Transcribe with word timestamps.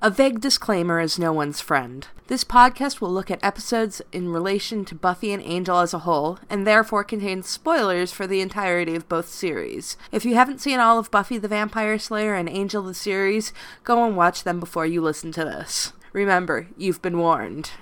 A 0.00 0.10
vague 0.10 0.40
disclaimer 0.40 1.00
is 1.00 1.18
no 1.18 1.32
one's 1.32 1.60
friend. 1.60 2.06
This 2.28 2.44
podcast 2.44 3.00
will 3.00 3.10
look 3.10 3.32
at 3.32 3.42
episodes 3.42 4.00
in 4.12 4.28
relation 4.28 4.84
to 4.84 4.94
Buffy 4.94 5.32
and 5.32 5.42
Angel 5.42 5.80
as 5.80 5.92
a 5.92 5.98
whole, 5.98 6.38
and 6.48 6.64
therefore 6.64 7.02
contains 7.02 7.48
spoilers 7.48 8.12
for 8.12 8.24
the 8.24 8.40
entirety 8.40 8.94
of 8.94 9.08
both 9.08 9.28
series. 9.28 9.96
If 10.12 10.24
you 10.24 10.36
haven't 10.36 10.60
seen 10.60 10.78
all 10.78 11.00
of 11.00 11.10
Buffy 11.10 11.36
the 11.36 11.48
Vampire 11.48 11.98
Slayer 11.98 12.36
and 12.36 12.48
Angel 12.48 12.80
the 12.84 12.94
series, 12.94 13.52
go 13.82 14.04
and 14.04 14.16
watch 14.16 14.44
them 14.44 14.60
before 14.60 14.86
you 14.86 15.00
listen 15.00 15.32
to 15.32 15.44
this. 15.44 15.92
Remember, 16.12 16.68
you've 16.76 17.02
been 17.02 17.18
warned. 17.18 17.72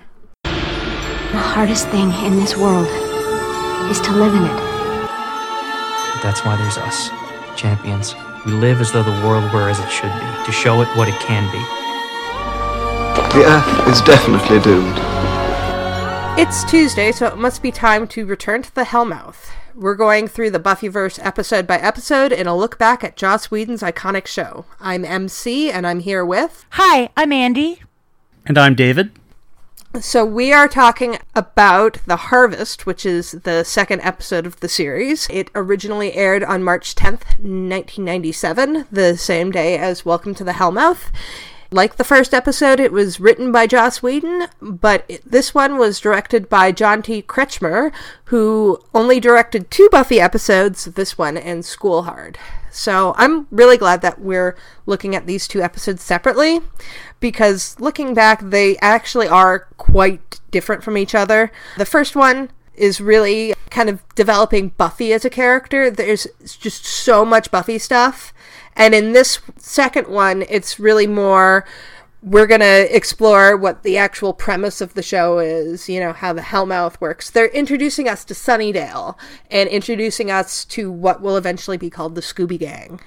The 0.43 0.49
hardest 1.37 1.87
thing 1.89 2.09
in 2.25 2.37
this 2.37 2.57
world 2.57 2.87
is 3.91 4.01
to 4.01 4.11
live 4.13 4.33
in 4.33 4.41
it. 4.41 4.57
That's 6.23 6.43
why 6.43 6.55
there's 6.55 6.79
us, 6.79 7.09
champions. 7.55 8.15
We 8.43 8.53
live 8.53 8.81
as 8.81 8.91
though 8.91 9.03
the 9.03 9.27
world 9.27 9.53
were 9.53 9.69
as 9.69 9.79
it 9.79 9.91
should 9.91 10.11
be, 10.11 10.45
to 10.45 10.51
show 10.51 10.81
it 10.81 10.87
what 10.97 11.07
it 11.07 11.19
can 11.19 11.51
be. 11.51 11.86
The 13.17 13.43
Earth 13.45 13.87
is 13.87 13.99
definitely 14.01 14.59
doomed. 14.59 14.95
It's 16.39 16.63
Tuesday, 16.63 17.11
so 17.11 17.25
it 17.25 17.37
must 17.37 17.63
be 17.63 17.71
time 17.71 18.07
to 18.09 18.27
return 18.27 18.61
to 18.61 18.73
the 18.75 18.83
Hellmouth. 18.83 19.49
We're 19.73 19.95
going 19.95 20.27
through 20.27 20.51
the 20.51 20.59
Buffyverse 20.59 21.19
episode 21.25 21.65
by 21.65 21.79
episode 21.79 22.31
in 22.31 22.45
a 22.45 22.55
look 22.55 22.77
back 22.77 23.03
at 23.03 23.17
Joss 23.17 23.49
Whedon's 23.49 23.81
iconic 23.81 24.27
show. 24.27 24.65
I'm 24.79 25.03
MC, 25.03 25.71
and 25.71 25.87
I'm 25.87 26.01
here 26.01 26.23
with. 26.23 26.67
Hi, 26.73 27.09
I'm 27.17 27.33
Andy. 27.33 27.81
And 28.45 28.55
I'm 28.55 28.75
David. 28.75 29.11
So, 29.99 30.23
we 30.23 30.53
are 30.53 30.67
talking 30.67 31.17
about 31.33 31.97
The 32.05 32.17
Harvest, 32.17 32.85
which 32.85 33.03
is 33.03 33.31
the 33.31 33.63
second 33.63 34.01
episode 34.01 34.45
of 34.45 34.59
the 34.59 34.69
series. 34.69 35.27
It 35.31 35.49
originally 35.55 36.13
aired 36.13 36.43
on 36.43 36.63
March 36.63 36.93
10th, 36.93 37.25
1997, 37.39 38.85
the 38.91 39.17
same 39.17 39.49
day 39.49 39.75
as 39.75 40.05
Welcome 40.05 40.35
to 40.35 40.43
the 40.43 40.53
Hellmouth. 40.53 41.11
Like 41.69 41.97
the 41.97 42.03
first 42.03 42.33
episode, 42.33 42.79
it 42.79 42.91
was 42.91 43.19
written 43.19 43.51
by 43.51 43.67
Joss 43.67 44.01
Whedon, 44.01 44.47
but 44.61 45.03
it, 45.09 45.29
this 45.29 45.53
one 45.53 45.77
was 45.77 45.99
directed 45.99 46.47
by 46.47 46.71
John 46.71 47.01
T. 47.01 47.21
Kretchmer, 47.21 47.91
who 48.25 48.79
only 48.93 49.19
directed 49.19 49.69
two 49.69 49.89
Buffy 49.91 50.19
episodes, 50.19 50.85
this 50.85 51.17
one 51.17 51.35
and 51.35 51.65
School 51.65 52.03
Hard. 52.03 52.37
So 52.71 53.15
I'm 53.17 53.47
really 53.51 53.77
glad 53.77 54.01
that 54.01 54.21
we're 54.21 54.55
looking 54.85 55.15
at 55.15 55.25
these 55.25 55.47
two 55.47 55.61
episodes 55.61 56.03
separately 56.03 56.61
because 57.19 57.77
looking 57.79 58.13
back, 58.13 58.39
they 58.41 58.77
actually 58.77 59.27
are 59.27 59.67
quite 59.77 60.39
different 60.51 60.83
from 60.83 60.97
each 60.97 61.15
other. 61.15 61.51
The 61.77 61.85
first 61.85 62.15
one 62.15 62.51
is 62.75 63.01
really 63.01 63.55
kind 63.71 63.89
of 63.89 64.01
developing 64.15 64.69
Buffy 64.69 65.11
as 65.11 65.25
a 65.25 65.29
character. 65.29 65.89
There's 65.89 66.27
just 66.43 66.85
so 66.85 67.25
much 67.25 67.51
Buffy 67.51 67.79
stuff. 67.79 68.33
And 68.77 68.93
in 68.93 69.11
this 69.11 69.39
second 69.57 70.07
one, 70.07 70.45
it's 70.47 70.79
really 70.79 71.07
more 71.07 71.65
we're 72.23 72.47
going 72.47 72.61
to 72.61 72.95
explore 72.95 73.55
what 73.55 73.83
the 73.83 73.97
actual 73.97 74.33
premise 74.33 74.81
of 74.81 74.93
the 74.93 75.03
show 75.03 75.39
is, 75.39 75.87
you 75.87 75.99
know, 75.99 76.13
how 76.13 76.33
the 76.33 76.41
Hellmouth 76.41 76.99
works. 76.99 77.29
They're 77.29 77.47
introducing 77.47 78.07
us 78.07 78.23
to 78.25 78.33
Sunnydale 78.33 79.17
and 79.51 79.69
introducing 79.69 80.31
us 80.31 80.65
to 80.65 80.91
what 80.91 81.21
will 81.21 81.37
eventually 81.37 81.77
be 81.77 81.89
called 81.89 82.15
the 82.15 82.21
Scooby 82.21 82.59
Gang. 82.59 82.99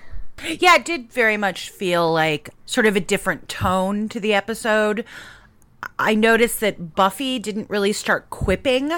Yeah, 0.58 0.76
it 0.76 0.84
did 0.84 1.12
very 1.12 1.36
much 1.36 1.70
feel 1.70 2.12
like 2.12 2.50
sort 2.66 2.86
of 2.86 2.96
a 2.96 3.00
different 3.00 3.48
tone 3.48 4.08
to 4.08 4.20
the 4.20 4.32
episode. 4.32 5.04
I 5.98 6.14
noticed 6.14 6.60
that 6.60 6.94
Buffy 6.94 7.38
didn't 7.38 7.68
really 7.68 7.92
start 7.92 8.30
quipping 8.30 8.90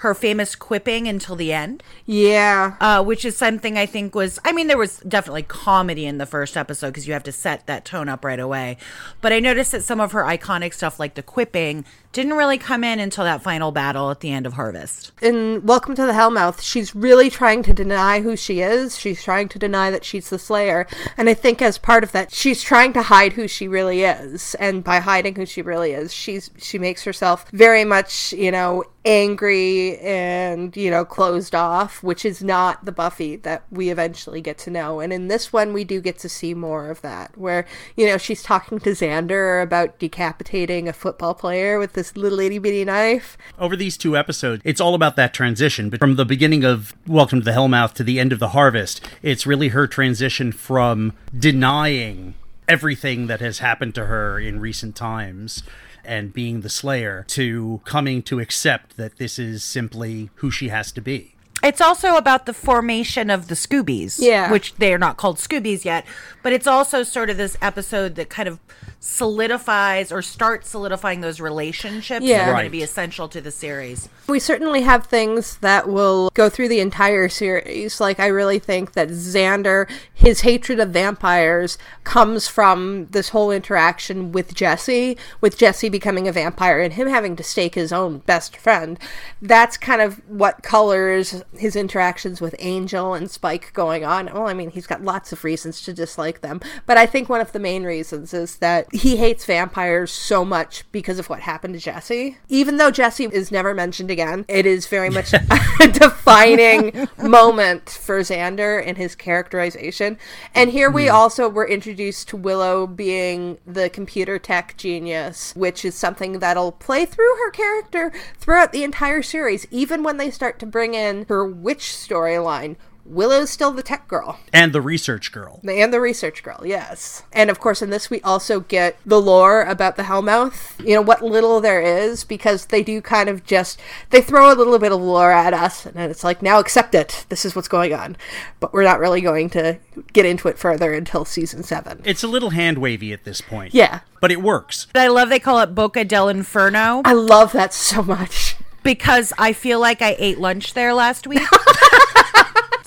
her 0.00 0.14
famous 0.14 0.54
quipping 0.54 1.06
until 1.06 1.36
the 1.36 1.52
end. 1.52 1.82
Yeah. 2.06 2.76
Uh, 2.80 3.04
which 3.04 3.22
is 3.22 3.36
something 3.36 3.76
I 3.76 3.84
think 3.84 4.14
was, 4.14 4.38
I 4.46 4.52
mean, 4.52 4.66
there 4.66 4.78
was 4.78 4.98
definitely 5.00 5.42
comedy 5.42 6.06
in 6.06 6.16
the 6.16 6.24
first 6.24 6.56
episode 6.56 6.88
because 6.88 7.06
you 7.06 7.12
have 7.12 7.22
to 7.24 7.32
set 7.32 7.66
that 7.66 7.84
tone 7.84 8.08
up 8.08 8.24
right 8.24 8.40
away. 8.40 8.78
But 9.20 9.34
I 9.34 9.40
noticed 9.40 9.72
that 9.72 9.84
some 9.84 10.00
of 10.00 10.12
her 10.12 10.22
iconic 10.22 10.72
stuff, 10.72 10.98
like 10.98 11.16
the 11.16 11.22
quipping, 11.22 11.84
didn't 12.12 12.34
really 12.34 12.58
come 12.58 12.82
in 12.82 12.98
until 12.98 13.24
that 13.24 13.42
final 13.42 13.70
battle 13.70 14.10
at 14.10 14.20
the 14.20 14.32
end 14.32 14.46
of 14.46 14.54
Harvest. 14.54 15.12
In 15.22 15.64
Welcome 15.64 15.94
to 15.94 16.06
the 16.06 16.12
Hellmouth, 16.12 16.60
she's 16.60 16.94
really 16.94 17.30
trying 17.30 17.62
to 17.62 17.72
deny 17.72 18.20
who 18.20 18.36
she 18.36 18.60
is. 18.60 18.98
She's 18.98 19.22
trying 19.22 19.48
to 19.50 19.58
deny 19.58 19.90
that 19.90 20.04
she's 20.04 20.30
the 20.30 20.38
Slayer. 20.38 20.88
And 21.16 21.28
I 21.28 21.34
think 21.34 21.62
as 21.62 21.78
part 21.78 22.02
of 22.02 22.12
that, 22.12 22.32
she's 22.32 22.62
trying 22.62 22.92
to 22.94 23.02
hide 23.02 23.34
who 23.34 23.46
she 23.46 23.68
really 23.68 24.02
is. 24.02 24.56
And 24.56 24.82
by 24.82 24.98
hiding 24.98 25.36
who 25.36 25.46
she 25.46 25.62
really 25.62 25.92
is, 25.92 26.12
she's 26.12 26.50
she 26.58 26.78
makes 26.78 27.04
herself 27.04 27.48
very 27.50 27.84
much, 27.84 28.32
you 28.32 28.50
know, 28.50 28.84
angry 29.04 29.98
and, 29.98 30.76
you 30.76 30.90
know, 30.90 31.04
closed 31.04 31.54
off, 31.54 32.02
which 32.02 32.24
is 32.24 32.42
not 32.42 32.84
the 32.84 32.92
Buffy 32.92 33.36
that 33.36 33.64
we 33.70 33.88
eventually 33.88 34.42
get 34.42 34.58
to 34.58 34.70
know. 34.70 35.00
And 35.00 35.12
in 35.12 35.28
this 35.28 35.52
one, 35.52 35.72
we 35.72 35.84
do 35.84 36.00
get 36.00 36.18
to 36.18 36.28
see 36.28 36.52
more 36.52 36.90
of 36.90 37.00
that, 37.00 37.36
where, 37.38 37.66
you 37.96 38.06
know, 38.06 38.18
she's 38.18 38.42
talking 38.42 38.78
to 38.80 38.90
Xander 38.90 39.62
about 39.62 39.98
decapitating 39.98 40.86
a 40.86 40.92
football 40.92 41.34
player 41.34 41.78
with 41.78 41.94
this 42.00 42.16
little 42.16 42.40
itty 42.40 42.58
bitty 42.58 42.82
knife. 42.82 43.36
Over 43.58 43.76
these 43.76 43.98
two 43.98 44.16
episodes, 44.16 44.62
it's 44.64 44.80
all 44.80 44.94
about 44.94 45.16
that 45.16 45.34
transition. 45.34 45.90
But 45.90 46.00
from 46.00 46.16
the 46.16 46.24
beginning 46.24 46.64
of 46.64 46.94
Welcome 47.06 47.40
to 47.40 47.44
the 47.44 47.50
Hellmouth 47.50 47.92
to 47.94 48.02
the 48.02 48.18
end 48.18 48.32
of 48.32 48.38
the 48.38 48.48
Harvest, 48.48 49.06
it's 49.22 49.46
really 49.46 49.68
her 49.68 49.86
transition 49.86 50.50
from 50.50 51.12
denying 51.38 52.34
everything 52.66 53.26
that 53.26 53.40
has 53.40 53.58
happened 53.58 53.94
to 53.96 54.06
her 54.06 54.40
in 54.40 54.60
recent 54.60 54.96
times 54.96 55.62
and 56.02 56.32
being 56.32 56.62
the 56.62 56.70
Slayer 56.70 57.26
to 57.28 57.82
coming 57.84 58.22
to 58.22 58.40
accept 58.40 58.96
that 58.96 59.18
this 59.18 59.38
is 59.38 59.62
simply 59.62 60.30
who 60.36 60.50
she 60.50 60.68
has 60.68 60.90
to 60.92 61.02
be. 61.02 61.34
It's 61.62 61.80
also 61.80 62.16
about 62.16 62.46
the 62.46 62.54
formation 62.54 63.28
of 63.30 63.48
the 63.48 63.54
Scoobies, 63.54 64.16
Yeah. 64.18 64.50
which 64.50 64.74
they 64.76 64.92
are 64.94 64.98
not 64.98 65.16
called 65.16 65.36
Scoobies 65.38 65.84
yet, 65.84 66.04
but 66.42 66.52
it's 66.52 66.66
also 66.66 67.02
sort 67.02 67.28
of 67.30 67.36
this 67.36 67.56
episode 67.60 68.14
that 68.14 68.30
kind 68.30 68.48
of 68.48 68.58
solidifies 69.02 70.12
or 70.12 70.20
starts 70.20 70.68
solidifying 70.70 71.20
those 71.22 71.40
relationships 71.40 72.24
Yeah. 72.24 72.38
that 72.38 72.48
are 72.48 72.52
going 72.52 72.64
to 72.64 72.70
be 72.70 72.82
essential 72.82 73.28
to 73.28 73.40
the 73.40 73.50
series. 73.50 74.08
We 74.26 74.38
certainly 74.38 74.82
have 74.82 75.06
things 75.06 75.56
that 75.62 75.88
will 75.88 76.30
go 76.34 76.48
through 76.50 76.68
the 76.68 76.80
entire 76.80 77.28
series. 77.30 78.00
Like, 78.00 78.20
I 78.20 78.26
really 78.26 78.58
think 78.58 78.92
that 78.92 79.08
Xander, 79.08 79.88
his 80.12 80.42
hatred 80.42 80.80
of 80.80 80.90
vampires 80.90 81.78
comes 82.04 82.46
from 82.46 83.06
this 83.10 83.30
whole 83.30 83.50
interaction 83.50 84.32
with 84.32 84.54
Jesse, 84.54 85.16
with 85.40 85.56
Jesse 85.56 85.88
becoming 85.88 86.28
a 86.28 86.32
vampire 86.32 86.80
and 86.80 86.92
him 86.92 87.08
having 87.08 87.36
to 87.36 87.42
stake 87.42 87.74
his 87.74 87.92
own 87.92 88.18
best 88.18 88.56
friend. 88.56 88.98
That's 89.40 89.76
kind 89.78 90.02
of 90.02 90.20
what 90.28 90.62
colors 90.62 91.42
his 91.58 91.76
interactions 91.76 92.40
with 92.40 92.54
Angel 92.58 93.14
and 93.14 93.30
Spike 93.30 93.72
going 93.72 94.04
on. 94.04 94.26
Well, 94.26 94.48
I 94.48 94.54
mean, 94.54 94.70
he's 94.70 94.86
got 94.86 95.02
lots 95.02 95.32
of 95.32 95.44
reasons 95.44 95.80
to 95.82 95.92
dislike 95.92 96.40
them, 96.40 96.60
but 96.86 96.96
I 96.96 97.06
think 97.06 97.28
one 97.28 97.40
of 97.40 97.52
the 97.52 97.58
main 97.58 97.84
reasons 97.84 98.32
is 98.32 98.56
that 98.58 98.86
he 98.94 99.16
hates 99.16 99.44
vampires 99.44 100.10
so 100.12 100.44
much 100.44 100.84
because 100.92 101.18
of 101.18 101.28
what 101.28 101.40
happened 101.40 101.74
to 101.74 101.80
Jesse. 101.80 102.38
Even 102.48 102.76
though 102.76 102.90
Jesse 102.90 103.24
is 103.24 103.50
never 103.50 103.74
mentioned 103.74 104.10
again, 104.10 104.44
it 104.48 104.66
is 104.66 104.86
very 104.86 105.10
much 105.10 105.32
a 105.80 105.88
defining 105.88 107.08
moment 107.18 107.90
for 107.90 108.20
Xander 108.20 108.82
and 108.84 108.96
his 108.96 109.14
characterization. 109.14 110.18
And 110.54 110.70
here 110.70 110.90
we 110.90 111.08
also 111.08 111.48
were 111.48 111.66
introduced 111.66 112.28
to 112.28 112.36
Willow 112.36 112.86
being 112.86 113.58
the 113.66 113.90
computer 113.90 114.38
tech 114.38 114.76
genius, 114.76 115.54
which 115.56 115.84
is 115.84 115.94
something 115.94 116.38
that'll 116.38 116.72
play 116.72 117.04
through 117.04 117.36
her 117.36 117.50
character 117.50 118.12
throughout 118.38 118.72
the 118.72 118.84
entire 118.84 119.22
series, 119.22 119.66
even 119.70 120.02
when 120.02 120.16
they 120.16 120.30
start 120.30 120.58
to 120.60 120.66
bring 120.66 120.94
in 120.94 121.26
her 121.28 121.39
witch 121.44 121.84
storyline. 121.84 122.76
Willow's 123.10 123.50
still 123.50 123.72
the 123.72 123.82
tech 123.82 124.06
girl. 124.06 124.38
And 124.52 124.72
the 124.72 124.80
research 124.80 125.32
girl. 125.32 125.60
And 125.66 125.92
the 125.92 126.00
research 126.00 126.44
girl, 126.44 126.62
yes. 126.64 127.24
And 127.32 127.50
of 127.50 127.58
course, 127.58 127.82
in 127.82 127.90
this, 127.90 128.08
we 128.08 128.20
also 128.20 128.60
get 128.60 128.98
the 129.04 129.20
lore 129.20 129.62
about 129.62 129.96
the 129.96 130.04
Hellmouth, 130.04 130.78
you 130.86 130.94
know, 130.94 131.02
what 131.02 131.20
little 131.20 131.60
there 131.60 131.80
is, 131.80 132.22
because 132.22 132.66
they 132.66 132.84
do 132.84 133.00
kind 133.00 133.28
of 133.28 133.44
just, 133.44 133.80
they 134.10 134.20
throw 134.20 134.52
a 134.52 134.54
little 134.54 134.78
bit 134.78 134.92
of 134.92 135.00
lore 135.00 135.32
at 135.32 135.52
us, 135.52 135.86
and 135.86 135.96
then 135.96 136.08
it's 136.08 136.22
like, 136.22 136.40
now 136.40 136.60
accept 136.60 136.94
it. 136.94 137.26
This 137.30 137.44
is 137.44 137.56
what's 137.56 137.68
going 137.68 137.92
on. 137.92 138.16
But 138.60 138.72
we're 138.72 138.84
not 138.84 139.00
really 139.00 139.22
going 139.22 139.50
to 139.50 139.78
get 140.12 140.24
into 140.24 140.46
it 140.46 140.58
further 140.58 140.92
until 140.92 141.24
season 141.24 141.64
seven. 141.64 142.02
It's 142.04 142.22
a 142.22 142.28
little 142.28 142.50
hand 142.50 142.78
wavy 142.78 143.12
at 143.12 143.24
this 143.24 143.40
point. 143.40 143.74
Yeah. 143.74 144.00
But 144.20 144.30
it 144.30 144.40
works. 144.40 144.86
I 144.94 145.08
love 145.08 145.30
they 145.30 145.40
call 145.40 145.58
it 145.60 145.74
Boca 145.74 146.04
del 146.04 146.28
Inferno 146.28 147.02
I 147.04 147.14
love 147.14 147.52
that 147.52 147.74
so 147.74 148.02
much. 148.02 148.56
Because 148.82 149.32
I 149.38 149.52
feel 149.52 149.80
like 149.80 150.02
I 150.02 150.16
ate 150.18 150.38
lunch 150.38 150.74
there 150.74 150.94
last 150.94 151.26
week. 151.26 151.42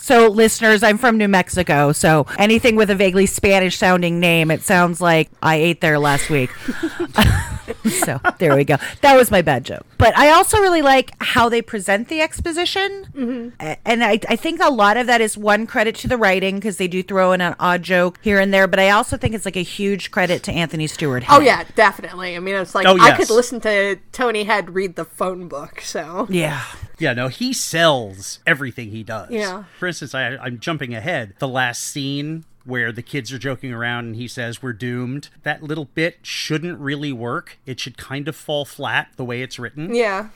So, 0.04 0.28
listeners, 0.28 0.84
I'm 0.84 0.98
from 0.98 1.18
New 1.18 1.30
Mexico. 1.30 1.94
So, 1.94 2.26
anything 2.38 2.76
with 2.76 2.90
a 2.90 2.96
vaguely 2.96 3.26
Spanish 3.26 3.78
sounding 3.78 4.20
name, 4.20 4.52
it 4.52 4.62
sounds 4.62 5.00
like 5.00 5.30
I 5.42 5.56
ate 5.56 5.80
there 5.80 5.98
last 5.98 6.30
week. 6.30 6.50
so, 7.90 8.20
there 8.38 8.54
we 8.54 8.66
go. 8.66 8.76
That 9.00 9.16
was 9.16 9.32
my 9.32 9.42
bad 9.42 9.64
joke. 9.64 9.86
But 9.98 10.14
I 10.18 10.32
also 10.34 10.58
really 10.60 10.82
like 10.82 11.12
how 11.24 11.48
they 11.48 11.62
present 11.62 12.10
the 12.10 12.20
exposition. 12.20 13.06
Mm-hmm. 13.16 13.50
A- 13.62 13.78
And 13.88 14.04
I, 14.04 14.20
I 14.28 14.36
think 14.36 14.60
a 14.62 14.70
lot 14.70 14.98
of 14.98 15.08
that 15.08 15.22
is 15.22 15.38
one 15.38 15.66
credit 15.66 15.96
to 15.96 16.10
the 16.10 16.18
writing 16.18 16.56
because 16.56 16.76
they 16.76 16.90
do 16.90 17.02
throw 17.02 17.32
in 17.32 17.40
an 17.40 17.56
odd 17.58 17.82
joke 17.84 18.20
here 18.22 18.40
and 18.42 18.54
there. 18.54 18.68
But 18.68 18.80
I 18.80 18.90
also 18.90 19.16
think 19.16 19.34
it's 19.34 19.46
like 19.46 19.56
a 19.56 19.64
huge 19.64 20.12
credit 20.12 20.44
to 20.44 20.52
Anthony 20.52 20.88
Stewart. 20.88 21.24
Oh, 21.30 21.40
yeah, 21.40 21.64
definitely. 21.76 22.36
I 22.36 22.40
mean, 22.40 22.56
it's 22.56 22.76
like, 22.76 22.88
Oh, 22.88 22.98
I 23.00 23.16
could 23.16 23.30
listen 23.30 23.62
to 23.62 23.98
Tony 24.12 24.44
Head 24.44 24.72
read 24.76 24.98
the 24.98 25.06
phone 25.06 25.48
book, 25.48 25.80
so. 25.80 26.28
Yeah. 26.30 26.62
Yeah, 27.00 27.14
no, 27.14 27.28
he 27.28 27.54
sells 27.54 28.40
everything 28.46 28.92
he 28.92 29.04
does. 29.04 29.30
Yeah. 29.32 29.64
For 29.80 29.88
instance, 29.88 30.14
I, 30.14 30.36
I'm 30.38 30.60
jumping 30.60 30.94
ahead. 30.94 31.34
The 31.40 31.48
last 31.48 31.82
scene 31.84 32.46
where 32.66 32.92
the 32.92 33.02
kids 33.02 33.34
are 33.34 33.38
joking 33.40 33.74
around 33.74 34.06
and 34.06 34.16
he 34.16 34.28
says 34.28 34.62
we're 34.62 34.74
doomed. 34.74 35.30
That 35.44 35.64
little 35.64 35.86
bit 35.94 36.20
shouldn't 36.22 36.80
really 36.80 37.12
work. 37.12 37.58
It 37.66 37.80
should 37.80 37.98
kind 37.98 38.28
of 38.28 38.36
fall 38.36 38.64
flat 38.66 39.10
the 39.18 39.26
way 39.26 39.42
it's 39.42 39.60
written. 39.60 39.94
Yeah. 39.94 40.30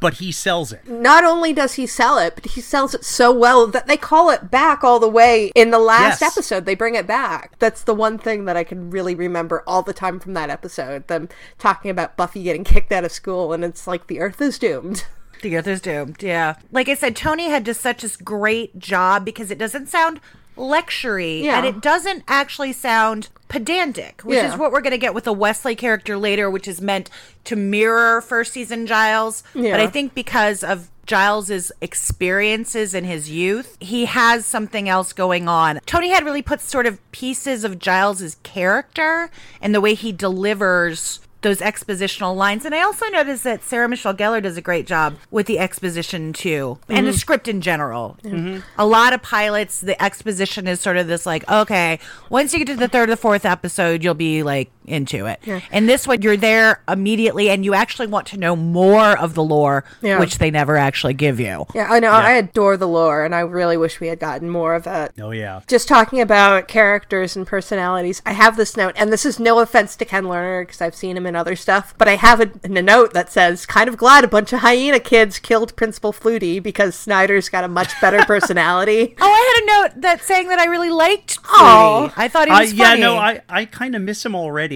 But 0.00 0.14
he 0.14 0.32
sells 0.32 0.72
it. 0.72 0.88
Not 0.88 1.22
only 1.24 1.52
does 1.52 1.74
he 1.74 1.86
sell 1.86 2.18
it, 2.18 2.34
but 2.34 2.44
he 2.46 2.60
sells 2.60 2.92
it 2.92 3.04
so 3.04 3.32
well 3.32 3.68
that 3.68 3.86
they 3.86 3.96
call 3.96 4.30
it 4.30 4.50
back 4.50 4.82
all 4.82 4.98
the 4.98 5.08
way 5.08 5.52
in 5.54 5.70
the 5.70 5.78
last 5.78 6.20
Yes. 6.20 6.32
episode. 6.32 6.64
They 6.66 6.74
bring 6.74 6.96
it 6.96 7.06
back. 7.06 7.56
That's 7.60 7.84
the 7.84 7.94
one 7.94 8.18
thing 8.18 8.44
that 8.46 8.56
I 8.56 8.64
can 8.64 8.90
really 8.90 9.14
remember 9.14 9.62
all 9.64 9.82
the 9.82 9.92
time 9.92 10.18
from 10.18 10.34
that 10.34 10.50
episode. 10.50 11.06
Them 11.06 11.28
talking 11.58 11.88
about 11.90 12.16
Buffy 12.16 12.42
getting 12.42 12.64
kicked 12.64 12.90
out 12.90 13.04
of 13.04 13.12
school, 13.12 13.52
and 13.52 13.64
it's 13.64 13.86
like 13.86 14.08
the 14.08 14.18
Earth 14.20 14.40
is 14.40 14.58
doomed. 14.58 15.04
The 15.42 15.56
others 15.56 15.80
doomed. 15.80 16.22
Yeah. 16.22 16.54
Like 16.70 16.88
I 16.88 16.94
said, 16.94 17.14
Tony 17.16 17.48
Head 17.48 17.64
just 17.66 17.80
such 17.80 18.02
a 18.04 18.08
great 18.22 18.78
job 18.78 19.24
because 19.24 19.50
it 19.50 19.58
doesn't 19.58 19.88
sound 19.88 20.20
lectury 20.56 21.42
Yeah. 21.44 21.58
and 21.58 21.66
it 21.66 21.80
doesn't 21.80 22.24
actually 22.28 22.72
sound 22.72 23.28
pedantic, 23.48 24.20
which 24.22 24.36
Yeah. 24.36 24.52
is 24.52 24.58
what 24.58 24.70
we're 24.72 24.80
going 24.82 24.90
to 24.92 24.98
get 24.98 25.14
with 25.14 25.24
the 25.24 25.32
Wesley 25.32 25.74
character 25.74 26.16
later, 26.16 26.48
which 26.50 26.68
is 26.68 26.80
meant 26.80 27.10
to 27.44 27.56
mirror 27.56 28.20
first 28.20 28.52
season 28.52 28.86
Giles. 28.86 29.42
Yeah. 29.54 29.72
But 29.72 29.80
I 29.80 29.86
think 29.86 30.14
because 30.14 30.62
of 30.62 30.88
Giles's 31.06 31.72
experiences 31.80 32.94
in 32.94 33.04
his 33.04 33.28
youth, 33.30 33.76
he 33.80 34.04
has 34.04 34.46
something 34.46 34.88
else 34.88 35.12
going 35.12 35.48
on. 35.48 35.80
Tony 35.86 36.10
Head 36.10 36.24
really 36.24 36.42
put 36.42 36.60
sort 36.60 36.86
of 36.86 36.98
pieces 37.12 37.64
of 37.64 37.78
Giles's 37.78 38.36
character 38.44 39.30
and 39.60 39.74
the 39.74 39.80
way 39.80 39.94
he 39.94 40.12
delivers 40.12 41.18
those 41.42 41.58
expositional 41.58 42.34
lines. 42.34 42.64
And 42.64 42.74
I 42.74 42.82
also 42.82 43.06
noticed 43.06 43.44
that 43.44 43.62
Sarah 43.62 43.88
Michelle 43.88 44.14
Gellar 44.14 44.42
does 44.42 44.56
a 44.56 44.62
great 44.62 44.86
job 44.86 45.16
with 45.30 45.46
the 45.46 45.58
exposition 45.58 46.32
too, 46.32 46.78
and 46.88 47.06
the 47.06 47.10
mm-hmm. 47.10 47.18
script 47.18 47.48
in 47.48 47.60
general. 47.60 48.16
Mm-hmm. 48.22 48.60
A 48.78 48.86
lot 48.86 49.12
of 49.12 49.22
pilots, 49.22 49.80
the 49.80 50.00
exposition 50.02 50.66
is 50.66 50.80
sort 50.80 50.96
of 50.96 51.06
this 51.06 51.26
like, 51.26 51.48
okay, 51.50 51.98
once 52.30 52.52
you 52.52 52.60
get 52.60 52.68
to 52.68 52.76
the 52.76 52.88
third 52.88 53.08
or 53.08 53.12
the 53.12 53.16
fourth 53.16 53.44
episode, 53.44 54.02
you'll 54.02 54.14
be 54.14 54.42
like 54.42 54.70
into 54.86 55.26
it. 55.26 55.40
And 55.70 55.88
this 55.88 56.06
one, 56.06 56.22
you're 56.22 56.36
there 56.36 56.82
immediately, 56.88 57.50
and 57.50 57.64
you 57.64 57.74
actually 57.74 58.06
want 58.08 58.26
to 58.28 58.36
know 58.36 58.56
more 58.56 59.16
of 59.18 59.34
the 59.34 59.42
lore, 59.42 59.84
Yeah. 60.00 60.18
which 60.18 60.38
they 60.38 60.50
never 60.50 60.76
actually 60.76 61.14
give 61.14 61.38
you. 61.40 61.66
Yeah, 61.74 61.88
I 61.90 62.00
know. 62.00 62.10
I 62.10 62.32
adore 62.32 62.76
the 62.76 62.88
lore, 62.88 63.24
and 63.24 63.34
I 63.34 63.40
really 63.40 63.76
wish 63.76 64.00
we 64.00 64.08
had 64.08 64.18
gotten 64.18 64.48
more 64.50 64.74
of 64.74 64.86
it. 64.86 65.12
Oh 65.20 65.30
yeah. 65.30 65.60
Just 65.66 65.88
talking 65.88 66.20
about 66.20 66.68
characters 66.68 67.36
and 67.36 67.46
personalities, 67.46 68.22
I 68.26 68.32
have 68.32 68.56
this 68.56 68.76
note, 68.76 68.94
and 68.96 69.12
this 69.12 69.24
is 69.26 69.38
no 69.38 69.58
offense 69.60 69.96
to 69.96 70.04
Ken 70.04 70.24
Lerner 70.24 70.62
because 70.62 70.80
I've 70.80 70.94
seen 70.94 71.16
him 71.16 71.26
in 71.26 71.36
other 71.36 71.56
stuff, 71.56 71.94
but 71.98 72.08
I 72.08 72.16
have 72.16 72.40
a, 72.40 72.50
a 72.64 72.68
note 72.68 73.12
that 73.14 73.30
says, 73.30 73.66
"Kind 73.66 73.88
of 73.88 73.96
glad 73.96 74.24
a 74.24 74.28
bunch 74.28 74.52
of 74.52 74.60
hyena 74.60 75.00
kids 75.00 75.38
killed 75.38 75.76
Principal 75.76 76.12
Flutie 76.12 76.62
because 76.62 76.94
Snyder's 76.94 77.48
got 77.48 77.64
a 77.64 77.68
much 77.68 77.92
better 78.00 78.18
personality." 78.26 79.14
Oh, 79.20 79.26
I 79.26 79.54
had 79.54 79.62
a 79.62 79.66
note 79.94 80.00
that 80.02 80.22
saying 80.22 80.48
that 80.48 80.58
I 80.58 80.66
really 80.66 80.90
liked 80.90 81.38
Oh, 81.48 82.12
I 82.16 82.28
thought 82.28 82.48
he 82.48 82.54
I, 82.54 82.60
was 82.62 82.72
yeah, 82.72 82.90
funny. 82.90 83.00
no, 83.00 83.16
I, 83.16 83.40
I 83.48 83.64
kind 83.64 83.94
of 83.94 84.02
miss 84.02 84.24
him 84.24 84.34
already, 84.34 84.71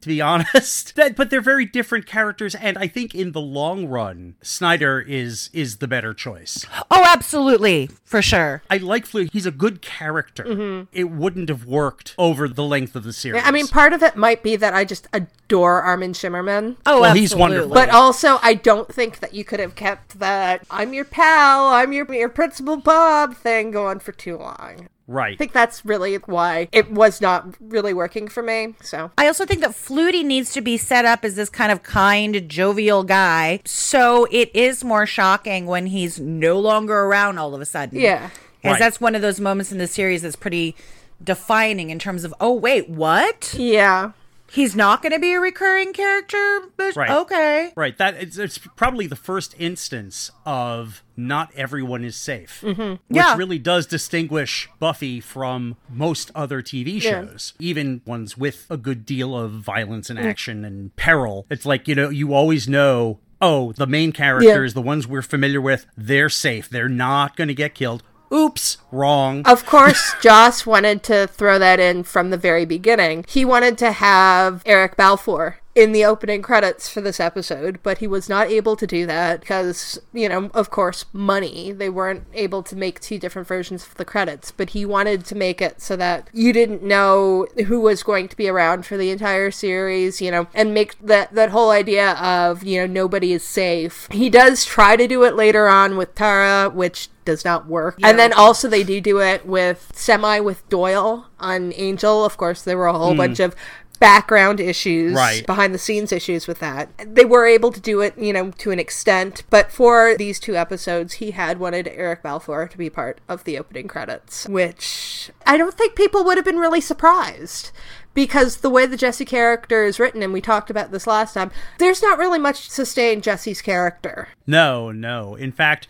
to 0.00 0.08
be 0.08 0.20
honest. 0.30 0.96
That- 0.96 1.14
but 1.16 1.28
they're 1.30 1.40
very 1.42 1.66
different 1.66 2.06
characters, 2.06 2.54
and 2.54 2.78
I 2.78 2.86
think 2.86 3.14
in 3.14 3.32
the 3.32 3.40
long 3.40 3.86
run, 3.86 4.36
Snyder 4.42 4.98
is 5.00 5.50
is 5.52 5.76
the 5.76 5.86
better 5.88 6.14
choice. 6.14 6.64
oh, 6.90 7.04
absolutely, 7.06 7.90
for 8.04 8.22
sure. 8.22 8.62
I 8.70 8.78
like 8.78 9.04
Flu. 9.06 9.28
He's 9.32 9.44
a 9.46 9.50
good 9.50 9.82
character. 9.82 10.44
Mm-hmm. 10.44 10.84
It 10.92 11.10
wouldn't 11.10 11.48
have 11.50 11.66
worked 11.66 12.14
over 12.16 12.48
the 12.48 12.64
length 12.64 12.96
of 12.96 13.04
the 13.04 13.12
series. 13.12 13.42
I 13.44 13.50
mean, 13.50 13.66
part 13.66 13.92
of 13.92 14.02
it 14.02 14.16
might 14.16 14.42
be 14.42 14.56
that 14.56 14.72
I 14.74 14.84
just 14.86 15.06
adore 15.12 15.82
Armin 15.82 16.12
Shimerman. 16.14 16.76
Oh, 16.86 17.00
Well, 17.02 17.14
he's 17.14 17.34
wonderful. 17.34 17.70
But 17.74 17.90
also, 17.90 18.38
I 18.42 18.54
don't 18.54 18.92
think 18.92 19.18
that 19.20 19.34
you 19.34 19.44
could 19.44 19.60
have 19.60 19.74
kept 19.74 20.18
that 20.18 20.64
"I'm 20.70 20.94
your 20.94 21.04
pal, 21.04 21.66
I'm 21.68 21.92
your 21.92 22.10
your 22.14 22.28
principal 22.30 22.76
Bob" 22.76 23.36
thing 23.36 23.70
going 23.70 23.98
for 24.00 24.12
too 24.12 24.38
long. 24.38 24.88
Right. 25.10 25.34
I 25.34 25.36
think 25.36 25.52
that's 25.52 25.84
really 25.84 26.16
why 26.16 26.68
it 26.72 26.90
was 26.90 27.20
not 27.20 27.46
really 27.60 27.92
working 27.92 28.28
for 28.28 28.42
me. 28.42 28.74
So 28.82 29.10
I 29.18 29.26
also 29.26 29.44
think 29.44 29.60
that 29.60 29.70
Flutie 29.70 30.24
needs 30.24 30.52
to 30.52 30.60
be 30.60 30.76
set 30.76 31.04
up 31.04 31.24
as 31.24 31.34
this 31.36 31.48
kind 31.50 31.70
of 31.72 31.82
kind, 31.82 32.48
jovial 32.48 33.04
guy. 33.04 33.60
So 33.64 34.26
it 34.30 34.50
is 34.54 34.84
more 34.84 35.06
shocking 35.06 35.66
when 35.66 35.86
he's 35.86 36.18
no 36.20 36.58
longer 36.58 36.98
around 37.00 37.38
all 37.38 37.54
of 37.54 37.60
a 37.60 37.66
sudden. 37.66 37.98
Yeah. 38.00 38.30
Because 38.62 38.72
Right. 38.74 38.78
that's 38.78 39.00
one 39.00 39.14
of 39.14 39.22
those 39.22 39.40
moments 39.40 39.72
in 39.72 39.78
the 39.78 39.86
series 39.86 40.20
that's 40.22 40.36
pretty 40.36 40.76
defining 41.22 41.90
in 41.90 41.98
terms 41.98 42.24
of, 42.24 42.34
oh, 42.40 42.52
wait, 42.52 42.88
what? 42.88 43.54
yeah, 43.58 44.12
He's 44.50 44.74
not 44.74 45.00
going 45.02 45.12
to 45.12 45.18
be 45.20 45.32
a 45.32 45.40
recurring 45.40 45.92
character? 45.92 46.60
But 46.76 46.96
Right. 46.96 47.10
okay. 47.10 47.72
Right. 47.76 47.96
That 47.98 48.14
it's, 48.16 48.36
it's 48.36 48.58
probably 48.58 49.06
the 49.06 49.16
first 49.16 49.54
instance 49.58 50.30
of 50.44 51.04
not 51.16 51.50
everyone 51.56 52.02
is 52.04 52.16
safe, 52.16 52.60
mm-hmm. 52.64 52.80
which 52.80 52.98
Yeah. 53.10 53.36
really 53.36 53.58
does 53.58 53.86
distinguish 53.86 54.68
Buffy 54.80 55.20
from 55.20 55.76
most 55.88 56.30
other 56.34 56.62
TV 56.62 56.94
Yeah. 57.00 57.10
shows, 57.26 57.52
even 57.60 58.00
ones 58.04 58.36
with 58.36 58.66
a 58.68 58.76
good 58.76 59.06
deal 59.06 59.36
of 59.36 59.52
violence 59.52 60.10
and 60.10 60.18
action 60.18 60.64
and 60.64 60.94
peril. 60.96 61.46
It's 61.48 61.64
like 61.66 61.86
you 61.86 61.94
know 61.94 62.08
you 62.08 62.34
always 62.34 62.68
know. 62.68 63.20
Oh, 63.42 63.72
the 63.72 63.86
main 63.86 64.12
characters, 64.12 64.74
the 64.74 64.82
ones 64.82 65.06
we're 65.08 65.22
familiar 65.22 65.62
with, 65.62 65.86
they're 65.96 66.28
safe. 66.28 66.68
They're 66.68 66.90
not 66.90 67.36
going 67.36 67.48
to 67.48 67.54
get 67.54 67.74
killed. 67.74 68.02
Oops, 68.32 68.78
wrong. 68.92 69.42
of 69.46 69.66
course, 69.66 70.14
Joss 70.22 70.64
wanted 70.66 71.02
to 71.04 71.26
throw 71.26 71.58
that 71.58 71.80
in 71.80 72.04
from 72.04 72.30
the 72.30 72.36
very 72.36 72.64
beginning. 72.64 73.24
He 73.28 73.44
wanted 73.44 73.78
to 73.78 73.92
have 73.92 74.62
Eric 74.66 74.96
Balfour 74.96 75.59
in 75.74 75.92
the 75.92 76.04
opening 76.04 76.42
credits 76.42 76.88
for 76.88 77.00
this 77.00 77.20
episode, 77.20 77.78
but 77.82 77.98
he 77.98 78.06
was 78.06 78.28
not 78.28 78.48
able 78.48 78.74
to 78.74 78.86
do 78.86 79.06
that 79.06 79.40
because, 79.40 80.00
you 80.12 80.28
know, 80.28 80.50
of 80.52 80.70
course, 80.70 81.04
money. 81.12 81.70
They 81.70 81.88
weren't 81.88 82.24
able 82.34 82.62
to 82.64 82.74
make 82.74 82.98
two 82.98 83.18
different 83.18 83.46
versions 83.46 83.86
of 83.86 83.94
the 83.94 84.04
credits, 84.04 84.50
but 84.50 84.70
he 84.70 84.84
wanted 84.84 85.24
to 85.26 85.34
make 85.36 85.62
it 85.62 85.80
so 85.80 85.96
that 85.96 86.28
you 86.32 86.52
didn't 86.52 86.82
know 86.82 87.46
who 87.66 87.80
was 87.80 88.02
going 88.02 88.26
to 88.28 88.36
be 88.36 88.48
around 88.48 88.84
for 88.84 88.96
the 88.96 89.10
entire 89.10 89.52
series, 89.52 90.20
you 90.20 90.30
know, 90.30 90.48
and 90.54 90.74
make 90.74 90.98
that 90.98 91.32
that 91.34 91.50
whole 91.50 91.70
idea 91.70 92.12
of, 92.14 92.64
you 92.64 92.80
know, 92.80 92.92
nobody 92.92 93.32
is 93.32 93.44
safe. 93.44 94.08
He 94.10 94.28
does 94.28 94.64
try 94.64 94.96
to 94.96 95.06
do 95.06 95.22
it 95.22 95.36
later 95.36 95.68
on 95.68 95.96
with 95.96 96.16
Tara, 96.16 96.68
which 96.68 97.08
does 97.24 97.44
not 97.44 97.66
work. 97.66 97.98
And 98.02 98.18
then 98.18 98.32
also 98.32 98.68
they 98.68 98.82
do 98.82 99.00
do 99.00 99.20
it 99.20 99.46
with 99.46 99.92
semi 99.94 100.40
with 100.40 100.68
Doyle 100.68 101.26
on 101.38 101.72
Angel. 101.76 102.24
Of 102.24 102.36
course, 102.36 102.62
there 102.62 102.76
were 102.76 102.86
a 102.86 102.92
whole 102.92 103.12
hmm. 103.12 103.18
bunch 103.18 103.40
of 103.40 103.54
background 104.00 104.58
issues, 104.58 105.12
Right. 105.14 105.46
behind 105.46 105.72
the 105.74 105.78
scenes 105.78 106.10
issues 106.10 106.46
with 106.48 106.58
that. 106.58 106.88
They 107.06 107.24
were 107.24 107.46
able 107.46 107.70
to 107.70 107.80
do 107.80 108.00
it, 108.00 108.18
you 108.18 108.32
know, 108.32 108.50
to 108.58 108.70
an 108.72 108.78
extent, 108.80 109.44
but 109.50 109.70
for 109.70 110.16
these 110.16 110.40
two 110.40 110.56
episodes, 110.56 111.14
he 111.14 111.30
had 111.32 111.60
wanted 111.60 111.86
Eric 111.86 112.22
Balfour 112.22 112.66
to 112.66 112.78
be 112.78 112.90
part 112.90 113.20
of 113.28 113.44
the 113.44 113.58
opening 113.58 113.86
credits, 113.88 114.48
which 114.48 115.30
I 115.46 115.56
don't 115.56 115.74
think 115.74 115.94
people 115.94 116.24
would 116.24 116.38
have 116.38 116.44
been 116.46 116.58
really 116.58 116.80
surprised. 116.80 117.70
Because 118.12 118.56
the 118.56 118.70
way 118.70 118.86
the 118.86 118.96
Jesse 118.96 119.24
character 119.24 119.84
is 119.84 120.00
written, 120.00 120.20
and 120.20 120.32
we 120.32 120.40
talked 120.40 120.68
about 120.68 120.90
this 120.90 121.06
last 121.06 121.32
time, 121.34 121.52
there's 121.78 122.02
not 122.02 122.18
really 122.18 122.40
much 122.40 122.64
to 122.66 122.70
sustain 122.72 123.20
Jesse's 123.20 123.62
character. 123.62 124.26
No, 124.48 124.90
no. 124.90 125.36
In 125.36 125.52
fact, 125.52 125.86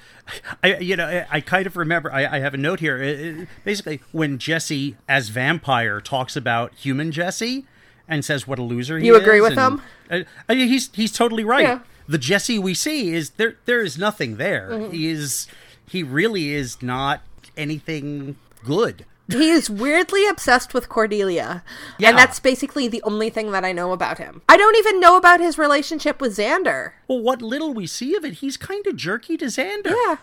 I 0.63 0.77
you 0.77 0.97
know 0.97 1.07
I, 1.07 1.27
I 1.31 1.41
kind 1.41 1.67
of 1.67 1.79
remember. 1.79 2.13
I, 2.13 2.37
I 2.37 2.39
have 2.41 2.53
a 2.53 2.59
note 2.59 2.81
here. 2.81 2.99
It- 3.03 3.21
it- 3.21 3.49
basically, 3.65 4.03
when 4.13 4.37
Jesse 4.37 4.97
as 5.09 5.31
vampire 5.31 5.99
talks 5.99 6.37
about 6.37 6.75
human 6.75 7.11
Jesse 7.11 7.65
and 8.11 8.23
says 8.25 8.47
what 8.47 8.59
a 8.59 8.63
loser 8.63 8.99
he 8.99 9.07
You 9.07 9.15
is. 9.15 9.19
You 9.21 9.23
agree 9.23 9.41
with 9.41 9.57
and- 9.57 9.81
him? 9.81 9.83
Uh, 10.11 10.53
uh, 10.53 10.55
he's 10.55 10.91
he's 10.93 11.13
totally 11.13 11.45
right. 11.45 11.63
Yeah. 11.63 11.79
The 12.09 12.19
Jesse 12.19 12.59
we 12.59 12.75
see 12.75 13.15
is 13.15 13.31
there. 13.31 13.57
There 13.65 13.81
is 13.81 13.97
nothing 13.97 14.37
there. 14.37 14.69
Mm-hmm. 14.73 14.93
He 14.93 15.09
is 15.09 15.47
he 15.89 16.03
really 16.03 16.53
is 16.53 16.83
not 16.83 17.23
anything 17.57 18.37
good. 18.65 19.07
He 19.29 19.51
is 19.51 19.71
weirdly 19.71 20.27
obsessed 20.27 20.75
with 20.75 20.89
Cordelia. 20.89 21.63
Yeah. 21.99 22.09
And 22.09 22.19
that's 22.19 22.41
basically 22.41 22.89
the 22.89 23.01
only 23.05 23.31
thing 23.31 23.53
that 23.53 23.65
I 23.65 23.71
know 23.71 23.93
about 23.93 24.19
him. 24.19 24.43
I 24.49 24.57
don't 24.57 24.77
even 24.77 24.99
know 24.99 25.17
about 25.17 25.39
his 25.39 25.57
relationship 25.57 26.21
with 26.21 26.37
Xander. 26.37 26.93
Well, 27.07 27.21
what 27.21 27.41
little 27.41 27.73
we 27.73 27.87
see 27.87 28.17
of 28.17 28.25
it, 28.25 28.35
he's 28.35 28.57
kind 28.57 28.85
of 28.89 28.97
jerky 28.97 29.37
to 29.37 29.45
Xander. 29.45 29.95
Yeah. 30.07 30.17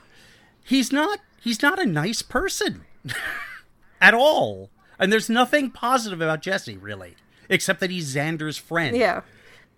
he's 0.61 0.91
not 0.91 1.19
he's 1.41 1.61
not 1.61 1.79
a 1.79 1.85
nice 1.85 2.21
person 2.21 2.81
at 4.01 4.13
all 4.13 4.69
and 4.99 5.11
there's 5.13 5.29
nothing 5.29 5.71
positive 5.71 6.19
about 6.21 6.41
jesse 6.41 6.75
really 6.75 7.15
except 7.49 7.79
that 7.79 7.89
he's 7.89 8.13
xander's 8.13 8.57
friend 8.57 8.95
Yeah. 8.95 9.21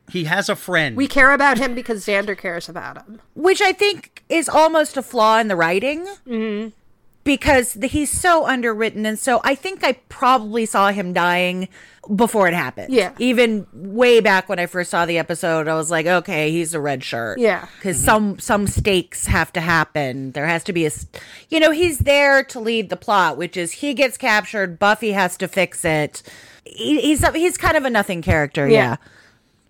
he 0.09 0.23
has 0.25 0.49
a 0.49 0.55
friend 0.55 0.95
We 0.97 1.07
care 1.07 1.31
about 1.31 1.57
him 1.57 1.75
because 1.75 2.05
Xander 2.05 2.37
cares 2.37 2.67
about 2.69 2.97
him. 2.97 3.21
Which 3.35 3.61
I 3.61 3.71
think 3.73 4.23
is 4.29 4.49
almost 4.49 4.97
a 4.97 5.03
flaw 5.03 5.37
in 5.39 5.47
the 5.47 5.55
writing. 5.55 6.05
Mm-hmm. 6.27 6.69
Because 7.25 7.73
the, 7.73 7.85
he's 7.85 8.09
so 8.09 8.47
underwritten. 8.47 9.05
And 9.05 9.19
so 9.19 9.39
I 9.43 9.53
think 9.53 9.83
I 9.83 9.93
probably 10.07 10.65
saw 10.65 10.89
him 10.91 11.13
dying 11.13 11.67
before 12.15 12.47
it 12.47 12.55
happened. 12.55 12.91
Yeah. 12.91 13.11
Even 13.19 13.67
way 13.73 14.19
back 14.19 14.49
when 14.49 14.57
I 14.57 14.65
first 14.65 14.89
saw 14.89 15.05
the 15.05 15.19
episode, 15.19 15.67
I 15.67 15.75
was 15.75 15.91
like, 15.91 16.07
okay, 16.07 16.49
he's 16.49 16.73
a 16.73 16.79
red 16.79 17.03
shirt. 17.03 17.37
Yeah. 17.37 17.67
Because 17.77 18.03
some, 18.03 18.39
some 18.39 18.65
stakes 18.65 19.27
have 19.27 19.53
to 19.53 19.61
happen. 19.61 20.31
There 20.31 20.47
has 20.47 20.63
to 20.63 20.73
be 20.73 20.87
a, 20.87 20.91
you 21.49 21.59
know, 21.59 21.69
he's 21.69 21.99
there 21.99 22.43
to 22.45 22.59
lead 22.59 22.89
the 22.89 22.95
plot, 22.97 23.37
which 23.37 23.55
is 23.57 23.73
he 23.73 23.93
gets 23.93 24.17
captured, 24.17 24.79
Buffy 24.79 25.11
has 25.11 25.37
to 25.37 25.47
fix 25.47 25.85
it. 25.85 26.23
He, 26.65 27.01
he's, 27.01 27.27
he's 27.29 27.57
kind 27.57 27.77
of 27.77 27.85
a 27.85 27.89
nothing 27.89 28.21
character. 28.21 28.67
Yeah. 28.67 28.77
yeah. 28.77 28.95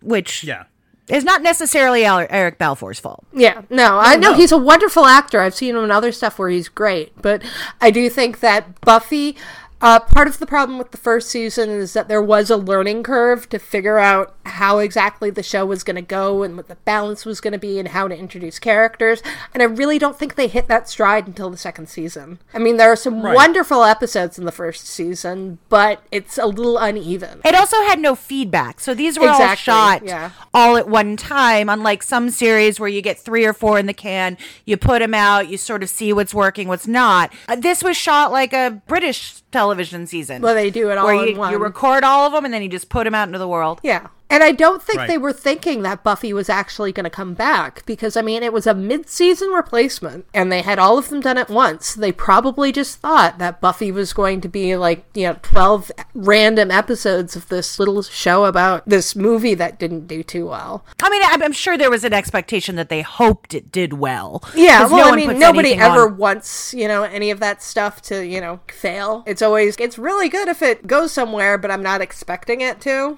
Which 0.01 0.43
yeah 0.43 0.63
is 1.10 1.24
not 1.24 1.41
necessarily 1.41 2.05
Eric 2.05 2.58
Balfour's 2.58 3.00
fault. 3.00 3.25
Yeah, 3.34 3.63
no, 3.69 3.98
I 4.00 4.15
know 4.15 4.31
no. 4.31 4.38
he's 4.38 4.51
a 4.51 4.58
wonderful 4.58 5.05
actor. 5.05 5.41
I've 5.41 5.55
seen 5.55 5.75
him 5.75 5.84
in 5.84 5.91
other 5.91 6.12
stuff 6.12 6.38
where 6.38 6.50
he's 6.50 6.69
great, 6.69 7.19
but 7.22 7.41
I 7.81 7.91
do 7.91 8.10
think 8.10 8.39
that 8.41 8.79
Buffy 8.81 9.36
Uh, 9.81 10.00
part 10.00 10.27
of 10.27 10.39
the 10.39 10.45
problem 10.45 10.77
with 10.77 10.91
the 10.91 10.98
first 10.98 11.29
season 11.29 11.69
is 11.69 11.93
that 11.93 12.09
there 12.09 12.21
was 12.21 12.50
a 12.50 12.57
learning 12.57 13.01
curve 13.01 13.48
to 13.48 13.57
figure 13.57 13.98
out 13.98 14.36
how 14.45 14.79
exactly 14.79 15.29
the 15.29 15.43
show 15.43 15.65
was 15.65 15.83
going 15.83 15.95
to 15.95 16.01
go 16.01 16.43
and 16.43 16.57
what 16.57 16.67
the 16.67 16.75
balance 16.77 17.25
was 17.25 17.39
going 17.39 17.53
to 17.53 17.59
be 17.59 17.79
and 17.79 17.89
how 17.89 18.07
to 18.07 18.17
introduce 18.17 18.59
characters. 18.59 19.24
And 19.53 19.63
I 19.63 19.67
really 19.67 19.98
don't 19.98 20.19
think 20.19 20.36
they 20.36 20.48
hit 20.48 20.67
that 20.67 20.89
stride 20.89 21.27
until 21.27 21.50
the 21.50 21.57
second 21.57 21.88
season. 21.88 22.39
I 22.53 22.59
mean, 22.59 22.75
there 22.75 22.91
are 22.91 22.95
some 22.98 23.21
Right. 23.21 23.36
wonderful 23.36 23.83
episodes 23.83 24.38
in 24.38 24.43
the 24.45 24.51
first 24.51 24.86
season, 24.86 25.59
but 25.69 26.03
it's 26.12 26.38
a 26.38 26.45
little 26.45 26.77
uneven. 26.77 27.39
It 27.45 27.55
also 27.55 27.77
had 27.83 28.00
no 28.00 28.15
feedback. 28.15 28.81
So 28.81 28.93
these 28.93 29.17
were 29.17 29.29
all 29.29 29.55
shot 29.55 30.03
yeah. 30.03 30.31
all 30.53 30.75
at 30.75 30.89
one 30.89 31.15
time, 31.15 31.69
unlike 31.69 32.03
some 32.03 32.29
series 32.29 32.79
where 32.79 32.89
you 32.89 33.01
get 33.01 33.17
three 33.17 33.45
or 33.45 33.53
four 33.53 33.79
in 33.79 33.86
the 33.86 33.93
can, 33.93 34.38
you 34.65 34.75
put 34.75 35.00
them 35.00 35.13
out, 35.13 35.48
you 35.48 35.57
sort 35.57 35.83
of 35.83 35.89
see 35.89 36.12
what's 36.12 36.33
working, 36.33 36.67
what's 36.67 36.88
not. 36.88 37.31
Uh, 37.48 37.55
this 37.55 37.81
was 37.81 37.95
shot 37.95 38.31
like 38.31 38.51
a 38.51 38.81
British 38.88 39.41
television 39.51 39.68
season. 40.07 40.41
Well, 40.41 40.55
they 40.55 40.69
do 40.69 40.89
it 40.91 40.97
all 40.97 41.05
where 41.05 41.15
in 41.23 41.33
you, 41.33 41.38
one. 41.38 41.51
you 41.51 41.57
record 41.57 42.03
all 42.03 42.25
of 42.27 42.33
them 42.33 42.45
and 42.45 42.53
then 42.53 42.61
you 42.61 42.69
just 42.69 42.89
put 42.89 43.03
them 43.03 43.15
out 43.15 43.27
into 43.27 43.39
the 43.39 43.47
world. 43.47 43.79
Yeah. 43.83 44.07
And 44.31 44.43
I 44.43 44.51
don't 44.51 44.81
think 44.83 45.00
Right. 45.00 45.07
they 45.07 45.17
were 45.17 45.33
thinking 45.33 45.81
that 45.81 46.03
Buffy 46.03 46.33
was 46.33 46.50
actually 46.50 46.91
going 46.91 47.03
to 47.05 47.09
come 47.09 47.33
back 47.33 47.83
because, 47.86 48.15
I 48.15 48.21
mean, 48.21 48.43
it 48.43 48.53
was 48.53 48.67
a 48.67 48.74
mid 48.75 49.09
season 49.09 49.50
replacement 49.50 50.25
and 50.33 50.51
they 50.51 50.62
had 50.62 50.77
all 50.77 50.98
of 51.00 51.09
them 51.09 51.19
done 51.21 51.38
at 51.38 51.50
once. 51.50 51.95
They 51.95 52.12
probably 52.12 52.71
just 52.71 53.00
thought 53.00 53.39
that 53.39 53.59
Buffy 53.59 53.91
was 53.91 54.13
going 54.13 54.41
to 54.41 54.48
be 54.48 54.75
like, 54.75 55.03
you 55.15 55.27
know, 55.27 55.38
12 55.41 55.91
random 56.13 56.69
episodes 56.69 57.36
of 57.36 57.48
this 57.50 57.79
little 57.79 58.01
show 58.03 58.45
about 58.45 58.88
this 58.88 59.15
movie 59.15 59.55
that 59.55 59.79
didn't 59.79 60.05
do 60.07 60.21
too 60.21 60.48
well. 60.48 60.86
I 61.01 61.09
mean, 61.09 61.21
I'm, 61.25 61.41
I'm 61.41 61.51
sure 61.51 61.77
there 61.77 61.89
was 61.89 62.03
an 62.03 62.13
expectation 62.13 62.75
that 62.75 62.89
they 62.89 63.01
hoped 63.01 63.53
it 63.55 63.71
did 63.71 63.93
well. 63.93 64.43
Yeah, 64.55 64.86
well, 64.88 65.07
no 65.07 65.12
I 65.13 65.15
mean, 65.15 65.39
nobody 65.39 65.74
ever 65.74 66.07
on- 66.07 66.17
wants, 66.17 66.74
you 66.74 66.88
know, 66.88 67.03
any 67.03 67.31
of 67.31 67.39
that 67.39 67.63
stuff 67.63 68.01
to, 68.03 68.25
you 68.25 68.41
know, 68.41 68.59
fail. 68.69 69.24
It's 69.25 69.41
always, 69.41 69.75
it's 69.77 69.98
really 69.98 70.29
good 70.29 70.48
if 70.48 70.62
it 70.62 70.86
goes 70.86 71.12
somewhere, 71.12 71.57
but 71.57 71.71
I'm 71.71 71.81
not 71.83 72.01
expecting 72.01 72.62
it 72.62 72.79
to. 72.81 73.17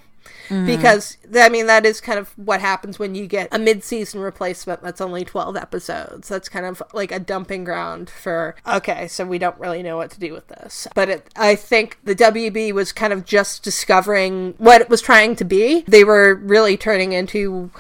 Mm-hmm. 0.50 0.66
Because, 0.66 1.18
I 1.36 1.50
mean, 1.50 1.68
that 1.68 1.86
is 1.86 2.01
kind 2.01 2.20
of 2.20 2.38
what 2.38 2.62
happens 2.62 3.00
when 3.00 3.16
you 3.16 3.28
get 3.28 3.48
a 3.51 3.60
mid 3.60 3.84
season 3.84 4.20
replacement 4.20 4.82
that's 4.82 5.01
only 5.01 5.24
12 5.24 5.56
episodes. 5.56 6.28
That's 6.28 6.50
kind 6.50 6.66
of 6.66 6.82
like 6.94 7.12
a 7.12 7.20
dumping 7.20 7.63
ground 7.63 8.10
for, 8.10 8.56
okay, 8.68 9.08
so 9.08 9.25
we 9.25 9.38
don't 9.38 9.60
really 9.60 9.84
know 9.84 9.98
what 9.98 10.12
to 10.12 10.20
do 10.20 10.34
with 10.34 10.48
this. 10.48 10.88
But 10.94 11.10
it, 11.10 11.30
I 11.36 11.56
think 11.56 12.00
the 12.04 12.16
WB 12.16 12.74
was 12.74 12.92
kind 12.92 13.13
of 13.13 13.25
just 13.25 13.63
discovering 13.63 14.56
what 14.58 14.82
it 14.82 14.90
was 14.90 15.01
trying 15.01 15.36
to 15.38 15.46
be. 15.46 15.84
They 15.88 16.04
were 16.04 16.36
really 16.36 16.78
turning 16.78 17.13
into 17.13 17.72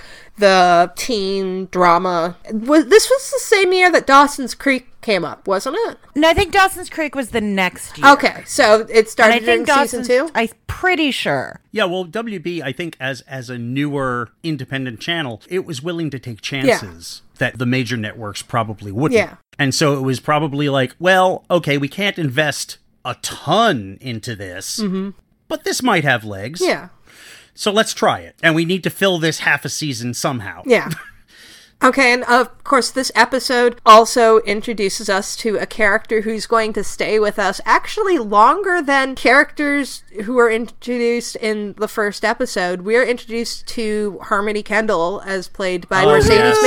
the 0.41 0.91
teen 0.95 1.67
drama. 1.67 2.35
Was 2.51 2.87
this 2.87 3.09
was 3.09 3.31
the 3.31 3.39
same 3.39 3.71
year 3.71 3.89
that 3.91 4.05
Dawson's 4.05 4.53
Creek 4.53 4.87
came 5.01 5.23
up, 5.23 5.47
wasn't 5.47 5.77
it? 5.87 5.97
No, 6.15 6.29
I 6.29 6.33
think 6.33 6.51
Dawson's 6.51 6.89
Creek 6.89 7.15
was 7.15 7.29
the 7.29 7.39
next 7.39 7.97
year. 7.97 8.11
Okay, 8.11 8.43
so 8.45 8.81
it 8.81 8.89
And 8.89 8.97
I 8.97 9.03
started 9.09 9.37
in 9.37 9.45
think 9.45 9.67
season 9.67 10.01
Dawson's, 10.01 10.07
two. 10.07 10.29
I'm 10.35 10.49
pretty 10.67 11.11
sure. 11.11 11.61
Yeah, 11.71 11.85
well, 11.85 12.05
WB, 12.05 12.61
I 12.61 12.73
think, 12.73 12.97
as 12.99 13.21
as 13.21 13.49
a 13.49 13.57
newer 13.57 14.29
independent 14.43 14.99
channel, 14.99 15.41
it 15.47 15.65
was 15.65 15.81
willing 15.81 16.09
to 16.09 16.19
take 16.19 16.41
chances 16.41 17.21
that 17.37 17.57
the 17.57 17.65
major 17.65 17.97
networks 17.97 18.41
probably 18.41 18.91
wouldn't. 18.91 19.17
Yeah. 19.17 19.35
And 19.57 19.73
so 19.73 19.97
it 19.97 20.01
was 20.01 20.19
probably 20.19 20.69
like, 20.69 20.95
well, 20.99 21.45
okay, 21.49 21.77
we 21.77 21.87
can't 21.87 22.17
invest 22.19 22.77
a 23.05 23.15
ton 23.21 23.97
into 24.01 24.35
this, 24.35 24.81
but 25.47 25.63
this 25.63 25.81
might 25.81 26.03
have 26.03 26.23
legs. 26.23 26.61
Mm-hmm. 26.61 26.69
yeah, 26.69 26.89
So 27.53 27.71
let's 27.71 27.93
try 27.93 28.19
it. 28.19 28.35
And 28.41 28.55
we 28.55 28.65
need 28.65 28.83
to 28.83 28.89
fill 28.89 29.19
this 29.19 29.39
half 29.39 29.65
a 29.65 29.69
season 29.69 30.13
somehow. 30.13 30.63
yeah. 30.65 30.89
Okay, 31.83 32.13
and 32.13 32.23
of 32.25 32.63
course, 32.63 32.91
this 32.91 33.11
episode 33.15 33.81
also 33.85 34.39
introduces 34.41 35.09
us 35.09 35.35
to 35.37 35.57
a 35.57 35.65
character 35.65 36.21
who's 36.21 36.45
going 36.45 36.73
to 36.73 36.83
stay 36.83 37.19
with 37.19 37.39
us 37.39 37.59
actually 37.65 38.19
longer 38.19 38.81
than 38.81 39.15
characters 39.15 40.03
who 40.25 40.33
were 40.33 40.49
introduced 40.51 41.35
in 41.37 41.73
the 41.73 41.87
first 41.87 42.23
episode. 42.23 42.81
We 42.81 42.95
are 42.97 43.03
introduced 43.03 43.67
to 43.69 44.19
Harmony 44.23 44.61
Kendall, 44.61 45.21
as 45.25 45.47
played 45.47 45.89
by 45.89 46.03
Oh, 46.03 46.11
Mercedes 46.11 46.55
yes. 46.61 46.65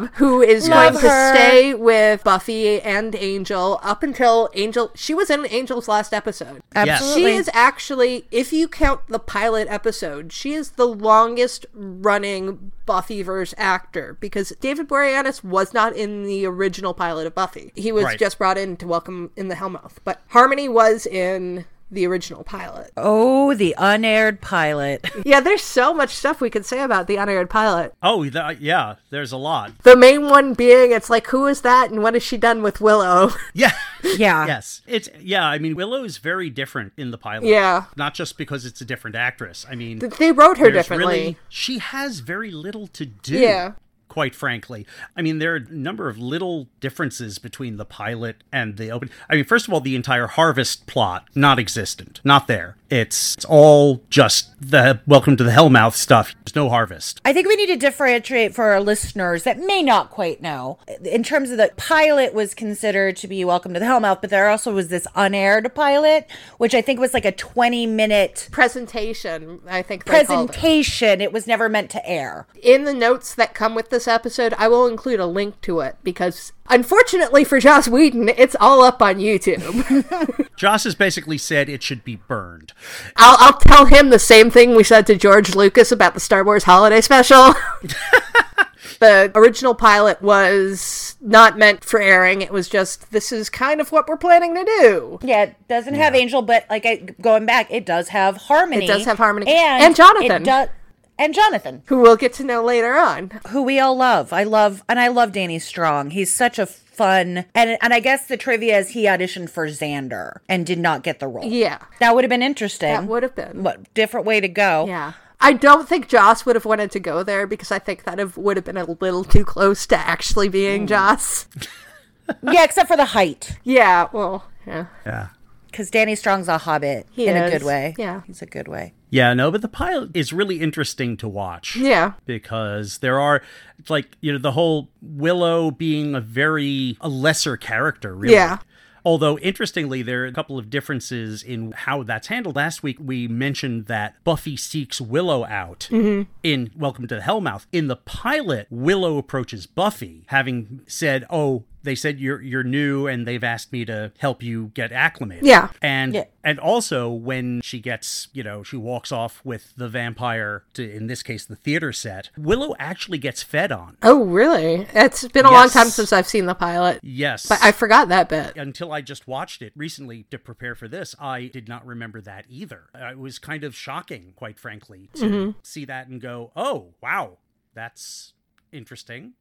McNabb, 0.00 0.14
who 0.14 0.40
is 0.40 0.68
Love 0.68 0.94
going 0.94 1.04
to 1.04 1.38
stay 1.38 1.74
with 1.74 2.24
Buffy 2.24 2.80
and 2.80 3.14
Angel 3.14 3.78
up 3.82 4.02
until 4.02 4.48
Angel. 4.54 4.90
She 4.94 5.12
was 5.12 5.28
in 5.28 5.44
Angel's 5.46 5.88
last 5.88 6.14
episode. 6.14 6.62
Yes. 6.74 6.88
Absolutely. 6.88 7.32
She 7.32 7.36
is 7.36 7.50
actually, 7.52 8.26
if 8.30 8.52
you 8.52 8.66
count 8.68 9.02
the 9.08 9.18
pilot 9.18 9.68
episode, 9.68 10.32
she 10.32 10.54
is 10.54 10.70
the 10.72 10.86
longest 10.86 11.66
running 11.74 12.72
Buffyverse 12.86 13.54
actor 13.56 14.16
because 14.20 14.52
David 14.60 14.88
Boreanaz 14.88 15.42
was 15.42 15.72
not 15.72 15.94
in 15.94 16.24
the 16.24 16.46
original 16.46 16.94
pilot 16.94 17.26
of 17.26 17.34
Buffy. 17.34 17.72
He 17.74 17.92
was 17.92 18.04
Right. 18.04 18.18
just 18.18 18.38
brought 18.38 18.58
in 18.58 18.76
to 18.78 18.86
welcome 18.86 19.30
in 19.36 19.48
the 19.48 19.54
Hellmouth. 19.54 19.98
But 20.04 20.20
Harmony 20.28 20.68
was 20.68 21.06
in 21.06 21.64
the 21.94 22.06
original 22.06 22.44
pilot. 22.44 22.90
Oh, 22.96 23.54
the 23.54 23.74
unaired 23.78 24.40
pilot. 24.40 25.04
Yeah, 25.24 25.40
there's 25.40 25.62
so 25.62 25.94
much 25.94 26.10
stuff 26.10 26.40
we 26.40 26.50
could 26.50 26.66
say 26.66 26.80
about 26.82 27.06
the 27.06 27.16
unaired 27.16 27.48
pilot. 27.48 27.94
Oh, 28.02 28.28
th- 28.28 28.58
yeah, 28.60 28.96
there's 29.10 29.32
a 29.32 29.36
lot. 29.38 29.72
The 29.82 29.96
main 29.96 30.28
one 30.28 30.52
being, 30.52 30.92
it's 30.92 31.08
like, 31.08 31.26
who 31.28 31.46
is 31.46 31.62
that 31.62 31.90
and 31.90 32.02
what 32.02 32.12
has 32.14 32.22
she 32.22 32.36
done 32.36 32.62
with 32.62 32.80
Willow? 32.80 33.30
Yeah. 33.54 33.72
Yeah. 34.02 34.46
yes. 34.46 34.82
It's 34.86 35.08
yeah, 35.20 35.46
I 35.46 35.58
mean 35.58 35.74
Willow 35.76 36.04
is 36.04 36.18
very 36.18 36.50
different 36.50 36.92
in 36.96 37.10
the 37.10 37.16
pilot. 37.18 37.46
Yeah. 37.46 37.84
Not 37.96 38.12
just 38.14 38.36
because 38.36 38.66
it's 38.66 38.80
a 38.80 38.84
different 38.84 39.16
actress. 39.16 39.64
I 39.70 39.74
mean 39.76 39.98
they 40.18 40.30
wrote 40.32 40.58
her 40.58 40.64
there's 40.70 40.84
differently. 40.86 41.06
really 41.20 41.36
she 41.48 41.78
has 41.78 42.18
very 42.20 42.50
little 42.50 42.86
to 42.88 43.06
do. 43.06 43.38
Yeah. 43.38 43.72
Quite 44.14 44.36
frankly, 44.36 44.86
I 45.16 45.22
mean, 45.22 45.40
there 45.40 45.54
are 45.54 45.56
a 45.56 45.72
number 45.72 46.08
of 46.08 46.18
little 46.18 46.68
differences 46.78 47.40
between 47.40 47.78
the 47.78 47.84
pilot 47.84 48.44
and 48.52 48.76
the 48.76 48.88
open. 48.92 49.10
I 49.28 49.34
mean, 49.34 49.44
first 49.44 49.66
of 49.66 49.74
all, 49.74 49.80
the 49.80 49.96
entire 49.96 50.28
harvest 50.28 50.86
plot 50.86 51.26
not 51.34 51.58
existent, 51.58 52.20
not 52.22 52.46
there. 52.46 52.76
It's, 52.94 53.34
it's 53.34 53.44
all 53.46 54.04
just 54.08 54.52
the 54.60 55.00
welcome 55.04 55.36
to 55.36 55.42
the 55.42 55.50
Hellmouth 55.50 55.94
stuff. 55.94 56.32
There's 56.44 56.54
no 56.54 56.68
harvest. 56.68 57.20
I 57.24 57.32
think 57.32 57.48
we 57.48 57.56
need 57.56 57.66
to 57.66 57.76
differentiate 57.76 58.54
for 58.54 58.66
our 58.66 58.80
listeners 58.80 59.42
that 59.42 59.58
may 59.58 59.82
not 59.82 60.10
quite 60.10 60.40
know. 60.40 60.78
In 61.04 61.24
terms 61.24 61.50
of 61.50 61.56
the 61.56 61.72
pilot 61.76 62.32
was 62.32 62.54
considered 62.54 63.16
to 63.16 63.26
be 63.26 63.44
Welcome 63.44 63.74
to 63.74 63.80
the 63.80 63.86
Hellmouth, 63.86 64.20
but 64.20 64.30
there 64.30 64.48
also 64.48 64.72
was 64.72 64.88
this 64.88 65.08
unaired 65.16 65.74
pilot, 65.74 66.30
which 66.58 66.72
I 66.72 66.82
think 66.82 67.00
was 67.00 67.12
like 67.12 67.24
a 67.24 67.32
20 67.32 67.84
minute 67.86 68.48
Presentation, 68.52 69.60
I 69.68 69.82
think 69.82 70.04
they 70.04 70.24
called 70.24 70.50
it. 70.50 70.52
presentation. 70.52 71.20
It 71.20 71.32
was 71.32 71.48
never 71.48 71.68
meant 71.68 71.90
to 71.90 72.08
air. 72.08 72.46
in 72.62 72.84
the 72.84 72.94
notes 72.94 73.34
that 73.34 73.54
come 73.54 73.74
with 73.74 73.90
this 73.90 74.06
episode, 74.06 74.54
I 74.56 74.68
will 74.68 74.86
include 74.86 75.18
a 75.18 75.26
link 75.26 75.60
to 75.62 75.80
it 75.80 75.96
because, 76.04 76.52
unfortunately 76.70 77.42
for 77.42 77.58
Joss 77.58 77.88
Whedon, 77.88 78.28
it's 78.28 78.54
all 78.60 78.82
up 78.82 79.02
on 79.02 79.16
YouTube. 79.16 80.46
Joss 80.56 80.84
has 80.84 80.94
basically 80.94 81.38
said 81.38 81.68
it 81.68 81.82
should 81.82 82.04
be 82.04 82.16
burned. 82.16 82.72
I'll, 83.16 83.36
I'll 83.40 83.58
tell 83.58 83.86
him 83.86 84.10
the 84.10 84.18
same 84.18 84.50
thing 84.50 84.74
we 84.74 84.84
said 84.84 85.06
to 85.06 85.16
George 85.16 85.54
Lucas 85.54 85.92
about 85.92 86.14
the 86.14 86.20
Star 86.20 86.44
Wars 86.44 86.64
Holiday 86.64 87.00
Special. 87.00 87.54
the 89.00 89.30
original 89.34 89.74
pilot 89.74 90.20
was 90.22 91.16
not 91.20 91.58
meant 91.58 91.84
for 91.84 92.00
airing. 92.00 92.42
It 92.42 92.52
was 92.52 92.68
just, 92.68 93.10
this 93.10 93.32
is 93.32 93.50
kind 93.50 93.80
of 93.80 93.92
what 93.92 94.08
we're 94.08 94.16
planning 94.16 94.54
to 94.54 94.64
do. 94.64 95.18
Yeah, 95.22 95.44
it 95.44 95.68
doesn't 95.68 95.94
have 95.94 96.14
Angel, 96.14 96.42
but 96.42 96.66
like 96.70 96.86
I, 96.86 96.96
going 97.20 97.46
back, 97.46 97.70
it 97.70 97.86
does 97.86 98.08
have 98.08 98.36
Harmony. 98.36 98.84
It 98.84 98.88
does 98.88 99.04
have 99.04 99.18
Harmony. 99.18 99.46
and 99.50 99.84
And 99.84 99.96
Jonathan. 99.96 100.42
It 100.42 100.44
does, 100.44 100.68
and 101.18 101.34
Jonathan, 101.34 101.82
Who 101.86 101.98
we'll 101.98 102.16
get 102.16 102.32
to 102.34 102.44
know 102.44 102.62
later 102.62 102.94
on. 102.94 103.30
who 103.48 103.62
we 103.62 103.78
all 103.78 103.96
love. 103.96 104.32
I 104.32 104.44
love, 104.44 104.82
and 104.88 104.98
I 104.98 105.08
love 105.08 105.32
Danny 105.32 105.58
Strong. 105.58 106.10
He's 106.10 106.32
such 106.32 106.58
a 106.58 106.66
fun, 106.66 107.44
and 107.54 107.78
and 107.80 107.92
I 107.92 108.00
guess 108.00 108.26
the 108.26 108.36
trivia 108.36 108.78
is 108.78 108.90
he 108.90 109.04
auditioned 109.04 109.50
for 109.50 109.66
Xander 109.66 110.38
and 110.48 110.64
did 110.64 110.78
not 110.78 111.02
get 111.02 111.20
the 111.20 111.28
role. 111.28 111.44
Yeah. 111.44 111.78
that 112.00 112.14
would 112.14 112.24
have 112.24 112.30
been 112.30 112.42
interesting. 112.42 112.92
That 112.92 113.04
would 113.06 113.22
have 113.22 113.34
been. 113.34 113.62
What 113.62 113.92
different 113.94 114.26
way 114.26 114.40
to 114.40 114.48
go? 114.48 114.86
Yeah. 114.86 115.14
I 115.40 115.52
don't 115.52 115.86
think 115.86 116.08
Joss 116.08 116.46
would 116.46 116.56
have 116.56 116.64
wanted 116.64 116.90
to 116.92 117.00
go 117.00 117.22
there 117.22 117.46
because 117.46 117.70
I 117.70 117.78
think 117.78 118.04
that 118.04 118.18
have, 118.18 118.38
would 118.38 118.56
have 118.56 118.64
been 118.64 118.78
a 118.78 118.84
little 118.84 119.24
too 119.24 119.44
close 119.44 119.86
to 119.88 119.96
actually 119.96 120.48
being 120.48 120.86
mm. 120.86 120.88
Joss. 120.88 121.46
yeah, 122.42 122.64
except 122.64 122.88
for 122.88 122.96
the 122.96 123.04
height, 123.04 123.58
Yeah, 123.62 124.08
well, 124.12 124.46
yeah. 124.66 124.86
Yeah. 125.04 125.28
Because 125.74 125.90
Danny 125.90 126.14
Strong's 126.14 126.46
a 126.46 126.58
hobbit 126.58 127.08
He 127.10 127.26
in 127.26 127.36
a 127.36 127.50
good 127.50 127.64
way. 127.64 127.96
Yeah. 127.98 128.22
he's 128.28 128.40
a 128.40 128.46
good 128.46 128.68
way. 128.68 128.94
Yeah, 129.10 129.34
no, 129.34 129.50
but 129.50 129.60
the 129.60 129.68
pilot 129.68 130.10
is 130.14 130.32
really 130.32 130.60
interesting 130.60 131.16
to 131.16 131.28
watch. 131.28 131.74
Yeah. 131.74 132.12
because 132.26 132.98
there 132.98 133.18
are 133.18 133.42
like 133.88 134.16
you 134.20 134.32
know 134.32 134.38
the 134.38 134.52
whole 134.52 134.88
willow 135.02 135.70
being 135.70 136.14
a 136.14 136.20
very 136.20 136.96
a 137.00 137.08
lesser 137.08 137.56
character 137.56 138.14
really 138.14 138.34
Yeah. 138.34 138.58
although 139.04 139.36
interestingly 139.38 140.02
there 140.02 140.22
are 140.22 140.26
a 140.26 140.32
couple 140.32 140.58
of 140.58 140.70
differences 140.70 141.42
in 141.42 141.72
how 141.72 142.02
that's 142.04 142.28
handled 142.28 142.56
last 142.56 142.82
week 142.82 142.96
we 143.00 143.26
mentioned 143.28 143.86
that 143.86 144.14
buffy 144.24 144.56
seeks 144.56 145.00
willow 145.00 145.44
out 145.44 145.88
mm-hmm. 145.90 146.30
in 146.42 146.70
welcome 146.76 147.06
to 147.08 147.16
the 147.16 147.20
hellmouth 147.20 147.66
in 147.72 147.88
the 147.88 147.96
pilot 147.96 148.66
willow 148.70 149.18
approaches 149.18 149.66
buffy 149.66 150.24
having 150.28 150.80
said 150.86 151.26
oh 151.28 151.64
they 151.84 151.94
said 151.94 152.18
you're 152.18 152.40
you're 152.42 152.64
new 152.64 153.06
and 153.06 153.26
they've 153.26 153.44
asked 153.44 153.72
me 153.72 153.84
to 153.84 154.12
help 154.18 154.42
you 154.42 154.72
get 154.74 154.90
acclimated. 154.92 155.44
Yeah. 155.46 155.68
And 155.80 156.14
Yeah. 156.14 156.24
and 156.42 156.58
also 156.58 157.10
when 157.10 157.60
she 157.62 157.78
gets, 157.80 158.28
you 158.32 158.42
know, 158.42 158.62
she 158.62 158.76
walks 158.76 159.12
off 159.12 159.40
with 159.44 159.72
the 159.76 159.88
vampire 159.88 160.64
to 160.74 160.90
in 160.90 161.06
this 161.06 161.22
case 161.22 161.44
the 161.44 161.56
theater 161.56 161.92
set, 161.92 162.30
Willow 162.36 162.74
actually 162.78 163.18
gets 163.18 163.42
fed 163.42 163.70
on. 163.70 163.96
Oh, 164.02 164.24
really? 164.24 164.86
It's 164.94 165.28
been 165.28 165.44
a 165.46 165.50
long 165.50 165.68
time 165.68 165.88
since 165.88 166.12
I've 166.12 166.26
seen 166.26 166.46
the 166.46 166.54
pilot. 166.54 167.00
Yes. 167.02 167.46
But 167.46 167.58
I 167.62 167.70
forgot 167.72 168.08
that 168.08 168.28
bit. 168.28 168.56
until 168.56 168.90
I 168.92 169.00
just 169.00 169.28
watched 169.28 169.62
it 169.62 169.72
recently 169.76 170.24
to 170.30 170.38
prepare 170.38 170.74
for 170.74 170.88
this, 170.88 171.14
I 171.20 171.46
did 171.46 171.68
not 171.68 171.86
remember 171.86 172.20
that 172.22 172.44
either. 172.48 172.84
It 172.94 173.18
was 173.18 173.38
kind 173.38 173.62
of 173.64 173.74
shocking, 173.76 174.32
quite 174.36 174.58
frankly, 174.58 175.10
to 175.14 175.24
Mm-hmm. 175.24 175.58
see 175.62 175.84
that 175.84 176.08
and 176.08 176.20
go, 176.20 176.50
"Oh, 176.56 176.94
wow, 177.02 177.38
that's 177.74 178.32
interesting." 178.72 179.32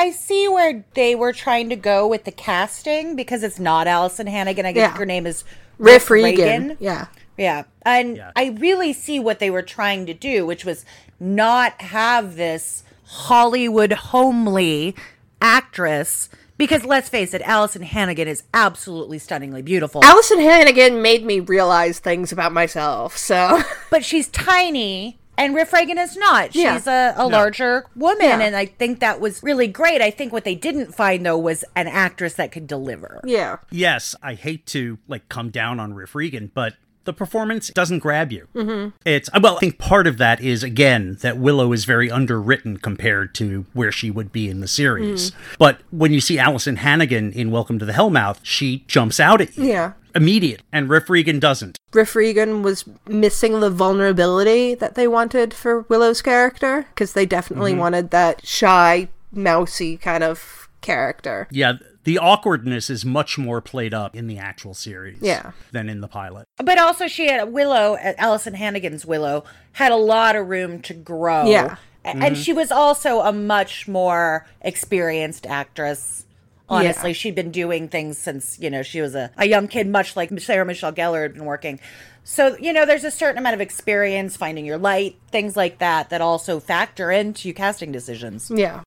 I 0.00 0.12
see 0.12 0.48
where 0.48 0.82
they 0.94 1.14
were 1.14 1.34
trying 1.34 1.68
to 1.68 1.76
go 1.76 2.06
with 2.08 2.24
the 2.24 2.32
casting 2.32 3.16
because 3.16 3.42
it's 3.42 3.58
not 3.60 3.86
Alyson 3.86 4.26
Hannigan. 4.28 4.64
I 4.64 4.72
guess 4.72 4.92
Yeah. 4.92 4.96
her 4.96 5.04
name 5.04 5.26
is 5.26 5.44
Riff 5.76 6.08
Regan. 6.10 6.78
Yeah. 6.80 7.08
Yeah. 7.36 7.64
And 7.82 8.16
Yeah. 8.16 8.30
I 8.34 8.56
really 8.58 8.94
see 8.94 9.20
what 9.20 9.40
they 9.40 9.50
were 9.50 9.60
trying 9.62 10.06
to 10.06 10.14
do, 10.14 10.46
which 10.46 10.64
was 10.64 10.86
not 11.20 11.80
have 11.82 12.36
this 12.36 12.82
Hollywood 13.04 13.92
homely 13.92 14.94
actress. 15.42 16.30
Because 16.56 16.84
let's 16.84 17.08
face 17.10 17.32
it, 17.34 17.42
Alyson 17.42 17.82
Hannigan 17.82 18.26
is 18.28 18.42
absolutely 18.54 19.18
stunningly 19.18 19.60
beautiful. 19.62 20.02
Alyson 20.02 20.40
Hannigan 20.40 21.02
made 21.02 21.24
me 21.26 21.40
realize 21.40 21.98
things 21.98 22.32
about 22.32 22.52
myself. 22.52 23.18
So, 23.18 23.62
but 23.90 24.02
she's 24.04 24.28
tiny 24.28 25.18
and 25.40 25.54
Riff 25.54 25.72
Regan 25.72 25.98
is 25.98 26.16
not. 26.16 26.54
Yeah. 26.54 26.76
She's 26.76 26.86
a, 26.86 27.14
a 27.16 27.26
larger 27.26 27.86
woman. 27.96 28.26
Yeah. 28.26 28.40
And 28.40 28.54
I 28.54 28.66
think 28.66 29.00
that 29.00 29.20
was 29.20 29.42
really 29.42 29.66
great. 29.66 30.00
I 30.00 30.10
think 30.10 30.32
what 30.32 30.44
they 30.44 30.54
didn't 30.54 30.94
find, 30.94 31.24
though, 31.24 31.38
was 31.38 31.64
an 31.74 31.88
actress 31.88 32.34
that 32.34 32.52
could 32.52 32.66
deliver. 32.66 33.20
yeah. 33.24 33.56
Yes, 33.70 34.14
I 34.22 34.34
hate 34.34 34.66
to 34.66 34.98
like 35.08 35.28
come 35.28 35.50
down 35.50 35.80
on 35.80 35.94
Riff 35.94 36.14
Regan, 36.14 36.50
but 36.54 36.74
the 37.10 37.16
performance 37.16 37.68
doesn't 37.70 37.98
grab 37.98 38.30
you. 38.30 38.46
Mm-hmm. 38.54 38.90
It's 39.04 39.28
well, 39.40 39.56
I 39.56 39.58
think 39.58 39.78
part 39.78 40.06
of 40.06 40.18
that 40.18 40.40
is 40.40 40.62
again 40.62 41.16
that 41.22 41.36
Willow 41.38 41.72
is 41.72 41.84
very 41.84 42.08
underwritten 42.08 42.76
compared 42.76 43.34
to 43.34 43.66
where 43.72 43.90
she 43.90 44.12
would 44.12 44.30
be 44.30 44.48
in 44.48 44.60
the 44.60 44.68
series. 44.68 45.32
But 45.58 45.80
when 45.90 46.12
you 46.12 46.20
see 46.20 46.36
Alyson 46.38 46.76
Hannigan 46.76 47.32
in 47.32 47.50
Welcome 47.50 47.80
to 47.80 47.84
the 47.84 47.92
Hellmouth, 47.92 48.38
she 48.44 48.84
jumps 48.86 49.18
out 49.18 49.40
at 49.40 49.56
you. 49.56 49.64
Yeah. 49.64 49.92
Immediate, 50.14 50.62
and 50.72 50.88
Riff 50.88 51.08
Regan 51.08 51.38
doesn't. 51.38 51.78
Riff 51.92 52.14
Regan 52.16 52.62
was 52.62 52.84
missing 53.08 53.60
the 53.60 53.70
vulnerability 53.70 54.74
that 54.74 54.94
they 54.96 55.06
wanted 55.08 55.54
for 55.54 55.82
Willow's 55.82 56.20
character 56.22 56.86
because 56.94 57.12
they 57.12 57.26
definitely 57.26 57.72
Mm-hmm. 57.72 57.80
wanted 57.80 58.10
that 58.10 58.44
shy, 58.46 59.08
mousy 59.32 59.96
kind 59.96 60.24
of 60.24 60.68
character. 60.80 61.46
Yeah, 61.50 61.74
the 62.04 62.18
awkwardness 62.18 62.88
is 62.90 63.04
much 63.04 63.36
more 63.38 63.60
played 63.60 63.92
up 63.92 64.16
in 64.16 64.26
the 64.26 64.38
actual 64.38 64.74
series 64.74 65.18
Yeah. 65.20 65.52
than 65.72 65.88
in 65.88 66.00
the 66.00 66.08
pilot. 66.08 66.46
But 66.56 66.78
also, 66.78 67.06
she 67.08 67.26
had 67.28 67.52
Willow, 67.52 67.94
uh, 67.96 68.14
Alyson 68.18 68.54
Hannigan's 68.54 69.04
Willow, 69.04 69.44
had 69.72 69.92
a 69.92 69.96
lot 69.96 70.34
of 70.36 70.48
room 70.48 70.80
to 70.82 70.94
grow. 70.94 71.46
Yeah. 71.50 71.76
A- 72.04 72.08
And 72.16 72.36
she 72.38 72.52
was 72.54 72.72
also 72.72 73.20
a 73.20 73.32
much 73.32 73.86
more 73.86 74.46
experienced 74.62 75.46
actress. 75.46 76.24
Honestly, 76.68 77.10
Yeah. 77.10 77.14
she'd 77.14 77.34
been 77.34 77.50
doing 77.50 77.88
things 77.88 78.16
since, 78.16 78.56
you 78.60 78.70
know, 78.70 78.82
she 78.82 79.00
was 79.00 79.14
a, 79.14 79.30
a 79.36 79.46
young 79.46 79.66
kid, 79.68 79.86
much 79.88 80.14
like 80.16 80.30
Sarah 80.40 80.64
Michelle 80.64 80.92
Gellar 80.92 81.22
had 81.22 81.34
been 81.34 81.44
working. 81.44 81.80
So, 82.22 82.56
you 82.60 82.72
know, 82.72 82.86
there's 82.86 83.02
a 83.04 83.10
certain 83.10 83.38
amount 83.38 83.54
of 83.54 83.60
experience, 83.60 84.36
finding 84.36 84.64
your 84.64 84.78
light, 84.78 85.16
things 85.32 85.56
like 85.56 85.78
that, 85.78 86.10
that 86.10 86.20
also 86.20 86.60
factor 86.60 87.10
into 87.10 87.52
casting 87.52 87.90
decisions. 87.90 88.50
Yeah. 88.54 88.82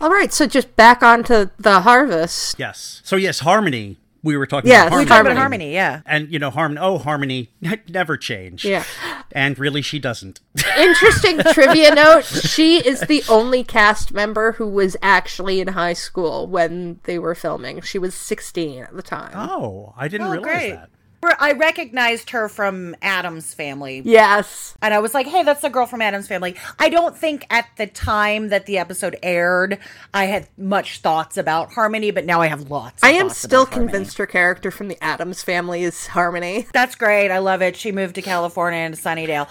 All 0.00 0.10
right, 0.10 0.32
so 0.32 0.46
just 0.46 0.74
back 0.76 1.02
onto 1.02 1.50
the 1.58 1.80
harvest. 1.80 2.58
Yes. 2.58 3.00
So 3.04 3.16
yes, 3.16 3.40
Harmony. 3.40 3.96
We 4.20 4.36
were 4.36 4.46
talking 4.46 4.68
Yes, 4.68 4.88
about 4.88 4.98
We 4.98 5.04
Harmony. 5.04 5.08
talked 5.08 5.26
about 5.26 5.36
Harmony, 5.36 5.72
yeah. 5.72 6.00
And 6.04 6.30
you 6.32 6.40
know, 6.40 6.50
Harmony. 6.50 6.80
Oh, 6.80 6.98
Harmony 6.98 7.50
never 7.88 8.16
change. 8.16 8.64
Yeah. 8.64 8.82
And 9.30 9.56
really, 9.58 9.80
she 9.80 10.00
doesn't. 10.00 10.40
Interesting 10.76 11.38
trivia 11.52 11.94
note 11.94 12.24
she 12.24 12.78
is 12.78 13.00
the 13.02 13.22
only 13.28 13.62
cast 13.62 14.12
member 14.12 14.52
who 14.52 14.66
was 14.66 14.96
actually 15.02 15.60
in 15.60 15.68
high 15.68 15.92
school 15.92 16.48
when 16.48 16.98
they 17.04 17.18
were 17.18 17.36
filming. 17.36 17.80
She 17.80 17.98
was 17.98 18.12
16 18.14 18.82
at 18.82 18.94
the 18.96 19.02
time. 19.02 19.30
Oh, 19.36 19.94
I 19.96 20.08
didn't 20.08 20.26
Oh, 20.26 20.32
realize 20.32 20.44
great. 20.52 20.70
that. 20.72 20.90
I 21.22 21.52
recognized 21.52 22.30
her 22.30 22.48
from 22.48 22.94
Addams 23.02 23.52
Family. 23.52 24.02
Yes. 24.04 24.76
And 24.80 24.94
I 24.94 25.00
was 25.00 25.14
like, 25.14 25.26
hey, 25.26 25.42
that's 25.42 25.62
the 25.62 25.70
girl 25.70 25.86
from 25.86 26.00
Addams 26.00 26.28
Family. 26.28 26.54
I 26.78 26.88
don't 26.88 27.16
think 27.16 27.46
at 27.50 27.66
the 27.76 27.86
time 27.86 28.48
that 28.48 28.66
the 28.66 28.78
episode 28.78 29.16
aired, 29.22 29.78
I 30.14 30.26
had 30.26 30.48
much 30.56 31.00
thoughts 31.00 31.36
about 31.36 31.72
Harmony, 31.72 32.10
but 32.10 32.24
now 32.24 32.40
I 32.40 32.46
have 32.46 32.70
lots. 32.70 33.02
Of 33.02 33.08
I 33.08 33.12
am 33.12 33.30
still 33.30 33.62
about 33.62 33.74
Harmony. 33.74 33.92
convinced 33.92 34.18
her 34.18 34.26
character 34.26 34.70
from 34.70 34.88
the 34.88 35.02
Addams 35.02 35.42
family 35.42 35.82
is 35.82 36.06
Harmony. 36.08 36.66
That's 36.72 36.94
great. 36.94 37.30
I 37.30 37.38
love 37.38 37.62
it. 37.62 37.76
She 37.76 37.90
moved 37.90 38.14
to 38.14 38.22
California 38.22 38.80
and 38.80 38.94
Sunnydale. 38.94 39.48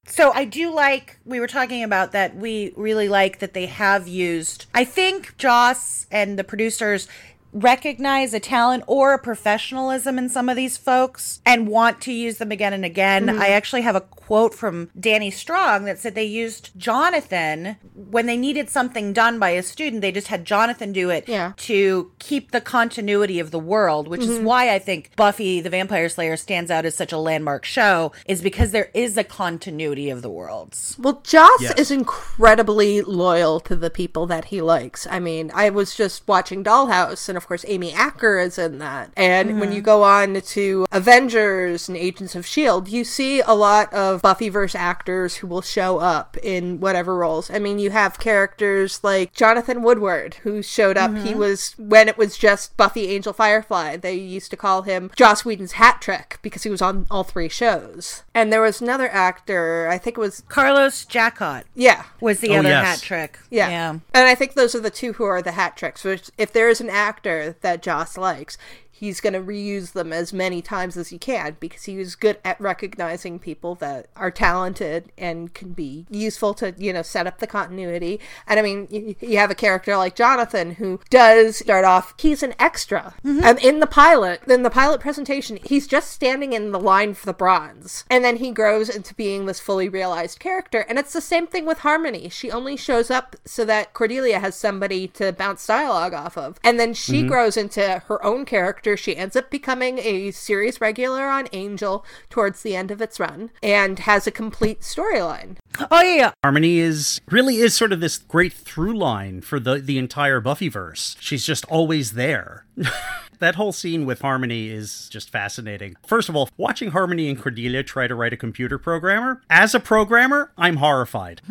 so 0.06 0.32
I 0.32 0.44
do 0.44 0.74
like, 0.74 1.18
we 1.24 1.38
were 1.38 1.46
talking 1.46 1.84
about 1.84 2.12
that. 2.12 2.34
We 2.36 2.72
really 2.76 3.08
like 3.08 3.38
that 3.38 3.54
they 3.54 3.66
have 3.66 4.08
used, 4.08 4.66
I 4.74 4.84
think 4.84 5.36
Joss 5.38 6.06
and 6.10 6.38
the 6.38 6.44
producers 6.44 7.08
recognize 7.54 8.34
a 8.34 8.40
talent 8.40 8.82
or 8.86 9.14
a 9.14 9.18
professionalism 9.18 10.18
in 10.18 10.28
some 10.28 10.48
of 10.48 10.56
these 10.56 10.76
folks 10.76 11.40
and 11.46 11.68
want 11.68 12.00
to 12.02 12.12
use 12.12 12.38
them 12.38 12.50
again 12.50 12.72
and 12.72 12.84
again. 12.84 13.26
Mm-hmm. 13.26 13.40
I 13.40 13.48
actually 13.48 13.82
have 13.82 13.94
a 13.94 14.00
quote 14.00 14.54
from 14.54 14.90
Danny 14.98 15.30
Strong 15.30 15.84
that 15.84 15.98
said 15.98 16.14
they 16.14 16.24
used 16.24 16.70
Jonathan 16.76 17.76
when 17.94 18.26
they 18.26 18.36
needed 18.36 18.68
something 18.70 19.12
done 19.12 19.38
by 19.38 19.50
a 19.50 19.62
student. 19.62 20.02
They 20.02 20.10
just 20.12 20.26
had 20.28 20.44
Jonathan 20.44 20.92
do 20.92 21.10
it 21.10 21.28
Yeah. 21.28 21.52
to 21.58 22.10
keep 22.18 22.50
the 22.50 22.60
continuity 22.60 23.38
of 23.38 23.52
the 23.52 23.58
world, 23.58 24.08
which 24.08 24.22
is 24.22 24.36
mm-hmm. 24.36 24.44
why 24.44 24.74
I 24.74 24.78
think 24.78 25.14
Buffy 25.14 25.60
the 25.60 25.70
Vampire 25.70 26.08
Slayer 26.08 26.36
stands 26.36 26.70
out 26.70 26.84
as 26.84 26.96
such 26.96 27.12
a 27.12 27.18
landmark 27.18 27.64
show, 27.64 28.12
is 28.26 28.42
because 28.42 28.72
there 28.72 28.90
is 28.94 29.16
a 29.16 29.24
continuity 29.24 30.10
of 30.10 30.22
the 30.22 30.30
worlds. 30.30 30.96
Well, 30.98 31.20
Joss 31.22 31.50
Yes. 31.60 31.78
is 31.78 31.90
incredibly 31.90 33.00
loyal 33.02 33.60
to 33.60 33.76
the 33.76 33.90
people 33.90 34.26
that 34.26 34.46
he 34.46 34.60
likes. 34.60 35.06
I 35.08 35.20
mean, 35.20 35.52
I 35.54 35.70
was 35.70 35.94
just 35.94 36.26
watching 36.26 36.64
Dollhouse, 36.64 37.28
and 37.28 37.36
of 37.44 37.48
course, 37.48 37.64
Amy 37.68 37.92
Acker 37.92 38.38
is 38.38 38.58
in 38.58 38.78
that. 38.78 39.10
And 39.18 39.60
when 39.60 39.70
you 39.70 39.82
go 39.82 40.02
on 40.02 40.40
to 40.40 40.86
Avengers 40.90 41.90
and 41.90 41.96
Agents 41.96 42.34
of 42.34 42.44
S.H.I.E.L.D., 42.44 42.90
you 42.90 43.04
see 43.04 43.42
a 43.42 43.52
lot 43.52 43.92
of 43.92 44.22
Buffyverse 44.22 44.74
actors 44.74 45.36
who 45.36 45.46
will 45.46 45.60
show 45.60 45.98
up 45.98 46.38
in 46.38 46.80
whatever 46.80 47.14
roles. 47.14 47.50
I 47.50 47.58
mean, 47.58 47.78
you 47.78 47.90
have 47.90 48.18
characters 48.18 49.04
like 49.04 49.34
Jonathan 49.34 49.82
Woodward, 49.82 50.36
who 50.36 50.62
showed 50.62 50.96
up. 50.96 51.10
He 51.10 51.30
mm-hmm. 51.30 51.38
was, 51.38 51.74
when 51.76 52.08
it 52.08 52.16
was 52.16 52.38
just 52.38 52.78
Buffy 52.78 53.08
Angel 53.08 53.34
Firefly, 53.34 53.98
they 53.98 54.14
used 54.14 54.50
to 54.50 54.56
call 54.56 54.82
him 54.82 55.10
Joss 55.14 55.44
Whedon's 55.44 55.72
hat 55.72 56.00
trick 56.00 56.38
because 56.40 56.62
he 56.62 56.70
was 56.70 56.80
on 56.80 57.06
all 57.10 57.24
three 57.24 57.50
shows. 57.50 58.22
And 58.34 58.50
there 58.50 58.62
was 58.62 58.80
another 58.80 59.10
actor, 59.10 59.86
I 59.90 59.98
think 59.98 60.16
it 60.16 60.20
was, 60.20 60.42
Carlos 60.48 61.04
Jacott 61.04 61.64
yeah. 61.74 62.04
was 62.22 62.40
the 62.40 62.54
Oh, 62.54 62.60
other 62.60 62.70
yes. 62.70 62.86
hat 62.86 63.02
trick. 63.02 63.38
Yeah. 63.50 63.68
yeah. 63.68 63.90
And 63.90 64.28
I 64.28 64.34
think 64.34 64.54
those 64.54 64.74
are 64.74 64.80
the 64.80 64.90
two 64.90 65.12
who 65.14 65.24
are 65.24 65.42
the 65.42 65.52
hat 65.52 65.76
tricks. 65.76 66.04
Which, 66.04 66.30
if 66.38 66.52
there 66.54 66.68
is 66.68 66.80
an 66.80 66.88
actor 66.88 67.33
that 67.60 67.82
Joss 67.82 68.16
likes, 68.16 68.56
he's 68.94 69.20
going 69.20 69.32
to 69.32 69.40
reuse 69.40 69.92
them 69.92 70.12
as 70.12 70.32
many 70.32 70.62
times 70.62 70.96
as 70.96 71.08
he 71.08 71.18
can 71.18 71.56
because 71.58 71.82
he 71.82 71.96
was 71.96 72.14
good 72.14 72.38
at 72.44 72.60
recognizing 72.60 73.40
people 73.40 73.74
that 73.74 74.06
are 74.14 74.30
talented 74.30 75.10
and 75.18 75.52
can 75.52 75.72
be 75.72 76.06
useful 76.08 76.54
to, 76.54 76.72
you 76.78 76.92
know, 76.92 77.02
set 77.02 77.26
up 77.26 77.38
the 77.38 77.46
continuity. 77.46 78.20
And 78.46 78.60
I 78.60 78.62
mean, 78.62 78.86
you, 78.90 79.16
you 79.20 79.38
have 79.38 79.50
a 79.50 79.54
character 79.54 79.96
like 79.96 80.14
Jonathan 80.14 80.76
who 80.76 81.00
does 81.10 81.56
start 81.56 81.84
off, 81.84 82.14
he's 82.18 82.44
an 82.44 82.54
extra. 82.60 83.14
Mm-hmm. 83.24 83.44
And 83.44 83.58
in 83.58 83.80
the 83.80 83.88
pilot, 83.88 84.42
in 84.46 84.62
the 84.62 84.70
pilot 84.70 85.00
presentation, 85.00 85.58
he's 85.64 85.88
just 85.88 86.12
standing 86.12 86.52
in 86.52 86.70
the 86.70 86.78
line 86.78 87.14
for 87.14 87.26
the 87.26 87.32
bronze. 87.32 88.04
And 88.08 88.24
then 88.24 88.36
he 88.36 88.52
grows 88.52 88.88
into 88.88 89.12
being 89.14 89.46
this 89.46 89.58
fully 89.58 89.88
realized 89.88 90.38
character. 90.38 90.86
And 90.88 91.00
it's 91.00 91.12
the 91.12 91.20
same 91.20 91.48
thing 91.48 91.66
with 91.66 91.78
Harmony. 91.78 92.28
She 92.28 92.50
only 92.50 92.76
shows 92.76 93.10
up 93.10 93.34
so 93.44 93.64
that 93.64 93.92
Cordelia 93.92 94.38
has 94.38 94.54
somebody 94.54 95.08
to 95.08 95.32
bounce 95.32 95.66
dialogue 95.66 96.14
off 96.14 96.38
of. 96.38 96.60
And 96.62 96.78
then 96.78 96.94
she 96.94 97.20
mm-hmm. 97.20 97.28
grows 97.28 97.56
into 97.56 98.02
her 98.06 98.24
own 98.24 98.44
character. 98.44 98.83
She 98.96 99.16
ends 99.16 99.36
up 99.36 99.50
becoming 99.50 99.98
a 99.98 100.30
series 100.30 100.80
regular 100.80 101.24
on 101.24 101.48
Angel 101.52 102.04
towards 102.28 102.62
the 102.62 102.76
end 102.76 102.90
of 102.90 103.00
its 103.00 103.18
run 103.18 103.50
and 103.62 103.98
has 104.00 104.26
a 104.26 104.30
complete 104.30 104.80
storyline. 104.80 105.56
Oh 105.90 106.02
yeah, 106.02 106.16
yeah. 106.16 106.32
Harmony 106.42 106.78
is 106.78 107.20
really 107.30 107.56
is 107.56 107.74
sort 107.74 107.92
of 107.92 108.00
this 108.00 108.18
great 108.18 108.52
through 108.52 108.96
line 108.96 109.40
for 109.40 109.58
the 109.58 109.76
the 109.76 109.98
entire 109.98 110.40
Buffyverse. 110.40 111.16
She's 111.18 111.44
just 111.44 111.64
always 111.66 112.12
there. 112.12 112.66
that 113.38 113.54
whole 113.56 113.72
scene 113.72 114.06
with 114.06 114.20
Harmony 114.20 114.68
is 114.68 115.08
just 115.08 115.30
fascinating. 115.30 115.96
First 116.06 116.28
of 116.28 116.36
all, 116.36 116.48
watching 116.56 116.90
Harmony 116.90 117.28
and 117.28 117.40
Cordelia 117.40 117.82
try 117.82 118.06
to 118.06 118.14
write 118.14 118.32
a 118.32 118.36
computer 118.36 118.78
programmer, 118.78 119.42
as 119.50 119.74
a 119.74 119.80
programmer, 119.80 120.52
I'm 120.56 120.76
horrified. 120.76 121.40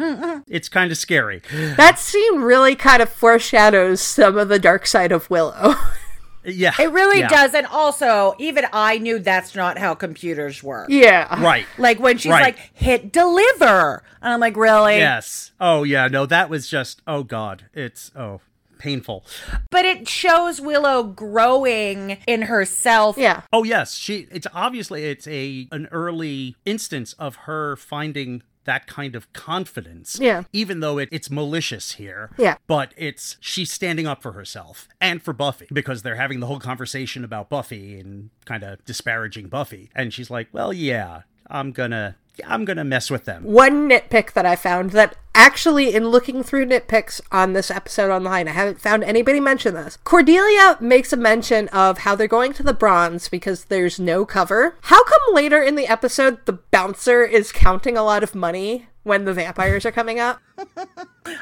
it's 0.47 0.69
kind 0.69 0.91
of 0.91 0.97
scary. 0.97 1.41
That 1.51 1.99
scene 1.99 2.41
really 2.41 2.75
kind 2.75 3.01
of 3.01 3.09
foreshadows 3.09 4.01
some 4.01 4.37
of 4.37 4.49
the 4.49 4.59
dark 4.59 4.87
side 4.87 5.11
of 5.11 5.29
Willow. 5.29 5.75
Yeah. 6.45 6.73
It 6.79 6.91
really 6.91 7.19
yeah. 7.19 7.27
does. 7.29 7.53
And 7.53 7.65
also, 7.67 8.35
even 8.39 8.65
I 8.73 8.97
knew 8.97 9.19
that's 9.19 9.55
not 9.55 9.77
how 9.77 9.95
computers 9.95 10.61
work. 10.63 10.89
yeah. 10.89 11.41
Right. 11.41 11.65
Like 11.77 11.99
when 11.99 12.17
she's 12.17 12.31
Right. 12.31 12.43
like, 12.55 12.71
hit 12.73 13.11
deliver. 13.11 14.03
And 14.21 14.33
I'm 14.33 14.39
like, 14.39 14.55
really? 14.55 14.97
Yes. 14.97 15.51
Oh 15.59 15.83
yeah, 15.83 16.07
no, 16.07 16.25
that 16.25 16.49
was 16.49 16.67
just 16.67 17.01
oh 17.07 17.23
god. 17.23 17.65
It's 17.73 18.11
oh 18.15 18.41
painful. 18.79 19.25
But 19.69 19.85
it 19.85 20.09
shows 20.09 20.59
Willow 20.59 21.03
growing 21.03 22.17
in 22.27 22.43
herself. 22.43 23.17
Yeah. 23.17 23.41
Oh 23.53 23.63
yes, 23.63 23.93
she. 23.95 24.27
It's 24.31 24.47
obviously 24.53 25.05
it's 25.05 25.27
a 25.27 25.67
an 25.71 25.87
early 25.91 26.55
instance 26.65 27.13
of 27.13 27.35
her 27.47 27.75
finding 27.77 28.43
that 28.65 28.87
kind 28.87 29.15
of 29.15 29.31
confidence. 29.33 30.17
Yeah. 30.19 30.43
Even 30.53 30.79
though 30.79 30.97
it, 30.97 31.09
it's 31.11 31.29
malicious 31.29 31.93
here. 31.93 32.31
Yeah. 32.37 32.55
But 32.67 32.93
it's 32.97 33.37
she's 33.39 33.71
standing 33.71 34.07
up 34.07 34.21
for 34.21 34.33
herself 34.33 34.87
and 35.01 35.21
for 35.21 35.33
Buffy 35.33 35.67
because 35.71 36.01
they're 36.01 36.15
having 36.15 36.39
the 36.39 36.47
whole 36.47 36.59
conversation 36.59 37.23
about 37.23 37.49
Buffy 37.49 37.99
and 37.99 38.29
kind 38.45 38.63
of 38.63 38.83
disparaging 38.85 39.47
Buffy, 39.47 39.89
and 39.95 40.13
she's 40.13 40.29
like, 40.29 40.47
"Well, 40.51 40.73
yeah, 40.73 41.21
I'm 41.47 41.71
gonna." 41.71 42.15
I'm 42.45 42.65
gonna 42.65 42.83
mess 42.83 43.09
with 43.09 43.25
them. 43.25 43.43
One 43.43 43.89
nitpick 43.89 44.33
that 44.33 44.45
I 44.45 44.55
found 44.55 44.91
that 44.91 45.15
actually, 45.35 45.93
in 45.93 46.09
looking 46.09 46.43
through 46.43 46.65
nitpicks 46.65 47.21
on 47.31 47.53
this 47.53 47.71
episode 47.71 48.11
online, 48.11 48.47
I 48.47 48.51
haven't 48.51 48.81
found 48.81 49.03
anybody 49.03 49.39
mention 49.39 49.73
this. 49.73 49.97
Cordelia 50.03 50.77
makes 50.79 51.13
a 51.13 51.17
mention 51.17 51.67
of 51.69 51.99
how 51.99 52.15
they're 52.15 52.27
going 52.27 52.53
to 52.53 52.63
the 52.63 52.73
bronze 52.73 53.29
because 53.29 53.65
there's 53.65 53.99
no 53.99 54.25
cover. 54.25 54.75
How 54.81 55.03
come 55.03 55.33
later 55.33 55.61
in 55.61 55.75
the 55.75 55.87
episode 55.87 56.45
the 56.45 56.53
bouncer 56.53 57.23
is 57.23 57.51
counting 57.51 57.97
a 57.97 58.03
lot 58.03 58.23
of 58.23 58.35
money 58.35 58.87
when 59.03 59.25
the 59.25 59.33
vampires 59.33 59.85
are 59.85 59.91
coming 59.91 60.19
up? 60.19 60.41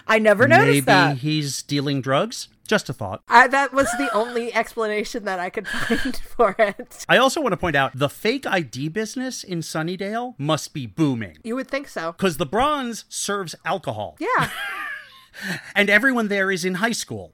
I 0.08 0.20
never 0.20 0.48
noticed 0.48 0.68
Maybe 0.68 0.82
that. 0.82 1.18
he's 1.20 1.62
dealing 1.64 2.02
drugs. 2.02 2.48
Just 2.68 2.88
a 2.90 2.94
thought. 2.94 3.22
I, 3.28 3.48
that 3.48 3.74
was 3.74 3.88
the 3.98 4.10
only 4.14 4.54
explanation 4.54 5.26
that 5.26 5.40
I 5.40 5.50
could 5.50 5.68
find 5.68 6.16
for 6.38 6.56
it. 6.58 7.06
I 7.10 7.18
also 7.18 7.42
want 7.42 7.52
to 7.52 7.58
point 7.58 7.76
out 7.76 7.92
the 7.94 8.08
fake 8.08 8.46
ID 8.48 8.88
business 8.90 9.44
in 9.44 9.60
Sunnydale 9.60 10.36
must 10.38 10.74
be 10.74 10.86
booming 10.86 11.38
You 11.44 11.56
would 11.56 11.68
think 11.68 11.90
so. 11.90 12.14
because 12.14 12.38
the 12.38 12.46
bronze 12.46 13.04
serves 13.10 13.56
alcohol 13.66 14.16
Yeah. 14.20 14.50
and 15.76 15.90
everyone 15.90 16.30
there 16.30 16.50
is 16.50 16.64
in 16.64 16.76
high 16.76 16.92
school. 16.94 17.34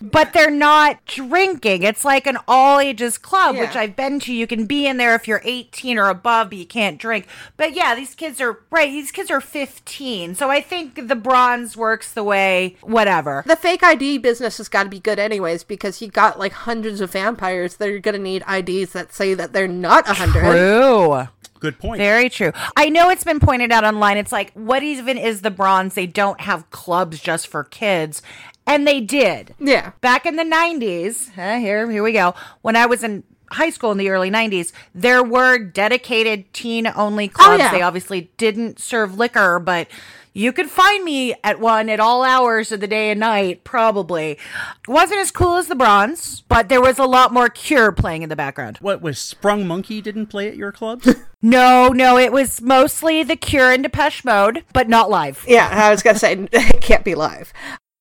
But 0.00 0.32
they're 0.32 0.50
not 0.50 1.04
drinking. 1.06 1.82
It's 1.82 2.04
like 2.04 2.26
an 2.26 2.38
all 2.48 2.80
ages 2.80 3.18
club, 3.18 3.56
which 3.56 3.76
I've 3.76 3.94
been 3.94 4.18
to. 4.20 4.32
You 4.32 4.46
can 4.46 4.66
be 4.66 4.86
in 4.86 4.96
there 4.96 5.14
if 5.14 5.28
you're 5.28 5.42
18 5.44 5.98
or 5.98 6.08
above, 6.08 6.50
but 6.50 6.58
you 6.58 6.66
can't 6.66 6.98
drink. 6.98 7.26
But 7.56 7.74
yeah, 7.74 7.94
these 7.94 8.14
kids 8.14 8.40
are 8.40 8.60
right. 8.70 8.90
These 8.90 9.10
kids 9.10 9.30
are 9.30 9.40
15. 9.40 10.34
So 10.34 10.50
I 10.50 10.60
think 10.60 11.08
the 11.08 11.16
bronze 11.16 11.76
works 11.76 12.12
the 12.12 12.24
way, 12.24 12.76
whatever. 12.80 13.44
The 13.46 13.56
fake 13.56 13.82
ID 13.82 14.18
business 14.18 14.56
has 14.58 14.68
got 14.68 14.84
to 14.84 14.88
be 14.88 15.00
good 15.00 15.18
anyways 15.18 15.64
because 15.64 16.00
you 16.00 16.08
got 16.08 16.38
like 16.38 16.52
hundreds 16.52 17.00
of 17.00 17.12
vampires 17.12 17.76
that 17.76 17.88
are 17.88 17.98
going 17.98 18.16
to 18.16 18.20
need 18.20 18.44
IDs 18.50 18.92
that 18.92 19.12
say 19.12 19.34
that 19.34 19.52
they're 19.52 19.68
not 19.68 20.08
a 20.08 20.14
hundred. 20.14 20.40
True. 20.40 21.28
Good 21.60 21.78
point. 21.78 21.98
Very 21.98 22.28
true. 22.28 22.52
I 22.76 22.90
know 22.90 23.08
it's 23.08 23.24
been 23.24 23.40
pointed 23.40 23.72
out 23.72 23.84
online. 23.84 24.18
It's 24.18 24.32
like, 24.32 24.52
what 24.52 24.82
even 24.82 25.16
is 25.16 25.40
the 25.40 25.50
bronze? 25.50 25.94
They 25.94 26.06
don't 26.06 26.42
have 26.42 26.70
clubs 26.70 27.20
just 27.20 27.46
for 27.46 27.64
kids. 27.64 28.20
And 28.66 28.86
they 28.86 29.00
did. 29.00 29.54
Yeah. 29.60 29.92
Back 30.00 30.24
in 30.26 30.36
the 30.36 30.42
90s, 30.44 31.36
uh, 31.38 31.58
here, 31.58 31.90
here 31.90 32.02
we 32.02 32.12
go. 32.12 32.34
When 32.62 32.76
I 32.76 32.86
was 32.86 33.02
in 33.04 33.24
high 33.50 33.70
school 33.70 33.92
in 33.92 33.98
the 33.98 34.08
early 34.10 34.30
90s, 34.30 34.72
there 34.94 35.22
were 35.22 35.58
dedicated 35.58 36.52
teen 36.52 36.86
only 36.86 37.28
clubs. 37.28 37.58
yeah. 37.58 37.70
They 37.70 37.82
obviously 37.82 38.30
didn't 38.36 38.78
serve 38.78 39.18
liquor, 39.18 39.58
but 39.58 39.88
you 40.32 40.50
could 40.52 40.68
find 40.70 41.04
me 41.04 41.34
at 41.44 41.60
one 41.60 41.88
at 41.88 42.00
all 42.00 42.24
hours 42.24 42.72
of 42.72 42.80
the 42.80 42.88
day 42.88 43.10
and 43.10 43.20
night, 43.20 43.62
probably. 43.62 44.36
Wasn't 44.88 45.20
as 45.20 45.30
cool 45.30 45.56
as 45.56 45.68
the 45.68 45.76
bronze, 45.76 46.40
but 46.48 46.68
there 46.68 46.80
was 46.80 46.98
a 46.98 47.04
lot 47.04 47.32
more 47.32 47.48
Cure 47.48 47.92
playing 47.92 48.22
in 48.22 48.28
the 48.30 48.34
background. 48.34 48.78
What 48.78 49.00
was 49.02 49.18
Sprung 49.18 49.66
Monkey 49.66 50.00
didn't 50.00 50.26
play 50.26 50.48
at 50.48 50.56
your 50.56 50.72
club? 50.72 51.02
No, 51.46 51.88
no, 51.88 52.16
it 52.16 52.32
was 52.32 52.62
mostly 52.62 53.22
the 53.22 53.36
Cure 53.36 53.70
and 53.70 53.82
Depeche 53.82 54.24
Mode, 54.24 54.64
but 54.72 54.88
not 54.88 55.10
live. 55.10 55.44
Yeah, 55.46 55.68
I 55.70 55.90
was 55.90 56.02
going 56.02 56.14
to 56.14 56.18
say 56.18 56.32
it 56.52 56.80
can't 56.80 57.04
be 57.04 57.14
live. 57.14 57.52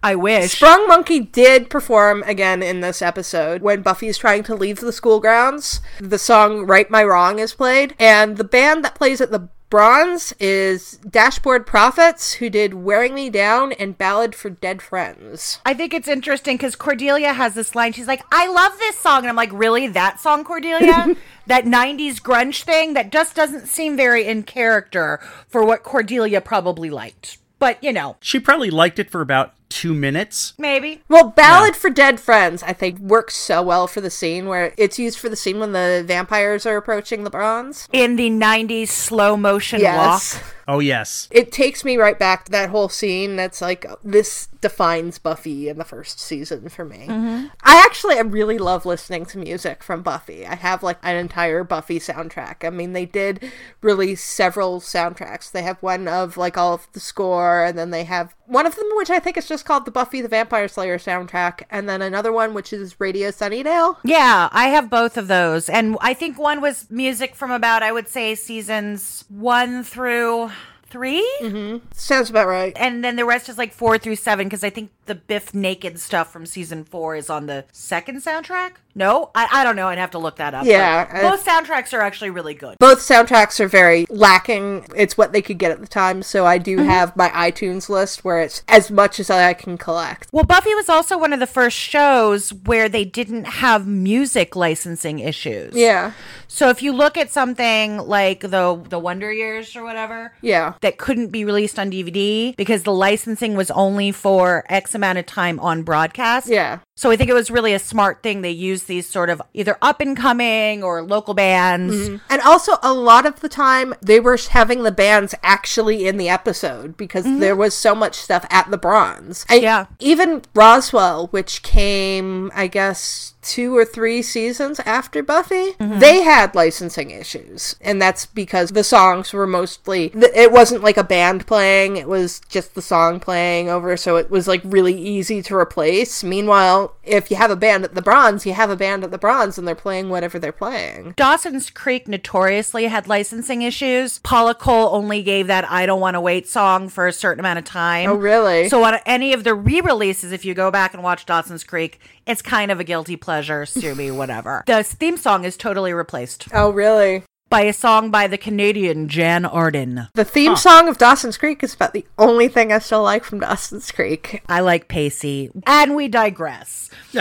I 0.04 0.16
wish. 0.16 0.52
Sprung 0.52 0.86
Monkey 0.88 1.22
did 1.22 1.70
perform 1.70 2.24
again 2.24 2.62
in 2.62 2.82
this 2.82 3.02
episode 3.02 3.62
when 3.62 3.82
Buffy's 3.82 4.18
trying 4.18 4.44
to 4.44 4.56
leave 4.56 4.82
the 4.82 4.92
school 4.92 5.22
grounds. 5.22 5.80
The 6.00 6.20
song 6.20 6.66
Right 6.68 6.92
My 6.92 7.06
Wrong 7.06 7.39
is 7.39 7.54
played, 7.54 7.96
and 7.98 8.36
the 8.36 8.44
band 8.44 8.84
that 8.84 8.96
plays 8.96 9.22
at 9.22 9.32
the 9.32 9.48
Bronze 9.74 10.34
is 10.39 10.98
Dashboard 10.98 11.66
Prophets, 11.66 12.34
who 12.34 12.52
did 12.52 12.76
Wearing 12.76 13.16
Me 13.16 13.32
Down 13.32 13.72
and 13.72 13.98
Ballad 13.98 14.36
for 14.36 14.52
Dead 14.52 14.84
Friends. 14.84 15.58
I 15.66 15.74
think 15.74 15.96
it's 15.96 16.08
interesting 16.08 16.58
because 16.58 16.76
Cordelia 16.76 17.34
has 17.34 17.56
this 17.56 17.74
line. 17.74 17.92
She's 17.92 18.06
like, 18.06 18.22
I 18.32 18.46
love 18.46 18.78
this 18.78 19.00
song. 19.00 19.22
And 19.22 19.30
I'm 19.30 19.36
like, 19.36 19.50
really? 19.52 19.88
That 19.88 20.20
song, 20.20 20.44
Cordelia? 20.44 21.16
that 21.48 21.66
90s 21.66 22.22
grunge 22.22 22.62
thing? 22.62 22.94
That 22.94 23.12
just 23.12 23.36
doesn't 23.36 23.66
seem 23.66 23.98
very 23.98 24.28
in 24.28 24.44
character 24.44 25.20
for 25.48 25.66
what 25.66 25.82
Cordelia 25.82 26.39
probably 26.39 26.92
liked. 26.92 27.39
But, 27.58 27.84
you 27.84 27.94
know, 27.94 28.18
she 28.20 28.39
probably 28.39 28.70
liked 28.70 29.00
it 29.00 29.10
for 29.10 29.22
about 29.22 29.56
two 29.74 29.94
minutes. 29.94 30.54
maybe. 30.58 31.02
Well, 31.10 31.30
Ballad 31.30 31.76
for 31.76 31.90
Dead 31.90 32.20
Friends, 32.20 32.62
I 32.64 32.74
think, 32.74 33.00
works 33.00 33.36
so 33.36 33.62
well 33.64 33.88
for 33.88 34.02
the 34.02 34.10
scene 34.10 34.48
where 34.48 34.74
it's 34.78 35.00
used 35.00 35.18
for 35.20 35.30
the 35.30 35.36
scene 35.36 35.60
when 35.60 35.72
the 35.72 36.04
vampires 36.06 36.66
are 36.66 36.78
approaching 36.78 37.24
the 37.24 37.30
Bronze. 37.30 37.88
In 37.92 38.16
the 38.16 38.30
90s 38.30 38.90
slow 38.90 39.36
motion 39.36 39.80
Yes. 39.82 40.36
walk. 40.36 40.44
Oh 40.67 40.80
yes. 40.80 41.28
It 41.32 41.52
takes 41.52 41.84
me 41.84 41.97
right 41.97 42.17
back 42.17 42.45
to 42.45 42.52
that 42.52 42.69
whole 42.69 42.89
scene. 42.89 43.36
That's 43.36 43.62
like 43.62 43.86
this 44.04 44.47
defines 44.62 45.19
Buffy 45.19 45.67
in 45.67 45.78
the 45.78 45.84
first 45.84 46.19
season 46.19 46.69
for 46.69 46.86
me. 46.86 47.06
Mm-hmm. 47.10 47.47
I 47.63 47.84
actually 47.86 48.15
I 48.15 48.21
really 48.21 48.58
love 48.58 48.86
listening 48.86 49.26
to 49.28 49.38
music 49.38 49.84
from 49.84 50.02
Buffy. 50.02 50.45
I 50.45 50.56
have 50.56 50.82
like 50.82 50.99
an 51.04 51.17
entire 51.17 51.63
Buffy 51.63 51.99
soundtrack. 51.99 52.65
I 52.65 52.69
mean, 52.69 52.93
they 52.93 53.06
did 53.06 53.52
release 53.82 54.23
several 54.23 54.80
soundtracks. 54.80 55.52
They 55.52 55.63
have 55.63 55.84
one 55.84 56.08
of 56.08 56.38
like 56.38 56.58
all 56.58 56.73
of 56.73 56.88
the 56.93 57.02
score, 57.02 57.65
and 57.65 57.78
then 57.78 57.91
they 57.91 58.06
have 58.06 58.36
one 58.45 58.65
of 58.65 58.76
them 58.76 58.88
which 58.93 59.10
I 59.10 59.19
think 59.19 59.38
is 59.38 59.47
just 59.47 59.65
called 59.65 59.86
the 59.86 59.91
Buffy 59.91 60.21
the 60.21 60.28
Vampire 60.30 60.69
Slayer 60.69 60.97
soundtrack, 60.97 61.63
and 61.69 61.89
then 61.89 62.02
another 62.02 62.32
one 62.32 62.54
which 62.54 62.71
is 62.71 62.99
Radio 63.02 63.30
Sunnydale. 63.30 63.97
Yeah, 64.06 64.47
I 64.52 64.67
have 64.67 64.89
both 64.89 65.17
of 65.17 65.28
those. 65.28 65.67
And 65.67 65.97
I 65.99 66.13
think 66.13 66.39
one 66.39 66.62
was 66.62 66.89
music 66.89 67.36
from 67.36 67.52
about, 67.52 67.84
I 67.84 67.91
would 67.91 68.08
say, 68.08 68.36
seasons 68.36 69.26
one 69.28 69.84
through 69.84 70.52
3 70.94 71.40
mm-hmm. 71.42 71.86
Sounds 71.92 72.30
about 72.30 72.48
right. 72.48 72.72
And 72.76 73.04
then 73.04 73.16
the 73.16 73.26
rest 73.26 73.50
is 73.50 73.58
like 73.58 73.74
four 73.74 73.98
through 73.98 74.16
seven 74.16 74.46
because 74.46 74.64
I 74.64 74.70
think 74.70 74.92
the 75.06 75.16
Bif 75.16 75.54
Naked 75.54 76.00
stuff 76.00 76.32
from 76.32 76.46
season 76.46 76.84
four 76.84 77.16
is 77.16 77.30
on 77.30 77.48
the 77.48 77.66
second 77.72 78.18
soundtrack. 78.22 78.74
No, 78.96 79.32
I, 79.34 79.48
I 79.52 79.64
don't 79.64 79.76
know. 79.76 79.88
I'd 79.88 79.98
have 79.98 80.12
to 80.12 80.20
look 80.20 80.36
that 80.36 80.54
up. 80.54 80.66
Yeah, 80.66 81.10
I- 81.12 81.22
both 81.22 81.44
soundtracks 81.44 81.94
are 81.94 82.02
actually 82.02 82.30
really 82.30 82.54
good. 82.54 82.78
both 82.78 83.00
soundtracks 83.00 83.60
are 83.60 83.68
very 83.68 84.06
lacking. 84.10 84.86
It's 84.96 85.18
what 85.18 85.34
they 85.34 85.42
could 85.42 85.58
get 85.58 85.72
at 85.72 85.82
the 85.82 85.88
time, 85.88 86.22
so 86.22 86.46
I 86.46 86.60
do 86.60 86.78
have 86.78 87.16
my 87.18 87.30
iTunes 87.30 87.90
list 87.90 88.24
where 88.24 88.40
it's 88.40 88.62
as 88.68 88.92
much 88.92 89.20
as 89.20 89.32
I 89.32 89.54
can 89.54 89.78
collect. 89.80 90.28
Well, 90.32 90.44
Buffy 90.44 90.76
was 90.76 90.90
also 90.90 91.18
one 91.18 91.34
of 91.34 91.40
the 91.40 91.48
first 91.48 91.76
shows 91.76 92.54
where 92.54 92.88
they 92.88 93.04
didn't 93.04 93.46
have 93.46 93.88
music 93.88 94.56
licensing 94.56 95.20
issues. 95.20 95.74
Yeah, 95.76 96.12
So 96.48 96.70
if 96.70 96.84
you 96.84 96.94
look 96.94 97.18
at 97.18 97.32
something 97.32 97.98
like 97.98 98.42
the 98.42 98.80
the 98.90 99.00
Wonder 99.00 99.34
Years 99.34 99.76
or 99.76 99.84
whatever, 99.84 100.34
yeah. 100.42 100.74
That 100.84 100.98
couldn't 100.98 101.30
be 101.30 101.43
released 101.43 101.80
on 101.80 101.89
DVD 101.89 102.56
because 102.56 102.84
the 102.84 102.93
licensing 102.93 103.56
was 103.56 103.72
only 103.72 104.12
for 104.12 104.63
X 104.69 104.93
amount 104.93 105.17
of 105.17 105.26
time 105.26 105.60
on 105.60 105.84
broadcast. 105.84 106.48
Yeah. 106.48 106.80
So 106.96 107.10
I 107.10 107.15
think 107.15 107.30
it 107.30 107.34
was 107.34 107.50
really 107.50 107.74
a 107.74 107.80
smart 107.80 108.22
thing. 108.22 108.41
They 108.41 108.52
used 108.52 108.88
these 108.88 109.10
sort 109.10 109.32
of 109.32 109.41
either 109.54 109.78
up 109.82 110.00
and 110.00 110.15
coming 110.15 110.84
or 110.84 111.02
local 111.02 111.34
bands. 111.34 111.96
Mm-hmm. 111.96 112.17
And 112.30 112.41
also, 112.43 112.74
a 112.84 112.93
lot 112.93 113.26
of 113.26 113.39
the 113.39 113.50
time, 113.50 113.96
they 114.02 114.19
were 114.19 114.38
having 114.38 114.84
the 114.84 114.91
bands 114.91 115.34
actually 115.41 116.06
in 116.06 116.17
the 116.17 116.30
episode 116.30 116.96
because 116.96 117.26
mm-hmm. 117.26 117.39
there 117.39 117.56
was 117.56 117.74
so 117.74 117.96
much 117.96 118.15
stuff 118.15 118.46
at 118.52 118.69
the 118.69 118.78
Bronze. 118.78 119.46
I- 119.50 119.56
Yeah. 119.56 119.88
Even 120.00 120.43
Roswell, 120.54 121.28
which 121.28 121.63
came, 121.63 122.52
I 122.54 122.67
guess, 122.67 123.33
two 123.44 123.76
or 123.76 123.86
three 123.86 124.22
seasons 124.22 124.80
after 124.82 125.22
Buffy, 125.22 125.74
mm-hmm. 125.74 126.00
they 126.00 126.22
had 126.22 126.56
licensing 126.56 127.12
issues. 127.12 127.76
And 127.82 128.02
that's 128.02 128.26
because 128.26 128.72
the 128.72 128.84
songs 128.84 129.34
were 129.34 129.48
mostly, 129.48 130.12
it 130.14 130.52
wasn't 130.52 130.84
like 130.84 130.98
a 130.98 131.04
band 131.04 131.46
playing, 131.46 131.98
it 131.98 132.08
was 132.08 132.42
just 132.50 132.76
the 132.76 132.82
song 132.82 133.20
playing 133.20 133.70
over, 133.70 133.98
so 133.98 134.16
it 134.16 134.30
was 134.30 134.48
like 134.48 134.62
really 134.64 134.98
easy 135.00 135.42
to 135.44 135.56
replace. 135.56 136.24
Meanwhile, 136.24 136.96
if 137.04 137.30
you 137.30 137.38
have 137.38 137.52
a 137.52 137.56
band 137.56 137.84
at 137.84 137.96
the 137.96 138.02
Bronze, 138.02 138.46
you 138.46 138.54
have 138.54 138.70
a 138.70 138.76
band 138.76 139.04
at 139.04 139.12
the 139.12 139.18
Bronze 139.18 139.58
and 139.58 139.68
they're 139.68 139.76
playing 139.76 140.10
whatever 140.10 140.40
they're 140.40 140.52
playing. 140.52 141.14
Dawson's 141.16 141.70
Creek 141.70 142.08
notoriously 142.08 142.86
had 142.86 143.08
licensing 143.08 143.62
issues. 143.62 144.20
Paula 144.20 144.56
Cole 144.56 144.96
only 144.96 145.22
gave 145.22 145.48
that 145.48 145.70
I 145.70 145.86
Don't 145.86 146.00
Want 146.00 146.16
to 146.16 146.22
Wait 146.22 146.48
song 146.48 146.88
for 146.90 147.08
a 147.08 147.14
certain 147.14 147.40
amount 147.40 147.60
of 147.60 147.66
time. 147.66 148.10
Oh, 148.10 148.16
really? 148.16 148.70
So 148.70 148.84
on 148.84 149.00
any 149.06 149.34
of 149.34 149.44
the 149.44 149.54
re-releases, 149.54 150.32
if 150.32 150.46
you 150.46 150.54
go 150.54 150.72
back 150.72 150.94
and 150.94 151.04
watch 151.04 151.26
Dawson's 151.26 151.64
Creek, 151.64 152.00
it's 152.26 152.42
kind 152.42 152.72
of 152.72 152.80
a 152.80 152.84
guilty 152.84 153.16
pleasure, 153.16 153.66
sue 153.66 153.96
me, 153.96 154.12
whatever. 154.12 154.64
The 154.74 154.84
theme 154.84 155.18
song 155.18 155.44
is 155.46 155.58
totally 155.58 155.94
replaced. 155.94 156.48
Oh, 156.54 156.72
really? 156.72 157.24
By 157.54 157.66
a 157.66 157.74
song 157.74 158.10
by 158.10 158.26
the 158.26 158.39
Canadian 158.39 159.08
Jann 159.08 159.46
Arden. 159.46 160.08
The 160.16 160.26
theme 160.26 160.56
song 160.56 160.88
of 160.88 160.98
Dawson's 160.98 161.38
Creek 161.38 161.63
is 161.63 161.76
about 161.76 161.94
the 161.94 162.04
only 162.18 162.48
thing 162.48 162.72
I 162.72 162.80
still 162.80 163.04
like 163.04 163.24
from 163.24 163.42
Dawson's 163.42 163.92
Creek. 163.92 164.42
I 164.50 164.60
like 164.62 164.88
Pacey. 164.88 165.52
And 165.68 165.96
we 165.96 166.08
digress. 166.08 166.89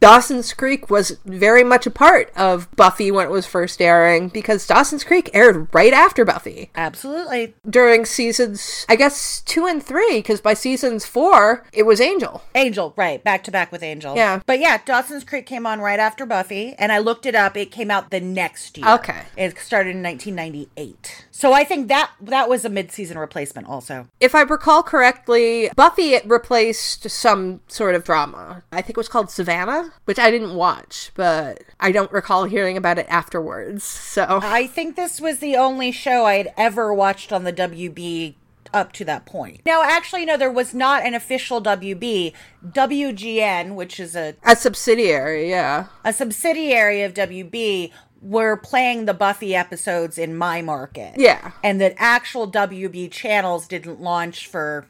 Dawson's 0.00 0.52
Creek 0.52 0.90
was 0.90 1.18
very 1.24 1.64
much 1.64 1.86
a 1.86 1.90
part 1.90 2.30
of 2.36 2.70
Buffy 2.76 3.10
when 3.10 3.26
it 3.26 3.30
was 3.30 3.46
first 3.46 3.80
airing 3.80 4.28
because 4.28 4.66
Dawson's 4.66 5.02
Creek 5.02 5.30
aired 5.32 5.68
right 5.72 5.92
after 5.92 6.24
Buffy 6.24 6.70
Absolutely. 6.74 7.54
during 7.68 8.04
seasons, 8.04 8.84
I 8.88 8.96
guess, 8.96 9.40
two 9.40 9.66
and 9.66 9.82
three, 9.82 10.18
because 10.18 10.40
by 10.40 10.54
seasons 10.54 11.06
four, 11.06 11.66
it 11.72 11.84
was 11.84 12.00
Angel. 12.00 12.42
Angel, 12.54 12.92
right, 12.96 13.22
back 13.24 13.42
to 13.44 13.50
back 13.50 13.72
with 13.72 13.82
Angel. 13.82 14.14
Yeah. 14.14 14.40
But 14.46 14.60
yeah, 14.60 14.78
Dawson's 14.84 15.24
Creek 15.24 15.46
came 15.46 15.66
on 15.66 15.80
right 15.80 15.98
after 15.98 16.26
Buffy, 16.26 16.74
and 16.78 16.92
I 16.92 16.98
looked 16.98 17.26
it 17.26 17.34
up. 17.34 17.56
It 17.56 17.70
came 17.70 17.90
out 17.90 18.10
the 18.10 18.20
next 18.20 18.76
year. 18.76 18.86
Oh, 18.86 18.97
Okay. 18.98 19.22
It 19.36 19.58
started 19.58 19.96
in 19.96 20.02
1998. 20.02 21.26
So 21.30 21.52
I 21.52 21.64
think 21.64 21.88
that 21.88 22.12
that 22.20 22.48
was 22.48 22.64
a 22.64 22.68
mid-season 22.68 23.18
replacement 23.18 23.68
also. 23.68 24.08
If 24.20 24.34
I 24.34 24.42
recall 24.42 24.82
correctly, 24.82 25.70
Buffy 25.76 26.14
it 26.14 26.28
replaced 26.28 27.08
some 27.10 27.60
sort 27.68 27.94
of 27.94 28.04
drama. 28.04 28.62
I 28.72 28.82
think 28.82 28.90
it 28.90 28.96
was 28.96 29.08
called 29.08 29.30
Savannah, 29.30 29.92
which 30.04 30.18
I 30.18 30.30
didn't 30.30 30.54
watch, 30.54 31.12
but 31.14 31.62
I 31.80 31.92
don't 31.92 32.12
recall 32.12 32.44
hearing 32.44 32.76
about 32.76 32.98
it 32.98 33.06
afterwards. 33.08 33.84
So 33.84 34.40
I 34.42 34.66
think 34.66 34.96
this 34.96 35.20
was 35.20 35.38
the 35.38 35.56
only 35.56 35.92
show 35.92 36.24
I 36.24 36.34
had 36.34 36.52
ever 36.56 36.92
watched 36.92 37.32
on 37.32 37.44
the 37.44 37.52
WB 37.52 38.34
up 38.72 38.92
to 38.92 39.04
that 39.04 39.26
point. 39.26 39.62
Now, 39.64 39.82
actually, 39.82 40.24
no, 40.24 40.36
there 40.36 40.50
was 40.50 40.74
not 40.74 41.04
an 41.04 41.14
official 41.14 41.62
WB. 41.62 42.32
WGN, 42.66 43.74
which 43.74 44.00
is 44.00 44.16
a, 44.16 44.34
a 44.44 44.56
subsidiary, 44.56 45.48
yeah. 45.48 45.86
a 46.04 46.12
subsidiary 46.12 47.02
of 47.02 47.14
WB, 47.14 47.92
were 48.20 48.56
playing 48.56 49.04
the 49.04 49.14
Buffy 49.14 49.54
episodes 49.54 50.18
in 50.18 50.36
my 50.36 50.62
market. 50.62 51.14
Yeah. 51.16 51.52
And 51.62 51.80
the 51.80 52.00
actual 52.00 52.50
WB 52.50 53.10
channels 53.10 53.66
didn't 53.66 54.00
launch 54.00 54.46
for 54.46 54.86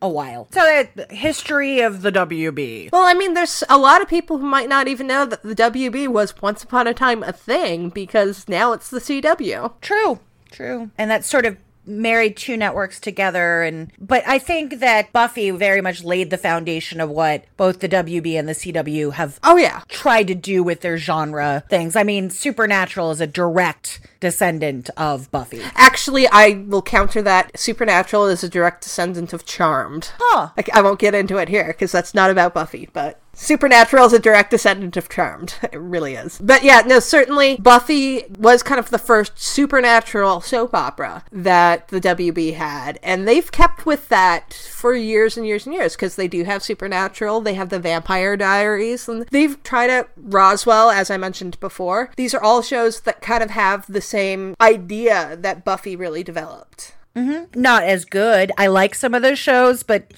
a 0.00 0.08
while. 0.08 0.48
So, 0.52 0.86
the 0.94 1.06
history 1.10 1.80
of 1.80 2.02
the 2.02 2.12
WB. 2.12 2.90
Well, 2.92 3.04
I 3.04 3.14
mean, 3.14 3.34
there's 3.34 3.64
a 3.68 3.78
lot 3.78 4.00
of 4.00 4.08
people 4.08 4.38
who 4.38 4.46
might 4.46 4.68
not 4.68 4.88
even 4.88 5.06
know 5.06 5.26
that 5.26 5.42
the 5.42 5.56
WB 5.56 6.08
was 6.08 6.40
once 6.40 6.62
upon 6.62 6.86
a 6.86 6.94
time 6.94 7.22
a 7.22 7.32
thing 7.32 7.88
because 7.88 8.48
now 8.48 8.72
it's 8.72 8.90
the 8.90 9.00
CW. 9.00 9.72
True, 9.80 10.20
true. 10.50 10.90
And 10.96 11.10
that 11.10 11.24
sort 11.24 11.46
of 11.46 11.56
married 11.88 12.36
two 12.36 12.56
networks 12.56 13.00
together 13.00 13.62
and 13.62 13.90
but 13.98 14.22
I 14.26 14.38
think 14.38 14.78
that 14.80 15.12
Buffy 15.12 15.50
very 15.50 15.80
much 15.80 16.04
laid 16.04 16.30
the 16.30 16.36
foundation 16.38 17.00
of 17.00 17.08
what 17.10 17.44
both 17.56 17.80
the 17.80 17.88
WB 17.88 18.38
and 18.38 18.48
the 18.48 18.52
CW 18.52 19.14
have 19.14 19.40
Oh, 19.42 19.56
yeah. 19.56 19.80
tried 19.88 20.28
to 20.28 20.34
do 20.34 20.62
with 20.62 20.82
their 20.82 20.98
genre 20.98 21.64
things. 21.70 21.96
I 21.96 22.02
mean, 22.02 22.30
Supernatural 22.30 23.10
is 23.10 23.20
a 23.20 23.26
direct 23.26 24.00
descendant 24.20 24.90
of 24.96 25.30
Buffy. 25.30 25.60
Actually, 25.74 26.28
I 26.28 26.64
will 26.68 26.82
counter 26.82 27.22
that. 27.22 27.58
Supernatural 27.58 28.26
is 28.26 28.44
a 28.44 28.48
direct 28.48 28.82
descendant 28.82 29.32
of 29.32 29.46
Charmed. 29.46 30.10
Huh. 30.18 30.50
Like, 30.56 30.68
I 30.74 30.82
won't 30.82 30.98
get 31.00 31.14
into 31.14 31.38
it 31.38 31.48
here 31.48 31.68
because 31.68 31.92
that's 31.92 32.14
not 32.14 32.30
about 32.30 32.52
Buffy, 32.54 32.88
but 32.92 33.20
Supernatural 33.38 34.06
is 34.06 34.12
a 34.12 34.18
direct 34.18 34.50
descendant 34.50 34.96
of 34.96 35.08
Charmed. 35.08 35.54
It 35.72 35.78
really 35.78 36.14
is. 36.14 36.38
But 36.42 36.64
yeah, 36.64 36.82
no, 36.84 36.98
certainly 36.98 37.56
Buffy 37.56 38.24
was 38.36 38.62
kind 38.62 38.78
of 38.80 38.90
the 38.90 38.98
first 38.98 39.38
supernatural 39.38 40.40
soap 40.40 40.74
opera 40.74 41.24
that 41.30 41.88
the 41.88 42.00
WB 42.00 42.54
had. 42.54 42.98
And 43.02 43.28
they've 43.28 43.50
kept 43.52 43.86
with 43.86 44.08
that 44.08 44.52
for 44.52 44.94
years 44.94 45.36
and 45.36 45.46
years 45.46 45.66
and 45.66 45.74
years 45.74 45.94
because 45.94 46.16
they 46.16 46.26
do 46.26 46.44
have 46.44 46.62
Supernatural, 46.62 47.40
they 47.40 47.54
have 47.54 47.68
the 47.68 47.78
Vampire 47.78 48.36
Diaries, 48.36 49.08
and 49.08 49.26
they've 49.30 49.62
tried 49.62 49.90
out 49.90 50.10
Roswell, 50.16 50.90
as 50.90 51.10
I 51.10 51.16
mentioned 51.16 51.60
before. 51.60 52.10
These 52.16 52.34
are 52.34 52.42
all 52.42 52.62
shows 52.62 53.02
that 53.02 53.22
kind 53.22 53.42
of 53.42 53.50
have 53.50 53.86
the 53.86 54.00
same 54.00 54.56
idea 54.60 55.36
that 55.40 55.64
Buffy 55.64 55.94
really 55.94 56.24
developed. 56.24 56.96
Mm-hmm. 57.14 57.60
Not 57.60 57.84
as 57.84 58.04
good. 58.04 58.50
I 58.58 58.66
like 58.66 58.94
some 58.94 59.14
of 59.14 59.22
those 59.22 59.38
shows, 59.38 59.82
but 59.82 60.12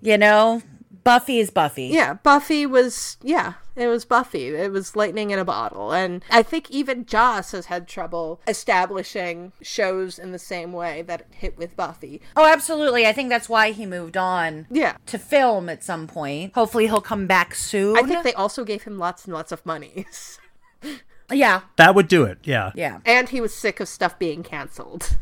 you 0.00 0.16
know, 0.16 0.62
Buffy 1.04 1.38
is 1.38 1.50
Buffy. 1.50 1.86
Yeah, 1.86 2.14
Buffy 2.14 2.66
was 2.66 3.16
yeah, 3.22 3.54
it 3.74 3.88
was 3.88 4.04
Buffy. 4.04 4.48
It 4.48 4.70
was 4.70 4.94
lightning 4.96 5.30
in 5.30 5.38
a 5.38 5.44
bottle. 5.44 5.92
And 5.92 6.24
I 6.30 6.42
think 6.42 6.70
even 6.70 7.04
Joss 7.06 7.52
has 7.52 7.66
had 7.66 7.88
trouble 7.88 8.40
establishing 8.46 9.52
shows 9.62 10.18
in 10.18 10.32
the 10.32 10.38
same 10.38 10.72
way 10.72 11.02
that 11.02 11.22
it 11.22 11.26
hit 11.30 11.58
with 11.58 11.76
Buffy. 11.76 12.20
Oh, 12.36 12.46
absolutely. 12.46 13.06
I 13.06 13.12
think 13.12 13.28
that's 13.28 13.48
why 13.48 13.72
he 13.72 13.86
moved 13.86 14.16
on. 14.16 14.66
Yeah. 14.70 14.96
To 15.06 15.18
film 15.18 15.68
at 15.68 15.82
some 15.82 16.06
point. 16.06 16.54
Hopefully 16.54 16.86
he'll 16.86 17.00
come 17.00 17.26
back 17.26 17.54
soon. 17.54 17.96
I 17.96 18.02
think 18.02 18.22
they 18.24 18.34
also 18.34 18.64
gave 18.64 18.82
him 18.82 18.98
lots 18.98 19.24
and 19.24 19.34
lots 19.34 19.52
of 19.52 19.64
money. 19.66 20.06
Yeah. 21.30 21.62
That 21.76 21.94
would 21.94 22.08
do 22.08 22.24
it. 22.24 22.38
Yeah. 22.44 22.72
Yeah. 22.74 22.98
and 23.06 23.28
he 23.30 23.40
was 23.40 23.54
sick 23.54 23.80
of 23.80 23.88
stuff 23.88 24.18
being 24.18 24.42
canceled. 24.42 25.16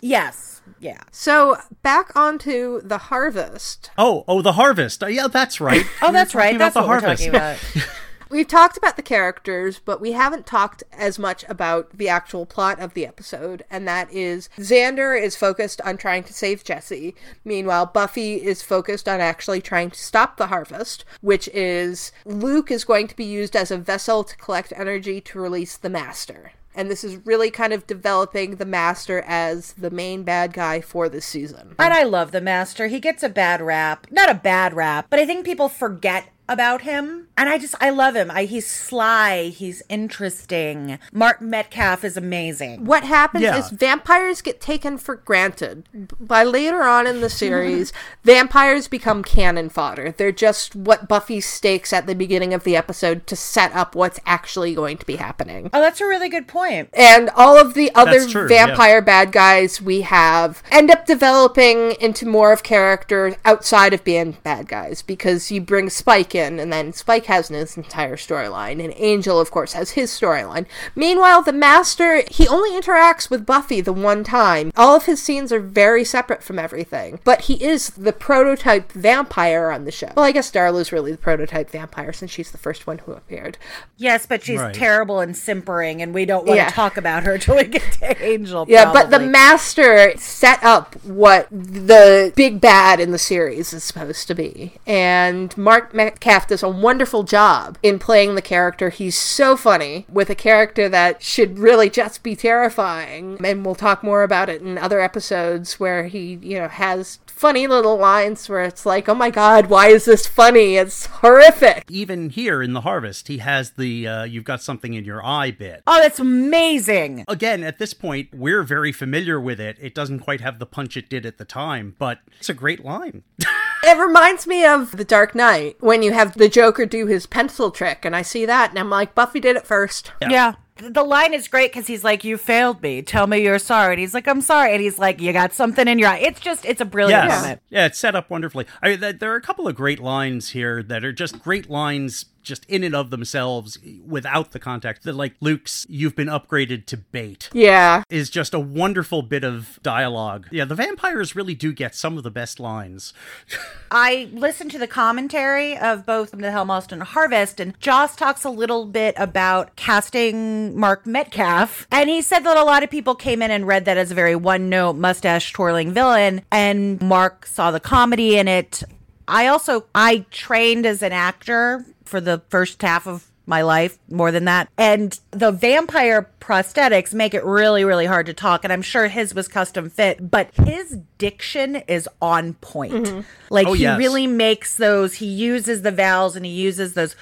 Yes. 0.00 0.62
Yeah. 0.80 1.02
So, 1.12 1.56
back 1.82 2.14
onto 2.16 2.80
The 2.82 2.98
Harvest. 2.98 3.90
Oh, 3.96 4.24
oh, 4.28 4.42
the 4.42 4.52
harvest. 4.52 5.02
Uh, 5.02 5.06
yeah, 5.06 5.28
that's 5.28 5.60
right. 5.60 5.86
Oh, 6.02 6.08
We 6.08 6.12
that's 6.12 6.34
right. 6.34 6.44
talking 6.52 6.56
about 6.56 6.74
That's 6.74 6.86
what 6.86 6.88
we're 6.88 7.00
talking 7.00 7.28
about. 7.28 7.58
We've 8.28 8.48
talked 8.48 8.76
about 8.76 8.96
the 8.96 9.02
characters, 9.02 9.80
but 9.84 10.00
we 10.00 10.10
haven't 10.10 10.46
talked 10.46 10.82
as 10.92 11.16
much 11.16 11.44
about 11.48 11.96
the 11.96 12.08
actual 12.08 12.44
plot 12.44 12.80
of 12.80 12.92
the 12.94 13.06
episode, 13.06 13.64
and 13.70 13.86
that 13.86 14.12
is 14.12 14.48
Xander 14.58 15.18
is 15.20 15.36
focused 15.36 15.80
on 15.82 15.96
trying 15.96 16.24
to 16.24 16.32
save 16.32 16.64
Jesse. 16.64 17.14
Meanwhile, 17.44 17.86
Buffy 17.86 18.34
is 18.44 18.62
focused 18.62 19.08
on 19.08 19.20
actually 19.20 19.60
trying 19.60 19.90
to 19.92 19.98
stop 19.98 20.38
the 20.38 20.48
harvest, 20.48 21.04
which 21.20 21.46
is 21.54 22.10
Luke 22.24 22.72
is 22.72 22.84
going 22.84 23.06
to 23.06 23.14
be 23.16 23.24
used 23.24 23.54
as 23.54 23.70
a 23.70 23.78
vessel 23.78 24.24
to 24.24 24.36
collect 24.38 24.72
energy 24.76 25.20
to 25.20 25.38
release 25.40 25.76
the 25.76 25.88
Master. 25.88 26.50
And 26.76 26.90
this 26.90 27.02
is 27.02 27.26
really 27.26 27.50
kind 27.50 27.72
of 27.72 27.86
developing 27.86 28.56
the 28.56 28.66
Master 28.66 29.24
as 29.26 29.72
the 29.72 29.90
main 29.90 30.22
bad 30.22 30.52
guy 30.52 30.80
for 30.80 31.08
this 31.08 31.26
season. 31.26 31.74
And 31.78 31.92
I 31.92 32.04
love 32.04 32.30
the 32.30 32.40
master. 32.40 32.86
He 32.86 33.00
gets 33.00 33.22
a 33.22 33.28
bad 33.28 33.62
rap. 33.62 34.06
Not 34.10 34.30
a 34.30 34.34
bad 34.34 34.74
rap, 34.74 35.06
but 35.08 35.18
I 35.18 35.26
think 35.26 35.44
people 35.44 35.68
forget 35.68 36.28
about 36.48 36.82
him. 36.82 37.28
And 37.38 37.48
I 37.48 37.58
just 37.58 37.74
I 37.80 37.90
love 37.90 38.16
him. 38.16 38.30
I 38.30 38.44
he's 38.44 38.66
sly, 38.66 39.44
he's 39.48 39.82
interesting. 39.88 40.98
Mark 41.12 41.40
Metcalf 41.42 42.04
is 42.04 42.16
amazing. 42.16 42.84
what 42.86 43.04
happens 43.04 43.42
Yeah. 43.42 43.58
is 43.58 43.70
vampires 43.70 44.40
get 44.42 44.60
taken 44.60 44.96
for 44.98 45.16
granted. 45.16 45.84
By 46.18 46.44
later 46.44 46.82
on 46.82 47.06
in 47.06 47.20
the 47.20 47.28
series, 47.30 47.92
vampires 48.24 48.88
become 48.88 49.22
cannon 49.22 49.68
fodder. 49.68 50.14
They're 50.16 50.32
just 50.32 50.74
what 50.74 51.08
Buffy 51.08 51.40
stakes 51.40 51.92
at 51.92 52.06
the 52.06 52.14
beginning 52.14 52.54
of 52.54 52.64
the 52.64 52.76
episode 52.76 53.26
to 53.26 53.36
set 53.36 53.74
up 53.74 53.94
what's 53.94 54.20
actually 54.24 54.74
going 54.74 54.96
to 54.98 55.06
be 55.06 55.16
happening. 55.16 55.70
Oh, 55.72 55.80
that's 55.80 56.00
a 56.00 56.06
really 56.06 56.28
good 56.28 56.48
point. 56.48 56.88
And 56.94 57.28
all 57.36 57.58
of 57.58 57.74
the 57.74 57.94
other 57.94 58.20
That's 58.20 58.32
true, 58.32 58.48
yeah. 58.50 58.66
vampire 58.66 59.02
bad 59.02 59.32
guys 59.32 59.80
we 59.82 60.02
have 60.02 60.62
end 60.70 60.90
up 60.90 61.06
developing 61.06 61.92
into 62.00 62.26
more 62.26 62.52
of 62.52 62.62
characters 62.62 63.34
outside 63.44 63.92
of 63.92 64.04
being 64.04 64.36
bad 64.42 64.68
guys 64.68 65.02
because 65.02 65.50
you 65.50 65.60
bring 65.60 65.90
Spike 65.90 66.34
in, 66.38 66.58
and 66.60 66.72
then 66.72 66.92
Spike 66.92 67.26
has 67.26 67.48
his 67.48 67.76
entire 67.76 68.16
storyline, 68.16 68.82
and 68.82 68.92
Angel, 68.96 69.40
of 69.40 69.50
course, 69.50 69.72
has 69.72 69.90
his 69.92 70.10
storyline. 70.10 70.66
Meanwhile, 70.94 71.42
the 71.42 71.52
Master, 71.52 72.22
he 72.30 72.46
only 72.48 72.70
interacts 72.70 73.30
with 73.30 73.46
Buffy 73.46 73.80
the 73.80 73.92
one 73.92 74.24
time. 74.24 74.72
All 74.76 74.94
of 74.96 75.06
his 75.06 75.22
scenes 75.22 75.52
are 75.52 75.60
very 75.60 76.04
separate 76.04 76.42
from 76.42 76.58
everything, 76.58 77.20
but 77.24 77.42
he 77.42 77.54
is 77.62 77.90
the 77.90 78.12
prototype 78.12 78.92
vampire 78.92 79.70
on 79.70 79.84
the 79.84 79.90
show. 79.92 80.10
Well, 80.16 80.24
I 80.24 80.32
guess 80.32 80.50
Darla's 80.50 80.92
really 80.92 81.12
the 81.12 81.18
prototype 81.18 81.70
vampire 81.70 82.12
since 82.12 82.30
she's 82.30 82.50
the 82.50 82.58
first 82.58 82.86
one 82.86 82.98
who 82.98 83.12
appeared. 83.12 83.58
Yes, 83.96 84.26
but 84.26 84.42
she's 84.42 84.60
Right. 84.60 84.74
terrible 84.74 85.20
and 85.20 85.36
simpering, 85.36 86.02
and 86.02 86.12
we 86.14 86.24
don't 86.24 86.46
want 86.46 86.58
Yeah. 86.58 86.68
to 86.68 86.74
talk 86.74 86.96
about 86.96 87.22
her 87.24 87.38
till 87.46 87.56
we 87.56 87.64
get 87.64 87.82
to 88.00 88.22
Angel. 88.24 88.64
Yeah, 88.68 88.92
but 88.92 89.10
the 89.10 89.18
master 89.20 90.12
set 90.16 90.62
up 90.62 90.94
what 91.04 91.46
the 91.50 92.32
big 92.36 92.60
bad 92.60 93.00
in 93.00 93.12
the 93.12 93.18
series 93.18 93.72
is 93.72 93.84
supposed 93.84 94.26
to 94.28 94.34
be. 94.34 94.74
And 94.86 95.56
Mark 95.56 95.94
Metcalf 96.26 96.48
does 96.48 96.62
a 96.64 96.68
wonderful 96.68 97.22
job 97.22 97.78
in 97.84 98.00
playing 98.00 98.34
the 98.34 98.42
character. 98.42 98.88
He's 98.88 99.16
so 99.16 99.56
funny 99.56 100.06
with 100.08 100.28
a 100.28 100.34
character 100.34 100.88
that 100.88 101.22
should 101.22 101.56
really 101.56 101.88
just 101.88 102.24
be 102.24 102.34
terrifying. 102.34 103.38
And 103.44 103.64
we'll 103.64 103.76
talk 103.76 104.02
more 104.02 104.24
about 104.24 104.48
it 104.48 104.60
in 104.60 104.76
other 104.76 105.00
episodes 105.00 105.78
where 105.78 106.08
he, 106.08 106.40
you 106.42 106.58
know, 106.58 106.66
has 106.66 107.20
funny 107.28 107.68
little 107.68 107.96
lines 107.96 108.48
where 108.48 108.62
it's 108.62 108.84
like, 108.84 109.08
oh 109.08 109.14
my 109.14 109.30
god, 109.30 109.66
why 109.66 109.86
is 109.86 110.04
this 110.04 110.26
funny? 110.26 110.74
It's 110.74 111.06
horrific. 111.06 111.84
Even 111.88 112.30
here 112.30 112.60
in 112.60 112.72
the 112.72 112.80
harvest, 112.80 113.28
he 113.28 113.38
has 113.38 113.72
the 113.72 114.08
uh, 114.08 114.24
"you've 114.24 114.42
got 114.42 114.60
something 114.60 114.94
in 114.94 115.04
your 115.04 115.24
eye" 115.24 115.52
bit. 115.52 115.84
Oh, 115.86 116.00
that's 116.02 116.18
amazing. 116.18 117.24
Again, 117.28 117.62
at 117.62 117.78
this 117.78 117.94
point, 117.94 118.34
we're 118.34 118.64
very 118.64 118.90
familiar 118.90 119.40
with 119.40 119.60
it. 119.60 119.76
It 119.80 119.94
doesn't 119.94 120.20
quite 120.20 120.40
have 120.40 120.58
the 120.58 120.66
punch 120.66 120.96
it 120.96 121.08
did 121.08 121.24
at 121.24 121.38
the 121.38 121.44
time, 121.44 121.94
but 122.00 122.18
it's 122.40 122.48
a 122.48 122.54
great 122.54 122.84
line. 122.84 123.22
It 123.84 123.98
reminds 123.98 124.46
me 124.46 124.64
of 124.64 124.96
The 124.96 125.04
Dark 125.04 125.34
Knight 125.34 125.76
when 125.80 126.02
you 126.02 126.12
have 126.12 126.34
the 126.34 126.48
Joker 126.48 126.86
do 126.86 127.06
his 127.06 127.26
pencil 127.26 127.70
trick, 127.70 128.04
and 128.04 128.16
I 128.16 128.22
see 128.22 128.46
that, 128.46 128.70
and 128.70 128.78
I'm 128.78 128.90
like, 128.90 129.14
Buffy 129.14 129.40
did 129.40 129.56
it 129.56 129.66
first. 129.66 130.12
Yeah. 130.20 130.54
The 130.78 131.02
line 131.02 131.32
is 131.32 131.48
great 131.48 131.72
because 131.72 131.86
he's 131.86 132.04
like, 132.04 132.22
"You 132.22 132.36
failed 132.36 132.82
me. 132.82 133.00
Tell 133.00 133.26
me 133.26 133.42
you're 133.42 133.58
sorry." 133.58 133.94
And 133.94 134.00
he's 134.00 134.12
like, 134.12 134.28
"I'm 134.28 134.42
sorry." 134.42 134.74
And 134.74 134.82
he's 134.82 134.98
like, 134.98 135.22
"You 135.22 135.32
got 135.32 135.54
something 135.54 135.88
in 135.88 135.98
your 135.98 136.10
eye." 136.10 136.18
It's 136.18 136.38
just, 136.38 136.66
it's 136.66 136.82
a 136.82 136.84
brilliant 136.84 137.24
yes. 137.24 137.40
moment. 137.40 137.62
Yeah, 137.70 137.86
it's 137.86 137.98
set 137.98 138.14
up 138.14 138.28
wonderfully. 138.28 138.66
I 138.82 138.90
mean, 138.90 139.00
th- 139.00 139.18
there 139.18 139.32
are 139.32 139.36
a 139.36 139.40
couple 139.40 139.66
of 139.66 139.74
great 139.74 140.00
lines 140.00 140.50
here 140.50 140.82
that 140.82 141.02
are 141.02 141.14
just 141.14 141.42
great 141.42 141.70
lines 141.70 142.26
just 142.46 142.64
in 142.66 142.82
and 142.84 142.94
of 142.94 143.10
themselves 143.10 143.78
without 144.06 144.52
the 144.52 144.58
context. 144.58 145.02
That 145.02 145.14
like 145.14 145.34
Luke's 145.40 145.84
"You've 145.88 146.16
been 146.16 146.28
upgraded 146.28 146.86
to 146.86 146.96
bait" 146.96 147.50
Yeah. 147.52 148.02
is 148.08 148.30
just 148.30 148.54
a 148.54 148.60
wonderful 148.60 149.20
bit 149.22 149.44
of 149.44 149.78
dialogue. 149.82 150.46
Yeah, 150.50 150.64
the 150.64 150.74
vampires 150.76 151.36
really 151.36 151.54
do 151.54 151.72
get 151.72 151.94
some 151.94 152.16
of 152.16 152.22
the 152.22 152.30
best 152.30 152.58
lines. 152.60 153.12
I 153.90 154.28
listened 154.32 154.70
to 154.72 154.78
the 154.78 154.86
commentary 154.86 155.76
of 155.76 156.06
both 156.06 156.30
the 156.30 156.36
Hellmouth 156.38 156.92
and 156.92 157.02
Harvest, 157.02 157.60
and 157.60 157.78
Joss 157.80 158.14
talks 158.16 158.44
a 158.44 158.50
little 158.50 158.86
bit 158.86 159.14
about 159.18 159.74
casting 159.76 160.78
Mark 160.78 161.06
Metcalf. 161.06 161.86
And 161.90 162.08
he 162.08 162.22
said 162.22 162.40
that 162.40 162.56
a 162.56 162.64
lot 162.64 162.82
of 162.82 162.90
people 162.90 163.14
came 163.14 163.42
in 163.42 163.50
and 163.50 163.66
read 163.66 163.84
that 163.86 163.96
as 163.96 164.10
a 164.12 164.14
very 164.14 164.36
one 164.36 164.68
note, 164.68 164.94
mustache 164.94 165.52
twirling 165.52 165.92
villain. 165.92 166.42
And 166.52 167.00
Mark 167.00 167.46
saw 167.46 167.70
the 167.72 167.80
comedy 167.80 168.36
in 168.38 168.46
it. 168.46 168.82
I 169.28 169.48
also 169.48 169.86
I 169.94 170.24
trained 170.30 170.86
as 170.86 171.02
an 171.02 171.12
actor 171.12 171.84
for 172.06 172.20
the 172.20 172.42
first 172.48 172.80
half 172.82 173.06
of 173.06 173.26
my 173.48 173.62
life 173.62 173.96
more 174.10 174.32
than 174.32 174.46
that. 174.46 174.68
And 174.76 175.18
the 175.30 175.52
vampire 175.52 176.28
prosthetics 176.40 177.14
make 177.14 177.32
it 177.34 177.44
really 177.44 177.84
really 177.84 178.06
hard 178.06 178.26
to 178.26 178.34
talk 178.34 178.62
and 178.64 178.72
i'm 178.72 178.82
sure 178.82 179.08
his 179.08 179.34
was 179.34 179.48
custom 179.48 179.90
fit 179.90 180.30
but 180.30 180.50
his 180.64 180.98
diction 181.18 181.76
is 181.88 182.08
on 182.22 182.54
point. 182.54 182.92
Mm-hmm. 182.92 183.20
Like 183.50 183.66
Oh, 183.66 183.72
he 183.72 183.82
yes. 183.82 183.98
really 183.98 184.26
makes 184.26 184.76
those 184.76 185.14
he 185.14 185.26
uses 185.26 185.82
the 185.82 185.90
vowels 185.92 186.34
and 186.36 186.44
he 186.46 186.52
uses 186.52 186.94
those 186.94 187.14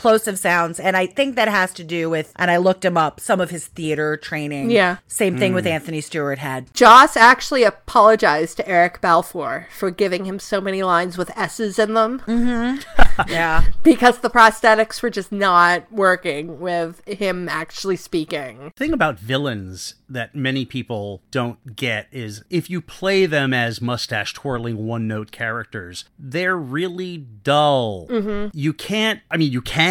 plosive 0.00 0.38
sounds 0.38 0.80
and 0.80 0.96
i 0.96 1.04
think 1.04 1.36
that 1.36 1.46
has 1.46 1.74
to 1.74 1.84
do 1.84 2.08
with 2.08 2.32
and 2.36 2.50
i 2.50 2.56
looked 2.56 2.84
him 2.84 2.96
up 2.96 3.20
some 3.20 3.38
of 3.40 3.50
his 3.50 3.66
theater 3.66 4.16
training. 4.16 4.70
Yeah. 4.70 4.96
same 5.06 5.36
thing 5.36 5.52
with 5.52 5.66
mm. 5.66 5.70
anthony 5.70 6.00
stewart 6.00 6.38
had. 6.38 6.72
Joss 6.72 7.16
actually 7.16 7.64
apologized 7.64 8.56
to 8.56 8.68
Eric 8.68 9.00
Balfour 9.00 9.68
for 9.76 9.90
giving 9.90 10.24
him 10.24 10.38
so 10.38 10.60
many 10.60 10.82
lines 10.82 11.18
with 11.18 11.36
S's 11.36 11.78
in 11.78 11.94
them. 11.94 12.20
Mm-hmm. 12.20 12.80
Yeah. 13.28 13.64
Because 13.82 14.20
the 14.20 14.30
prosthetics 14.30 15.02
were 15.02 15.10
just 15.10 15.30
not 15.30 15.90
working 15.92 16.60
with 16.60 17.06
him 17.06 17.48
actually 17.48 17.96
speaking. 17.96 18.58
The 18.58 18.70
thing 18.70 18.92
about 18.92 19.18
villains 19.18 19.94
that 20.08 20.34
many 20.34 20.64
people 20.64 21.22
don't 21.30 21.76
get 21.76 22.08
is 22.12 22.42
if 22.48 22.70
you 22.70 22.80
play 22.80 23.26
them 23.26 23.52
as 23.52 23.80
mustache 23.80 24.32
twirling 24.32 24.86
one 24.86 25.06
note 25.06 25.32
characters, 25.32 26.04
they're 26.18 26.56
really 26.56 27.18
dull. 27.18 28.06
Mm-hmm. 28.08 28.56
You 28.56 28.72
can't, 28.72 29.20
I 29.30 29.36
mean, 29.36 29.52
you 29.52 29.60
can 29.60 29.89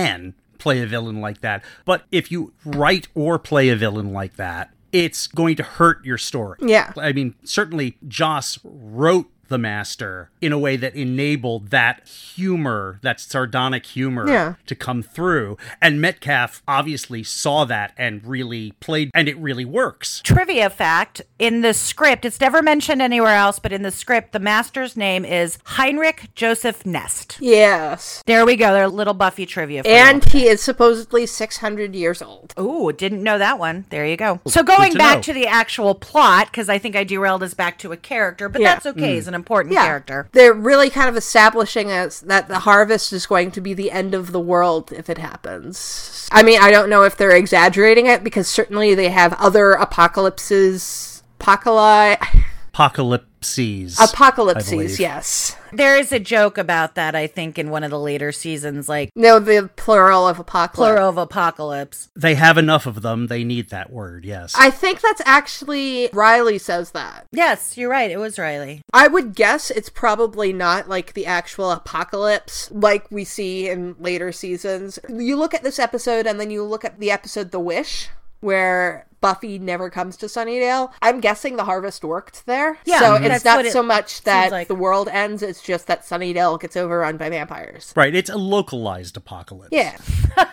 play 0.58 0.82
a 0.82 0.86
villain 0.86 1.22
like 1.22 1.42
that, 1.42 1.64
but 1.86 2.04
if 2.12 2.32
you 2.32 2.54
write 2.66 3.08
or 3.16 3.40
play 3.40 3.70
a 3.70 3.76
villain 3.76 4.12
like 4.14 4.36
that, 4.36 4.72
it's 4.92 5.28
going 5.28 5.56
to 5.56 5.64
hurt 5.64 6.04
your 6.04 6.18
story. 6.18 6.58
Yeah. 6.62 6.92
I 6.98 7.14
mean, 7.14 7.36
certainly 7.44 7.98
Joss 8.08 8.60
wrote 8.64 9.30
the 9.50 9.58
master 9.58 10.30
in 10.42 10.52
a 10.52 10.60
way 10.60 10.76
that 10.78 10.96
enabled 10.96 11.70
that 11.70 12.08
humor, 12.08 13.00
that 13.02 13.20
sardonic 13.20 13.86
humor 13.86 14.28
Yeah. 14.30 14.54
to 14.68 14.76
come 14.76 15.04
through. 15.04 15.58
And 15.82 16.00
Metcalf 16.02 16.62
obviously 16.68 17.24
saw 17.24 17.66
that 17.66 17.94
and 17.98 18.26
really 18.26 18.72
played, 18.80 19.12
and 19.14 19.28
it 19.28 19.38
really 19.38 19.66
works. 19.66 20.22
trivia 20.24 20.70
fact 20.70 21.22
in 21.38 21.62
the 21.62 21.74
script 21.74 22.24
it's 22.26 22.40
never 22.40 22.62
mentioned 22.62 23.02
anywhere 23.02 23.36
else 23.36 23.60
but 23.60 23.72
in 23.72 23.82
the 23.82 23.92
script 23.92 24.32
the 24.32 24.40
master's 24.40 24.96
name 24.96 25.26
is 25.26 25.58
heinrich 25.66 26.30
joseph 26.36 26.86
nest 26.86 27.38
Yes. 27.42 28.22
there 28.26 28.46
we 28.46 28.56
go 28.56 28.74
their 28.74 28.88
little 28.88 29.14
buffy 29.14 29.46
trivia 29.46 29.82
And 29.86 30.24
he 30.26 30.48
is 30.48 30.62
supposedly 30.62 31.26
600 31.26 31.96
years 31.96 32.22
old. 32.22 32.54
Oh, 32.58 32.92
didn't 32.92 33.24
know 33.24 33.38
that 33.38 33.58
one. 33.60 33.86
There 33.90 34.06
you 34.06 34.18
go. 34.18 34.40
So 34.48 34.64
going 34.64 34.92
to 34.92 34.98
back 34.98 35.18
know. 35.18 35.22
to 35.24 35.34
the 35.34 35.48
actual 35.48 35.96
plot, 35.96 36.48
because 36.48 36.70
I 36.70 36.78
think 36.78 36.96
I 36.96 37.04
derailed 37.04 37.44
us 37.44 37.54
back 37.54 37.78
to 37.80 37.92
a 37.92 37.98
character, 37.98 38.48
but 38.50 38.62
Yeah. 38.62 38.74
that's 38.74 38.86
okay. 38.86 39.00
Hmm. 39.10 39.16
He's 39.16 39.28
an 39.28 39.34
important 39.40 39.74
Yeah. 39.74 39.86
character. 39.86 40.28
They're 40.34 40.54
really 40.54 40.90
kind 40.90 41.10
of 41.10 41.16
establishing 41.18 41.92
us 41.92 42.20
that 42.20 42.48
the 42.48 42.60
harvest 42.60 43.12
is 43.14 43.26
going 43.26 43.52
to 43.52 43.62
be 43.62 43.74
the 43.74 43.92
end 43.92 44.14
of 44.14 44.32
the 44.32 44.40
world 44.40 44.92
if 44.92 45.10
it 45.10 45.18
happens. 45.18 46.28
I 46.32 46.44
mean, 46.44 46.62
I 46.62 46.72
don't 46.72 46.90
know 46.90 47.04
if 47.04 47.16
they're 47.18 47.36
exaggerating 47.36 48.06
it 48.06 48.24
because 48.24 48.48
certainly 48.48 48.94
they 48.96 49.10
have 49.10 49.34
other 49.34 49.72
apocalypses. 49.72 51.24
Apocalypse. 51.40 52.26
Apocalypses. 52.74 54.00
Apocalypses, 54.00 55.00
yes. 55.00 55.56
There 55.72 55.98
is 55.98 56.12
a 56.12 56.20
joke 56.20 56.58
about 56.58 56.96
that, 56.96 57.16
I 57.16 57.28
think, 57.28 57.58
in 57.60 57.70
one 57.70 57.84
of 57.84 57.92
the 57.92 58.00
later 58.00 58.32
seasons, 58.32 58.88
like 58.90 59.12
No, 59.16 59.40
the 59.40 59.70
plural 59.76 60.28
of 60.28 60.40
apocalypse. 60.40 60.76
plural 60.78 61.10
of 61.10 61.18
apocalypse. 61.18 62.10
They 62.16 62.36
have 62.36 62.58
enough 62.58 62.86
of 62.86 63.02
them. 63.02 63.28
They 63.28 63.44
need 63.44 63.70
that 63.70 63.92
word, 63.92 64.26
yes. 64.26 64.54
I 64.58 64.70
think 64.70 65.02
that's 65.02 65.22
actually 65.26 66.10
Riley 66.14 66.58
says 66.58 66.92
that. 66.92 67.28
Yes, 67.32 67.78
you're 67.78 67.90
right. 67.90 68.10
It 68.12 68.18
was 68.18 68.40
Riley. 68.40 68.82
I 68.94 69.08
would 69.08 69.36
guess 69.36 69.72
it's 69.72 69.90
probably 69.90 70.54
not 70.54 70.90
like 70.90 71.14
the 71.14 71.26
actual 71.26 71.72
apocalypse 71.72 72.70
like 72.72 73.10
we 73.12 73.24
see 73.24 73.70
in 73.70 73.96
later 74.00 74.32
seasons. 74.32 75.00
You 75.10 75.36
look 75.36 75.54
at 75.54 75.64
this 75.64 75.80
episode 75.80 76.26
and 76.28 76.40
then 76.40 76.50
you 76.52 76.64
look 76.64 76.84
at 76.86 77.00
the 77.00 77.12
episode 77.12 77.52
The 77.52 77.60
Wish, 77.60 78.10
where 78.42 79.06
Buffy 79.22 79.60
never 79.60 79.90
comes 79.90 80.18
to 80.18 80.28
Sunnydale. 80.28 80.92
I'm 81.02 81.20
guessing 81.20 81.58
the 81.58 81.66
harvest 81.66 82.04
worked 82.04 82.46
there. 82.46 82.78
Yeah, 82.86 83.00
so 83.00 83.16
it's 83.16 83.46
not 83.46 83.58
what 83.58 83.66
it 83.66 83.72
so 83.72 83.84
much 83.84 84.22
that 84.24 84.52
like. 84.52 84.68
the 84.68 84.76
world 84.76 85.08
ends, 85.10 85.44
it's 85.44 85.62
just 85.62 85.88
that 85.88 86.04
Sunnydale 86.04 86.60
gets 86.60 86.78
overrun 86.78 87.18
by 87.18 87.30
vampires. 87.30 87.94
right, 87.96 88.14
it's 88.14 88.30
a 88.30 88.38
localized 88.38 89.18
apocalypse. 89.18 89.70
Yeah. 89.72 89.98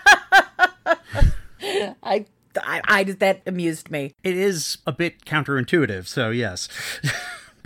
I, 2.03 2.27
I, 2.57 2.81
I 2.85 3.05
that 3.05 3.43
amused 3.47 3.91
me. 3.91 4.15
It 4.23 4.37
is 4.37 4.79
a 4.87 4.93
bit 4.93 5.25
counterintuitive, 5.25 6.07
so 6.07 6.31
yes. 6.31 6.69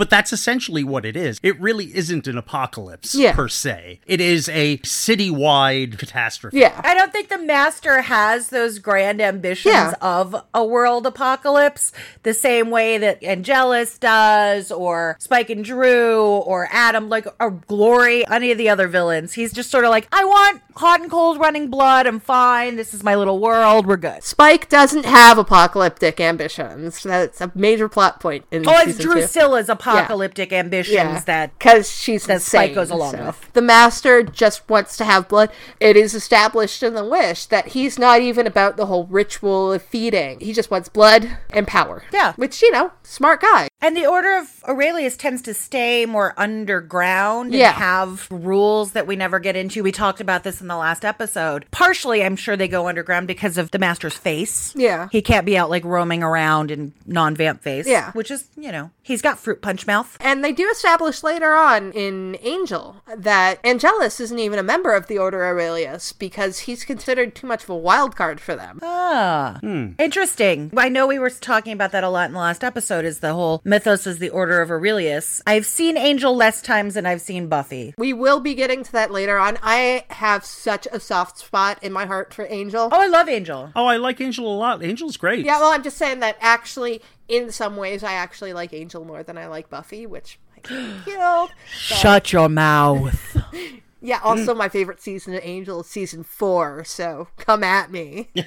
but 0.00 0.08
that's 0.08 0.32
essentially 0.32 0.82
what 0.82 1.04
it 1.04 1.14
is. 1.14 1.38
It 1.42 1.60
really 1.60 1.94
isn't 1.94 2.26
an 2.26 2.38
apocalypse 2.38 3.14
Yeah. 3.14 3.34
per 3.34 3.48
se. 3.48 4.00
It 4.06 4.18
is 4.18 4.48
a 4.48 4.78
citywide 4.78 5.98
catastrophe. 5.98 6.58
Yeah. 6.58 6.80
I 6.82 6.94
don't 6.94 7.12
think 7.12 7.28
the 7.28 7.36
master 7.38 8.00
has 8.00 8.48
those 8.48 8.78
grand 8.78 9.20
ambitions 9.20 9.74
Yeah. 9.74 9.92
of 10.00 10.34
a 10.54 10.64
world 10.64 11.06
apocalypse 11.06 11.92
the 12.22 12.32
same 12.32 12.70
way 12.70 12.96
that 12.96 13.22
Angelus 13.22 13.98
does, 13.98 14.72
or 14.72 15.16
Spike 15.20 15.50
and 15.50 15.62
Dru, 15.62 16.22
or 16.24 16.68
Adam, 16.72 17.10
like, 17.10 17.26
or 17.38 17.50
Glory, 17.50 18.26
any 18.28 18.50
of 18.50 18.56
the 18.56 18.70
other 18.70 18.88
villains. 18.88 19.34
He's 19.34 19.52
just 19.52 19.70
sort 19.70 19.84
of 19.84 19.90
like, 19.90 20.08
I 20.12 20.24
want 20.24 20.62
hot 20.76 21.00
and 21.02 21.10
cold 21.10 21.38
running 21.38 21.68
blood. 21.68 22.06
I'm 22.06 22.20
fine. 22.20 22.76
This 22.76 22.94
is 22.94 23.02
my 23.02 23.14
little 23.14 23.38
world. 23.38 23.86
We're 23.86 23.98
good. 23.98 24.22
Spike 24.24 24.70
doesn't 24.70 25.04
have 25.04 25.36
apocalyptic 25.36 26.20
ambitions. 26.20 27.02
That's 27.02 27.40
a 27.42 27.52
major 27.54 27.88
plot 27.88 28.18
point 28.20 28.46
in 28.50 28.66
Oh, 28.66 28.72
it's 28.78 28.96
season 28.96 29.02
two. 29.02 29.20
Drusilla's 29.20 29.68
apocalyptic 29.98 30.52
ambitions 30.52 31.24
that 31.24 31.56
because 31.58 31.90
she's 31.90 32.26
that 32.26 32.34
insane, 32.34 32.60
Spike 32.60 32.74
goes 32.74 32.90
along 32.90 33.12
so. 33.12 33.26
with. 33.26 33.52
The 33.52 33.62
master 33.62 34.22
just 34.22 34.68
wants 34.68 34.96
to 34.98 35.04
have 35.04 35.28
blood. 35.28 35.50
It 35.80 35.96
is 35.96 36.14
established 36.14 36.82
in 36.82 36.94
the 36.94 37.04
wish 37.04 37.46
that 37.46 37.68
he's 37.68 37.98
not 37.98 38.20
even 38.20 38.46
about 38.46 38.76
the 38.76 38.86
whole 38.86 39.06
ritual 39.06 39.72
of 39.72 39.82
feeding. 39.82 40.40
He 40.40 40.52
just 40.52 40.70
wants 40.70 40.88
blood 40.88 41.36
and 41.52 41.66
power. 41.66 42.02
Yeah. 42.12 42.32
which 42.34 42.62
you 42.62 42.70
know, 42.72 42.92
smart 43.02 43.40
guy. 43.40 43.68
And 43.82 43.96
the 43.96 44.06
Order 44.06 44.36
of 44.36 44.62
Aurelius 44.68 45.16
tends 45.16 45.40
to 45.42 45.54
stay 45.54 46.04
more 46.06 46.34
underground 46.36 47.54
Yeah. 47.54 47.68
and 47.68 47.76
have 47.76 48.28
rules 48.30 48.92
that 48.92 49.06
we 49.06 49.16
never 49.16 49.38
get 49.38 49.56
into. 49.56 49.82
We 49.82 49.92
talked 49.92 50.20
about 50.20 50.44
this 50.44 50.60
in 50.60 50.66
the 50.68 50.76
last 50.76 51.04
episode. 51.04 51.66
Partially, 51.70 52.22
I'm 52.22 52.36
sure 52.36 52.56
they 52.56 52.68
go 52.68 52.88
underground 52.88 53.26
because 53.26 53.56
of 53.58 53.70
the 53.70 53.78
Master's 53.78 54.16
face. 54.16 54.74
Yeah. 54.76 55.08
He 55.10 55.22
can't 55.22 55.46
be 55.46 55.56
out 55.56 55.70
like 55.70 55.84
roaming 55.84 56.22
around 56.22 56.70
in 56.70 56.92
non 57.06 57.34
vamp 57.34 57.62
face. 57.62 57.86
Yeah. 57.86 58.12
Which 58.12 58.30
is, 58.30 58.48
you 58.56 58.70
know, 58.72 58.90
he's 59.02 59.22
got 59.22 59.38
fruit 59.38 59.62
punch 59.62 59.79
mouth. 59.86 60.16
And 60.20 60.44
they 60.44 60.52
do 60.52 60.68
establish 60.70 61.22
later 61.22 61.54
on 61.54 61.92
in 61.92 62.36
Angel 62.42 62.96
that 63.16 63.58
Angelus 63.64 64.20
isn't 64.20 64.38
even 64.38 64.58
a 64.58 64.62
member 64.62 64.92
of 64.94 65.06
the 65.06 65.18
Order 65.18 65.44
Aurelius 65.44 66.12
because 66.12 66.60
he's 66.60 66.84
considered 66.84 67.34
too 67.34 67.46
much 67.46 67.64
of 67.64 67.70
a 67.70 67.76
wild 67.76 68.16
card 68.16 68.40
for 68.40 68.54
them. 68.54 68.80
Ah. 68.82 69.58
Interesting. 69.98 70.72
I 70.76 70.88
know 70.88 71.06
we 71.06 71.18
were 71.18 71.30
talking 71.30 71.72
about 71.72 71.92
that 71.92 72.04
a 72.04 72.08
lot 72.08 72.26
in 72.26 72.32
the 72.32 72.38
last 72.38 72.64
episode 72.64 73.04
is 73.04 73.20
the 73.20 73.34
whole 73.34 73.60
mythos 73.64 74.06
is 74.06 74.18
the 74.18 74.30
Order 74.30 74.60
of 74.60 74.70
Aurelius. 74.70 75.42
I've 75.46 75.66
seen 75.66 75.96
Angel 75.96 76.34
less 76.34 76.62
times 76.62 76.94
than 76.94 77.06
I've 77.06 77.20
seen 77.20 77.48
Buffy. 77.48 77.94
We 77.98 78.12
will 78.12 78.40
be 78.40 78.54
getting 78.54 78.82
to 78.84 78.92
that 78.92 79.10
later 79.10 79.38
on. 79.38 79.58
I 79.62 80.04
have 80.10 80.44
such 80.44 80.86
a 80.92 81.00
soft 81.00 81.38
spot 81.38 81.82
in 81.82 81.92
my 81.92 82.06
heart 82.06 82.32
for 82.34 82.46
Angel. 82.48 82.88
Oh, 82.90 83.00
I 83.00 83.06
love 83.06 83.28
Angel. 83.28 83.70
Oh, 83.74 83.86
I 83.86 83.96
like 83.96 84.20
Angel 84.20 84.46
a 84.46 84.56
lot. 84.56 84.82
Angel's 84.82 85.16
great. 85.16 85.44
Yeah, 85.44 85.58
well, 85.60 85.72
I'm 85.72 85.82
just 85.82 85.96
saying 85.98 86.20
that 86.20 86.36
actually, 86.40 87.02
in 87.30 87.50
some 87.52 87.76
ways, 87.76 88.02
I 88.04 88.12
actually 88.12 88.52
like 88.52 88.72
Angel 88.74 89.04
more 89.04 89.22
than 89.22 89.38
I 89.38 89.46
like 89.46 89.70
Buffy, 89.70 90.06
which 90.06 90.38
I 90.56 90.60
get 90.68 91.04
killed. 91.04 91.50
Shut 91.72 92.32
your 92.32 92.48
mouth. 92.48 93.36
Yeah, 94.02 94.18
also 94.24 94.54
my 94.54 94.70
favorite 94.70 94.98
season 95.02 95.34
of 95.34 95.40
Angel 95.42 95.82
is 95.82 95.86
season 95.86 96.24
four, 96.24 96.84
so 96.84 97.28
come 97.36 97.62
at 97.62 97.90
me. 97.90 98.30